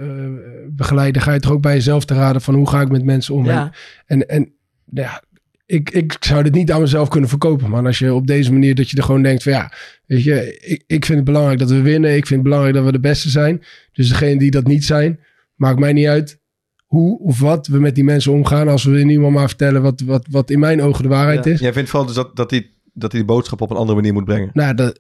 [0.69, 3.35] begeleider, ga je er ook bij jezelf te raden van hoe ga ik met mensen
[3.35, 3.45] om.
[3.45, 3.73] Ja.
[4.07, 4.53] En, en
[4.85, 5.23] ja,
[5.67, 7.87] ik, ik zou dit niet aan mezelf kunnen verkopen, man.
[7.87, 9.73] Als je op deze manier dat je er gewoon denkt van ja,
[10.07, 12.17] weet je, ik, ik vind het belangrijk dat we winnen.
[12.17, 13.63] Ik vind het belangrijk dat we de beste zijn.
[13.93, 15.21] Dus degene die dat niet zijn,
[15.55, 16.41] maakt mij niet uit
[16.87, 18.69] hoe of wat we met die mensen omgaan.
[18.69, 21.51] Als we in iemand maar vertellen wat, wat, wat in mijn ogen de waarheid Ja.
[21.53, 21.61] is.
[21.61, 24.13] Jij vindt vooral dus dat, dat, hij, dat hij de boodschap op een andere manier
[24.13, 24.51] moet brengen.
[24.53, 24.99] Nou, dat,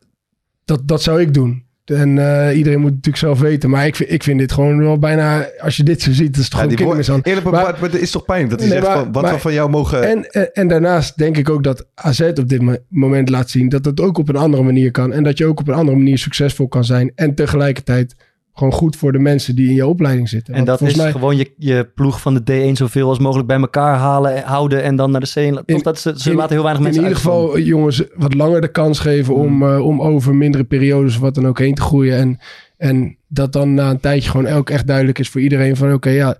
[0.64, 1.64] dat, dat zou ik doen.
[1.84, 3.70] En eh, iedereen moet het natuurlijk zelf weten.
[3.70, 5.46] Maar ik vind, ik vind dit gewoon wel bijna...
[5.58, 7.26] Als je dit zo ziet, dat is toch Ja, gewoon die kindermishandeling.
[7.36, 9.22] Eerlijk, maar, Maar- maar, het is toch pijnlijk dat hij Nee, zegt maar- van, wat
[9.22, 10.08] maar- we van jou mogen...
[10.08, 13.68] En, en, en daarnaast denk ik ook dat AZ op dit mo- moment laat zien...
[13.68, 15.12] dat het ook op een andere manier kan.
[15.12, 17.12] En dat je ook op een andere manier succesvol kan zijn.
[17.14, 18.16] En tegelijkertijd
[18.58, 20.54] gewoon goed voor de mensen die in je opleiding zitten.
[20.54, 21.20] En Want dat is volgens mij...
[21.20, 24.96] gewoon je, je ploeg van de D1 zoveel als mogelijk bij elkaar halen, houden en
[24.96, 25.36] dan naar de C.
[25.66, 27.48] in- dat, ze, ze in- laten heel weinig in mensen ieder uitvallen.
[27.50, 29.74] geval jongens wat langer de kans geven om, Hmm.
[29.74, 32.16] eh, om over mindere periodes of wat dan ook heen te groeien.
[32.16, 32.38] En,
[32.76, 36.10] en dat dan na een tijdje gewoon elk echt duidelijk is voor iedereen van oké,
[36.10, 36.36] ja,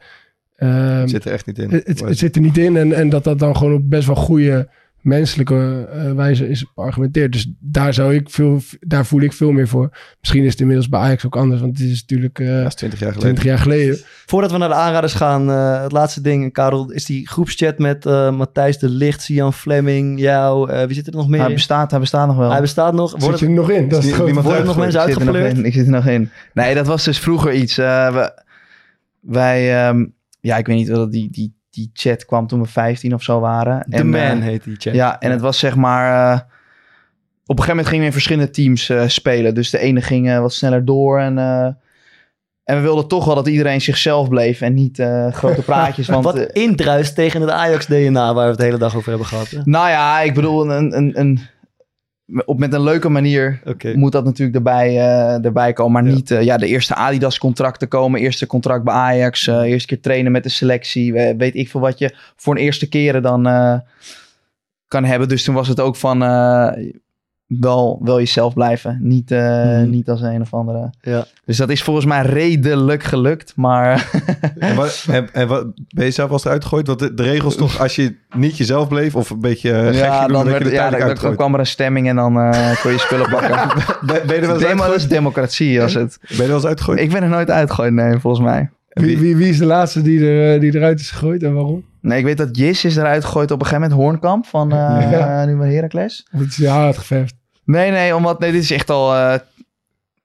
[0.56, 1.70] ehm, het zit er echt niet in.
[1.70, 2.76] het, het, het zit er niet in.
[2.76, 4.68] En, en dat dat dan gewoon op best wel goede
[5.06, 7.32] menselijke eh, wijze is geargumenteerd.
[7.32, 9.96] Dus daar, zou ik veel, daar voel ik veel meer voor.
[10.20, 12.74] Misschien is het inmiddels bij Ajax ook anders, want het is natuurlijk eh, dat is
[12.74, 13.34] 20 jaar geleden.
[13.34, 13.98] 20 jaar geleden.
[14.26, 18.06] Voordat we naar de aanraders gaan, eh, het laatste ding, Karel, is die groepschat met
[18.06, 20.70] eh, Matthijs de Licht, Sian Fleming, jou.
[20.70, 21.54] eh, wie zit er nog meer Hij in?
[21.54, 22.50] bestaat, hij bestaat nog wel.
[22.50, 23.10] Hij bestaat nog.
[23.10, 23.88] Zit Worden, je er nog in?
[23.88, 25.58] Dat is het worden er nog mensen ik zit er nog uitgeflirt?
[25.58, 25.64] in.
[25.64, 26.30] Ik zit er nog in.
[26.54, 27.78] Nee, dat was dus vroeger iets.
[27.78, 28.42] Eh, we,
[29.20, 30.06] wij, ehm,
[30.40, 33.86] ja, ik weet niet, die, die, die chat kwam toen we 15 of zo waren.
[33.90, 34.94] The En, Man eh, heet die chat.
[34.94, 36.32] Ja, en het was zeg maar...
[36.32, 36.40] eh,
[37.46, 39.54] op een gegeven moment gingen we in verschillende teams eh, spelen.
[39.54, 41.20] Dus de ene ging wat sneller door.
[41.20, 41.38] En,
[42.64, 44.60] en we wilden toch wel dat iedereen zichzelf bleef.
[44.60, 46.06] En niet grote praatjes.
[46.08, 49.50] Want, Wat indruist tegen het Ajax-DNA waar we het de hele dag over hebben gehad.
[49.50, 49.58] hè?
[49.64, 51.40] nou ja, ik bedoel, een, een, een,
[52.44, 53.60] op, met een leuke manier
[53.94, 54.98] moet dat natuurlijk erbij,
[55.42, 55.92] erbij komen.
[55.92, 56.16] Maar Ja.
[56.16, 58.20] niet eh, ja, de eerste Adidas-contracten komen.
[58.20, 59.46] Eerste contract bij Ajax.
[59.46, 61.12] eh, eerste keer trainen met de selectie.
[61.12, 63.42] we- weet ik veel wat je voor een eerste keren dan
[64.88, 65.28] kan hebben.
[65.28, 66.22] Dus toen was het ook van
[67.46, 68.98] wel, wel jezelf blijven.
[69.02, 69.90] Niet, eh, Mhm.
[69.90, 70.90] niet als een of andere.
[71.00, 71.24] Ja.
[71.44, 73.52] Dus dat is volgens mij redelijk gelukt.
[73.56, 74.10] Maar
[74.58, 76.86] En, wat, en, en wat, ben je zelf eens eruit gegooid?
[76.86, 79.98] Want de, de regels toch, als je niet jezelf bleef of een beetje eh, gekje
[79.98, 82.98] ja, dan, werd, je ja, dan, kwam er een stemming en dan eh, kon je
[82.98, 83.56] spullen pakken.
[84.06, 84.96] Ben, ben je er wel eens Demo, dat uitgegooid?
[85.00, 86.18] is democratie als het.
[86.20, 87.00] Ben je er wel eens uitgegooid?
[87.00, 88.70] Ik ben er nooit uitgegooid, nee, volgens mij.
[89.00, 91.84] Wie, wie, wie is de laatste die, er, eh, die eruit is gegooid en waarom?
[92.00, 94.00] Nee, ik weet dat Jis is eruit gegooid op een gegeven moment.
[94.06, 95.44] Hoornkamp van eh Ja.
[95.44, 96.26] nu bij Heracles.
[96.46, 97.34] Is je haar had geverfd.
[97.64, 99.38] Nee, nee, omdat nee, dit is echt al eh,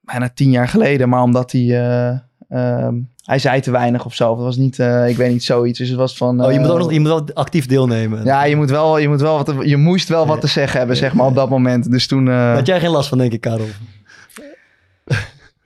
[0.02, 1.10] bijna tien jaar geleden.
[1.10, 1.62] Maar omdat hij...
[1.62, 2.18] eh,
[2.50, 4.32] ehm, hij zei te weinig of zo.
[4.36, 5.80] Het was niet, eh, ik weet niet, zoiets.
[5.80, 6.46] Dus het was van...
[6.46, 8.24] Oh, je moet eh, ook nog je moet wel actief deelnemen.
[8.26, 10.78] Ja, je moet wel, je moet wel wat, te- je moest wel wat te zeggen
[10.80, 11.92] hebben, zeg maar, op dat moment.
[11.92, 13.66] Dus toen, eh, Had jij geen last van, denk ik, Karel?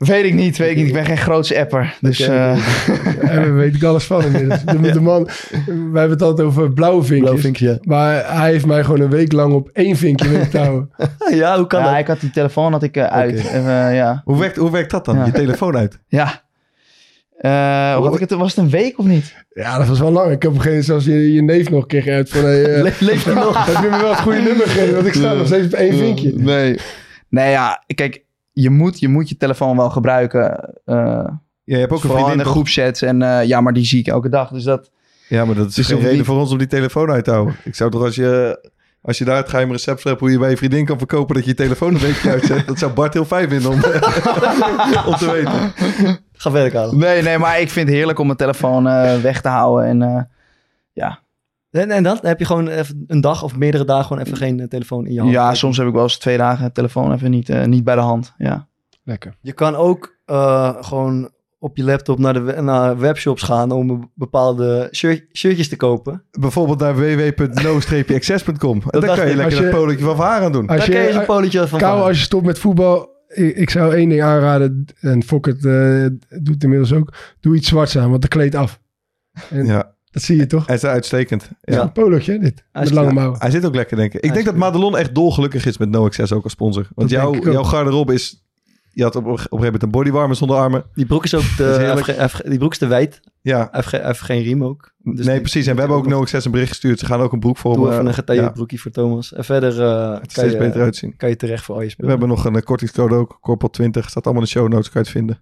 [0.07, 0.87] Weet ik niet, weet ik niet.
[0.87, 1.97] Ik ben geen grootse apper.
[2.01, 2.57] Dus eh,
[3.35, 4.63] En weet ik alles van inmiddels.
[4.63, 5.23] De, de man,
[5.65, 7.29] wij hebben het altijd over blauwe vinkjes.
[7.29, 7.79] Blauw vinkje.
[7.81, 10.89] Maar hij heeft mij gewoon een week lang op één vinkje weten te houden.
[11.31, 11.99] ja, hoe kan ja, dat?
[11.99, 13.39] ik had die telefoon had ik, eh, uit.
[13.39, 13.47] Oké.
[13.47, 14.21] Eh, ja.
[14.25, 15.15] Hoe, werkt, hoe werkt dat dan?
[15.15, 15.25] Ja.
[15.25, 15.99] Je telefoon uit?
[16.07, 16.43] ja.
[17.37, 19.45] Eh, had ik het, was het een week of niet?
[19.49, 20.31] Ja, dat was wel lang.
[20.31, 22.43] Ik heb op een gegeven moment zelfs je, je neef nog een keer uit van...
[22.43, 23.65] Hey, eh, Le- leeft hij nog?
[23.73, 24.95] heb je me wel het goede nummer gegeven?
[24.95, 26.33] Want ik sta nog steeds op één vinkje.
[26.35, 26.79] Nee.
[27.29, 28.24] Nee, ja, kijk,
[28.61, 30.73] je moet je, moet je telefoon wel gebruiken.
[30.85, 33.01] eh, Ja, je hebt ook een vooral in vriendin de groepchats.
[33.01, 34.49] En eh, ja, maar die zie ik elke dag.
[34.51, 34.91] Dus dat...
[35.29, 37.31] Ja, maar dat is Dus geen reden niet- voor ons om die telefoon uit te
[37.31, 37.55] houden.
[37.63, 38.59] Ik zou toch als je,
[39.01, 41.35] als je daar het geheime recept voor hebt hoe je bij je vriendin kan verkopen
[41.35, 42.67] dat je je telefoon een weekje uitzet.
[42.67, 43.75] Dat zou Bart heel fijn vinden om,
[45.11, 45.73] om te weten.
[46.33, 46.95] Ga verder, Karel.
[46.95, 49.85] Nee, nee, maar ik vind het heerlijk om mijn telefoon eh, weg te houden.
[49.89, 50.21] En eh,
[50.93, 51.19] ja.
[51.75, 54.59] En, en dan heb je gewoon even een dag of meerdere dagen gewoon even geen
[54.59, 55.31] eh, telefoon in je hand.
[55.31, 58.01] ja, soms heb ik wel eens twee dagen telefoon even niet, eh, niet bij de
[58.01, 58.33] hand.
[58.37, 58.67] Ja.
[59.03, 59.37] Lekker.
[59.41, 64.11] Je kan ook eh, gewoon op je laptop naar de we- naar webshops gaan om
[64.15, 66.23] bepaalde shirt, shirtjes te kopen.
[66.31, 68.75] Bijvoorbeeld naar www.no-access.com.
[68.81, 69.37] En dan dacht kan je ik.
[69.37, 70.67] lekker je- dat polootje van haar aan doen.
[70.67, 72.03] Als Daar kun je je, zo'n polletje van maken.
[72.03, 74.85] als je stopt met voetbal ik, ik zou één ding aanraden.
[74.99, 76.05] En Fokker eh
[76.41, 77.13] doet het inmiddels ook.
[77.39, 78.79] Doe iets zwarts aan, want de kleed af.
[79.49, 80.65] En Ja, Dat zie je toch?
[80.67, 81.49] hij is uitstekend.
[81.61, 81.81] Ja.
[81.81, 82.63] Een polootje, dit.
[82.71, 83.13] Hij Met is- lange ja.
[83.13, 83.39] mouwen.
[83.39, 84.23] Hij zit ook lekker, denk ik.
[84.23, 86.87] Ik denk dat Madelon echt dolgelukkig is met No Access ook als sponsor.
[86.95, 88.43] Want jouw, jouw garderobe is...
[88.91, 90.83] Je had op, op een gegeven moment een bodywarmer zonder armen.
[90.93, 93.19] Die broek is ook te, is die broek is te wijd.
[93.41, 94.93] Ja, heeft, heeft geen riem ook.
[94.97, 95.67] Dus nee, precies.
[95.67, 96.99] En we hebben ook No Access een bericht gestuurd.
[96.99, 97.91] Ze gaan ook een broek voor Doe me.
[97.91, 99.33] even een getailleerd ja, broekje voor Thomas.
[99.33, 101.15] En verder eh, het kan, steeds je, beter uitzien.
[101.17, 102.11] kan je terecht voor al je We spullen.
[102.11, 103.37] hebben nog een eh, kortingscode ook.
[103.41, 104.09] Corpel 20.
[104.09, 104.89] Staat allemaal in de show notes.
[104.89, 105.39] Kan je het vinden.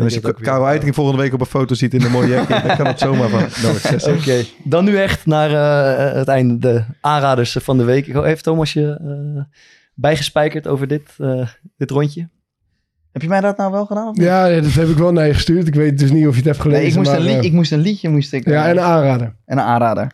[0.00, 0.34] En als je.
[0.34, 2.98] Karel Eiting volgende week op een foto ziet in een mooie jackie, dan kan het
[2.98, 4.06] zomaar van No Access.
[4.06, 8.06] Oké, dan nu echt naar eh, het einde, de aanraders van de week.
[8.06, 9.42] Heeft Thomas je eh,
[9.94, 12.28] bijgespijkerd over dit, eh, dit rondje?
[13.12, 14.14] Heb je mij dat nou wel gedaan?
[14.14, 15.66] Ja, ja, dat heb ik wel naar je gestuurd.
[15.66, 16.82] Ik weet dus niet of je het hebt gelezen.
[16.82, 19.36] nee, ik moest, maar, een ik moest een liedje moest ik, Ja, en een aanrader.
[19.44, 20.12] en een aanrader.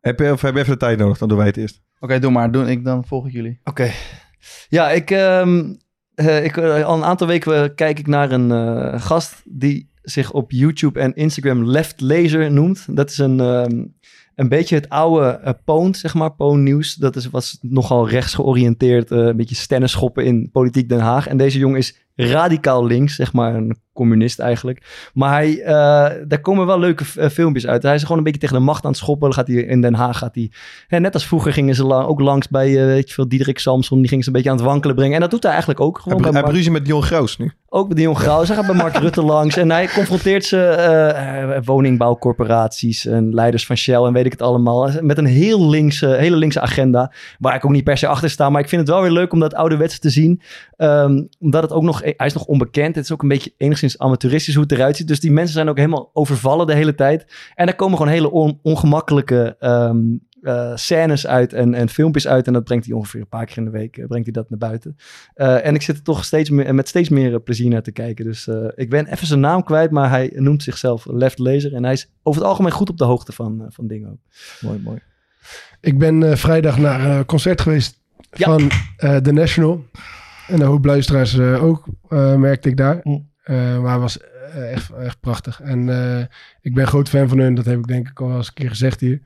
[0.00, 1.18] Heb je, of heb je even de tijd nodig?
[1.18, 1.80] Dan doen wij het eerst.
[2.00, 2.50] Oké, doe maar.
[2.50, 3.60] Doe, ik, dan volg ik jullie.
[3.64, 3.90] Oké.
[4.68, 5.74] Ja, ik, ehm,
[6.16, 10.50] eh, eh, al een aantal weken eh, kijk ik naar een gast die zich op
[10.50, 12.96] YouTube en Instagram Left Laser noemt.
[12.96, 13.84] Dat is een, ehm,
[14.34, 16.94] een beetje het oude eh Poon, zeg maar, Poon Nieuws.
[16.94, 21.26] Dat is, was nogal rechts georiënteerd, een beetje stennenschoppen in politiek Den Haag.
[21.26, 25.10] En deze jongen is radicaal links, zeg maar, een communist eigenlijk.
[25.14, 25.74] Maar hij, eh,
[26.28, 27.82] daar komen wel leuke eh, filmpjes uit.
[27.82, 29.24] Hij is gewoon een beetje tegen de macht aan het schoppen.
[29.28, 30.50] Dan gaat hij in Den Haag, gaat hij
[31.00, 33.98] net als vroeger gingen ze la- ook langs bij, eh, weet je veel, Diederik Samson.
[33.98, 35.14] Die ging ze een beetje aan het wankelen brengen.
[35.14, 36.22] En dat doet hij eigenlijk ook gewoon.
[36.22, 37.52] hij bij Mark- met Dion Graus nu.
[37.68, 38.48] ook bij Dion Graus.
[38.48, 39.56] Hij gaat bij Mark Rutte langs.
[39.56, 44.90] En hij confronteert ze, woningbouwcorporaties en leiders van Shell en weet ik het allemaal.
[45.00, 47.12] Met een heel linkse, hele linkse agenda.
[47.38, 48.50] Waar ik ook niet per se achter sta.
[48.50, 50.40] Maar ik vind het wel weer leuk om dat ouderwets te zien.
[50.76, 52.94] Ehm, omdat het ook nog, hij is nog onbekend.
[52.94, 55.08] Het is ook een beetje enigszins amateuristisch hoe het eruit ziet.
[55.08, 57.26] Dus die mensen zijn ook helemaal overvallen de hele tijd.
[57.54, 59.56] En er komen gewoon hele on- ongemakkelijke
[60.46, 62.46] eh, scènes uit en, en filmpjes uit.
[62.46, 64.50] En dat brengt hij ongeveer een paar keer in de week eh, brengt hij dat
[64.50, 64.96] naar buiten.
[65.34, 68.24] Eh, en ik zit er toch steeds meer, met steeds meer plezier naar te kijken.
[68.24, 71.74] Dus ik ben even zijn naam kwijt, maar hij noemt zichzelf Left Laser.
[71.74, 74.18] En hij is over het algemeen goed op de hoogte van, van dingen ook.
[74.60, 74.98] Mooi, mooi.
[75.80, 78.44] Ik ben vrijdag naar een concert geweest Ja.
[78.44, 78.68] van
[79.22, 79.84] The National.
[80.46, 81.86] En een hoop luisteraars ook,
[82.36, 83.00] merkte ik daar.
[83.02, 83.34] Mm.
[83.46, 85.60] Eh, maar was eh, echt, echt prachtig.
[85.60, 86.24] En eh,
[86.60, 87.54] ik ben groot fan van hun.
[87.54, 89.20] Dat heb ik denk ik al eens een keer gezegd hier.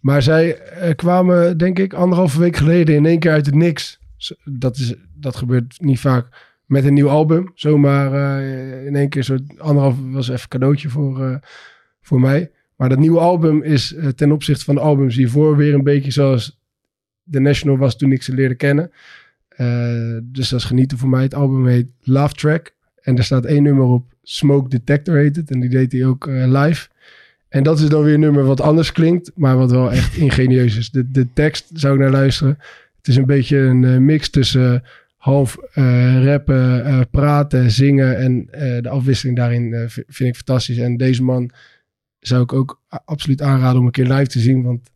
[0.00, 0.60] Maar zij
[0.96, 4.00] kwamen, denk ik, anderhalve week geleden in één keer uit het niks.
[4.44, 6.26] Dat, is, dat gebeurt niet vaak
[6.66, 7.50] met een nieuw album.
[7.54, 8.42] Zomaar
[8.84, 11.40] in één keer zo anderhalf was even cadeautje voor,
[12.00, 12.50] voor mij.
[12.76, 16.60] Maar dat nieuwe album is ten opzichte van de albums hiervoor weer een beetje zoals
[17.30, 18.90] The National was toen ik ze leerde kennen.
[20.22, 21.22] Dus dat is genieten voor mij.
[21.22, 22.74] Het album heet Love Track.
[23.02, 25.50] En er staat één nummer op, Smoke Detector heet het.
[25.50, 26.88] En die deed hij ook eh, live.
[27.48, 30.76] En dat is dan weer een nummer wat anders klinkt, maar wat wel echt ingenieus
[30.76, 30.90] is.
[30.90, 32.58] De, de tekst zou ik naar luisteren.
[32.96, 35.56] Het is een beetje een eh, mix tussen eh, half
[36.22, 38.18] rappen, praten, zingen.
[38.18, 38.46] En
[38.82, 40.78] de afwisseling daarin vind ik fantastisch.
[40.78, 41.50] En deze man
[42.20, 44.62] zou ik ook absoluut aanraden om een keer live te zien.
[44.62, 44.90] Want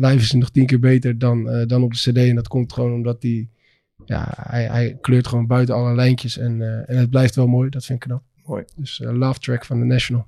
[0.00, 2.16] live is nog tien keer beter dan, dan op de cd.
[2.16, 3.48] En dat komt gewoon omdat hij...
[4.08, 6.38] Ja, hij, hij kleurt gewoon buiten alle lijntjes.
[6.38, 7.68] En, eh, en het blijft wel mooi.
[7.70, 8.22] Dat vind ik knap.
[8.44, 8.64] Mooi.
[8.76, 10.26] Dus eh, Love Track van The National.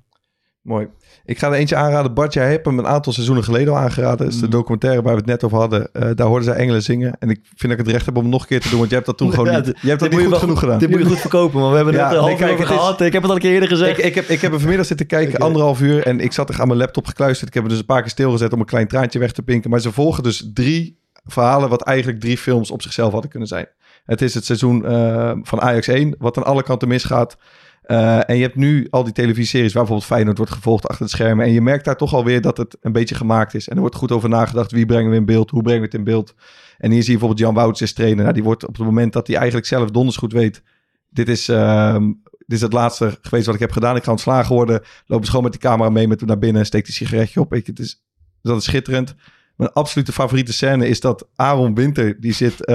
[0.61, 0.87] Mooi.
[1.25, 2.13] Ik ga er eentje aanraden.
[2.13, 4.17] Bart, jij hebt hem een aantal seizoenen geleden al aangeraden.
[4.17, 4.51] Dat is de Mm.
[4.51, 5.93] documentaire waar we het net over hadden.
[5.93, 7.15] Eh, daar hoorden zij engelen zingen.
[7.19, 8.77] En ik vind dat ik het recht heb om het nog een keer te doen.
[8.77, 10.39] Want jij hebt dat toen gewoon Ja, niet, dit- jij hebt dat niet moet goed
[10.39, 10.79] je wel- genoeg gedaan.
[10.79, 12.55] Dit moet je goed verkopen, maar we hebben Ja, net een nee, half kijk, uur
[12.55, 13.01] over het is- gehad.
[13.01, 13.97] Ik heb het al een keer eerder gezegd.
[13.99, 16.05] Ik, ik, heb, ik heb er vanmiddag zitten kijken, anderhalf uur.
[16.05, 17.47] En ik zat er aan mijn laptop gekluisterd.
[17.47, 19.69] Ik heb hem dus een paar keer stilgezet om een klein traantje weg te pinken.
[19.69, 23.67] Maar ze volgen dus drie verhalen wat eigenlijk drie films op zichzelf hadden kunnen zijn.
[24.05, 27.37] Het is het seizoen eh, van Ajax 1, wat aan alle kanten misgaat.
[27.81, 31.13] Eh, en je hebt nu al die televisieseries waar bijvoorbeeld Feyenoord wordt gevolgd achter het
[31.13, 31.45] schermen.
[31.45, 33.67] En je merkt daar toch alweer dat het een beetje gemaakt is.
[33.67, 34.71] En er wordt goed over nagedacht.
[34.71, 35.49] Wie brengen we in beeld?
[35.49, 36.35] Hoe brengen we het in beeld?
[36.77, 38.21] En hier zie je bijvoorbeeld Jan Wouters is trainer.
[38.21, 40.63] Nou, die wordt op het moment dat hij eigenlijk zelf donders goed weet.
[41.09, 43.95] Dit is, ehm, dit is het laatste geweest wat ik heb gedaan.
[43.95, 44.81] Ik ga ontslagen worden.
[45.05, 46.65] Lopen ze gewoon met die camera mee met hem naar binnen.
[46.65, 47.53] Steekt die sigaretje op.
[47.53, 48.03] Je, het is,
[48.41, 49.15] dat is schitterend.
[49.61, 52.15] Mijn absolute favoriete scène is dat Aaron Winter...
[52.19, 52.65] die zit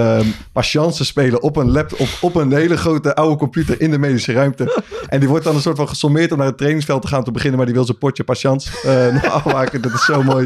[0.51, 2.07] patience te spelen op een laptop...
[2.21, 4.83] Op, een hele grote oude computer in de medische ruimte.
[5.07, 6.31] En die wordt dan een soort van gesommeerd...
[6.31, 7.57] om naar het trainingsveld te gaan te beginnen...
[7.57, 9.81] maar die wil zijn potje patience eh nog afmaken.
[9.81, 10.45] Dat is zo mooi.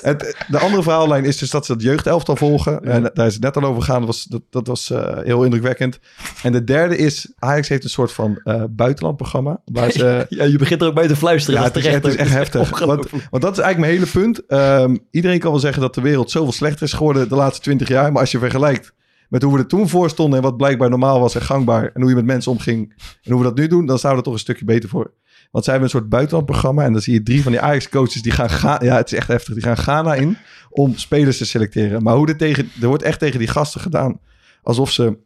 [0.00, 2.84] Het, de andere verhaallijn is dus dat ze het jeugdelftal volgen.
[2.84, 3.98] En daar is het net al over gegaan.
[3.98, 5.98] Dat was, dat, dat was eh, heel indrukwekkend.
[6.42, 7.32] En de derde is...
[7.38, 9.60] Ajax heeft een soort van eh buitenlandprogramma...
[9.64, 10.26] waar ze...
[10.28, 11.60] Ja, je begint er ook bij te fluisteren.
[11.60, 12.78] Ja, dat het is, het is echt heftig.
[12.78, 14.46] Want, want dat is eigenlijk mijn hele punt.
[14.46, 17.88] Ehm, iedereen kan wel zeggen dat de wereld zoveel slechter is geworden de laatste twintig
[17.88, 18.12] jaar.
[18.12, 18.92] Maar als je vergelijkt
[19.28, 21.90] met hoe we er toen voor stonden en wat blijkbaar normaal was en gangbaar.
[21.94, 24.16] En hoe je met mensen omging en hoe we dat nu doen, dan staan we
[24.16, 25.12] er toch een stukje beter voor.
[25.50, 26.84] Want zij hebben een soort buitenlandprogramma.
[26.84, 29.28] En dan zie je drie van die Ajax-coaches die gaan Ga- Ja, het is echt
[29.28, 29.54] heftig.
[29.54, 30.36] Die gaan Ghana in
[30.70, 32.02] om spelers te selecteren.
[32.02, 32.70] Maar hoe er tegen...
[32.80, 34.20] Er wordt echt tegen die gasten gedaan.
[34.62, 35.18] Alsof ze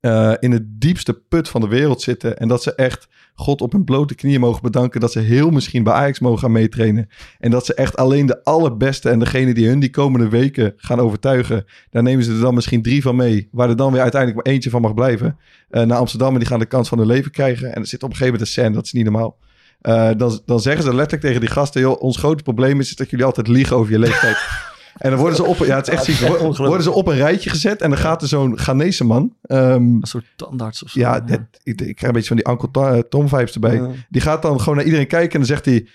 [0.00, 2.38] eh, in het diepste put van de wereld zitten.
[2.38, 3.08] En dat ze echt
[3.40, 5.00] God op hun blote knieën mogen bedanken.
[5.00, 7.08] Dat ze heel misschien bij Ajax mogen gaan meetrainen.
[7.38, 11.00] En dat ze echt alleen de allerbeste en degene die hun die komende weken gaan
[11.00, 11.64] overtuigen.
[11.90, 13.48] Daar nemen ze er dan misschien drie van mee.
[13.52, 15.36] Waar er dan weer uiteindelijk maar eentje van mag blijven.
[15.70, 17.74] eh, naar Amsterdam en die gaan de kans van hun leven krijgen.
[17.74, 19.36] En er zit op een gegeven moment een scène, dat is niet normaal.
[19.80, 23.24] Eh, dan, dan zeggen ze letterlijk tegen die gasten: ons grote probleem is dat jullie
[23.24, 24.36] altijd liegen over je leeftijd.
[24.96, 26.28] en dan worden ze op, ja, het is echt ziek.
[26.56, 29.34] Worden ze op een rijtje gezet en dan gaat er zo'n Ghanese man.
[29.42, 31.00] ehm, Een soort tandarts of zo.
[31.00, 33.74] ja, ik, ik krijg een beetje van die Uncle Tom, eh, Tom vibes erbij.
[33.74, 33.88] Ja.
[34.08, 35.86] Die gaat dan gewoon naar iedereen kijken en dan zegt hij: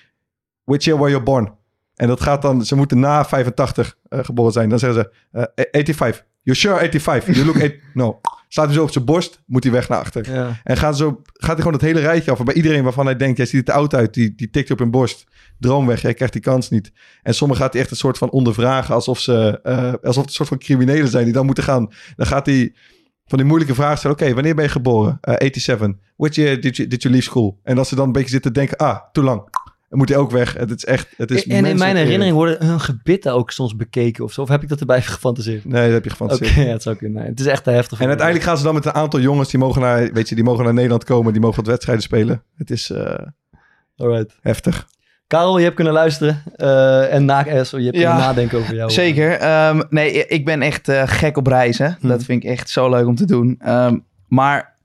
[0.63, 1.53] Which year were you born?
[1.95, 4.69] En dat gaat dan, ze moeten na 85 eh, geboren zijn.
[4.69, 6.25] Dan zeggen ze: eh, 85.
[6.45, 7.35] You sure 85?
[7.35, 7.79] You look eight.
[7.93, 8.19] No.
[8.47, 10.33] Staat hij zo op zijn borst, moet hij weg naar achter.
[10.33, 10.61] Ja.
[10.63, 12.39] En gaat, zo, gaat hij gewoon het hele rijtje af.
[12.39, 14.13] En bij iedereen waarvan hij denkt, jij ziet te oud uit.
[14.13, 15.27] Die, die tikt op hun borst.
[15.59, 16.91] Droom weg, jij krijgt die kans niet.
[17.23, 18.95] En sommigen gaat hij echt een soort van ondervragen.
[18.95, 21.89] Alsof ze eh, alsof het een soort van criminelen zijn die dan moeten gaan.
[22.15, 22.73] Dan gaat hij
[23.25, 24.17] van die moeilijke vragen stellen.
[24.17, 25.17] Oké, wanneer ben je geboren?
[25.21, 25.95] Eh 87.
[26.15, 27.59] Which year did you, did you leave school?
[27.63, 29.49] En als ze dan een beetje zitten te denken, ah, te lang.
[29.95, 30.53] Dan moet hij ook weg.
[30.53, 34.23] Het is echt, het is en in mijn herinnering worden hun gebitten ook soms bekeken
[34.23, 34.41] of zo.
[34.41, 35.65] Of heb ik dat erbij gefantaseerd?
[35.65, 36.55] Nee, dat heb je Oké, gefantaseerd.
[36.67, 37.21] ja, het zou kunnen.
[37.21, 37.99] Nee, het is echt te heftig.
[37.99, 40.43] En uiteindelijk gaan ze dan met een aantal jongens die mogen naar, weet je, die
[40.43, 42.43] mogen naar Nederland komen, die mogen wat wedstrijden spelen.
[42.57, 43.15] Het is eh,
[43.97, 44.37] Alright.
[44.41, 44.87] heftig.
[45.27, 48.57] Karel, je hebt kunnen luisteren eh, en na, eh, sorry, je hebt Ja, kunnen nadenken
[48.59, 48.91] over jou.
[48.91, 49.31] Zeker.
[49.31, 51.97] Ehm, nee, ik ben echt eh, gek op reizen.
[51.99, 52.07] Hm.
[52.07, 53.55] Dat vind ik echt zo leuk om te doen.
[53.59, 53.97] Ehm,
[54.27, 54.75] maar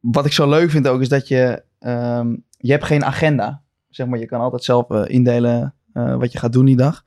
[0.00, 1.62] wat ik zo leuk vind ook is dat je...
[1.78, 3.64] ehm, je hebt geen agenda.
[3.96, 7.04] Zeg maar, je kan altijd zelf eh, indelen eh, wat je gaat doen die dag.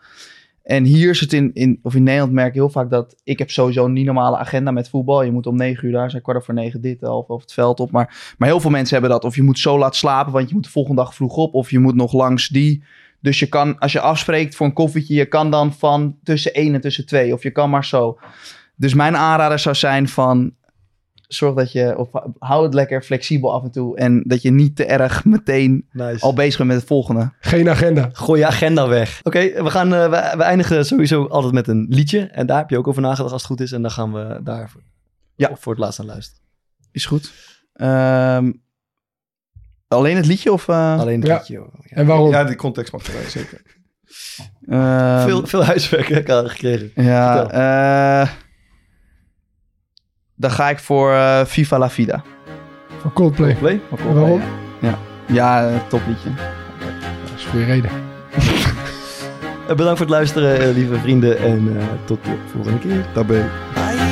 [0.63, 3.15] En hier het in, in, of in Nederland merk ik heel vaak dat...
[3.23, 5.23] Ik heb sowieso een niet normale agenda met voetbal.
[5.23, 7.79] Je moet om negen uur daar zijn, kwart over negen dit, half over het veld
[7.79, 7.91] op.
[7.91, 9.23] Maar, maar heel veel mensen hebben dat.
[9.23, 11.53] Of je moet zo laat slapen, want je moet de volgende dag vroeg op.
[11.53, 12.83] Of je moet nog langs die...
[13.21, 16.73] Dus je kan, als je afspreekt voor een koffietje, je kan dan van tussen 1
[16.73, 17.33] en tussen 2.
[17.33, 18.19] Of je kan maar zo.
[18.75, 20.53] Dus mijn aanrader zou zijn van...
[21.29, 23.97] Zorg dat je, of hou het lekker flexibel af en toe.
[23.97, 26.21] En dat je niet te erg meteen Nice.
[26.25, 27.33] al bezig bent met het volgende.
[27.39, 28.09] Geen agenda.
[28.13, 29.19] Gooi je agenda weg.
[29.23, 32.19] Oké, we gaan eh, we, we eindigen sowieso altijd met een liedje.
[32.21, 33.71] En daar heb je ook over nagedacht als het goed is.
[33.71, 34.81] En dan gaan we daar voor,
[35.35, 35.49] Ja.
[35.55, 36.43] voor het laatst aan luisteren.
[36.91, 37.31] Is goed.
[37.73, 38.51] Ehm,
[39.87, 40.67] alleen het liedje of...
[40.67, 41.37] eh, Alleen het Ja.
[41.37, 41.57] liedje.
[41.57, 41.71] hoor.
[41.83, 41.95] Ja.
[41.95, 42.29] En waarom?
[42.31, 43.61] Ja, die context mag erbij, zeker.
[44.67, 46.91] ehm, veel, veel huiswerk hè, Karel, gekregen.
[47.03, 47.49] Ja,
[48.21, 48.29] eh,
[50.39, 52.23] dan ga ik voor eh, Viva la Vida.
[53.01, 53.55] Van Coldplay.
[53.55, 53.81] Play?
[53.97, 54.41] En waarom?
[54.79, 56.29] Ja, ja eh, topliedje.
[56.29, 57.91] Dat is een goede reden.
[59.67, 61.37] Eh, bedankt voor het luisteren, lieve vrienden.
[61.37, 63.05] En eh, tot de volgende keer.
[63.13, 63.45] Daarbij.
[63.75, 64.09] I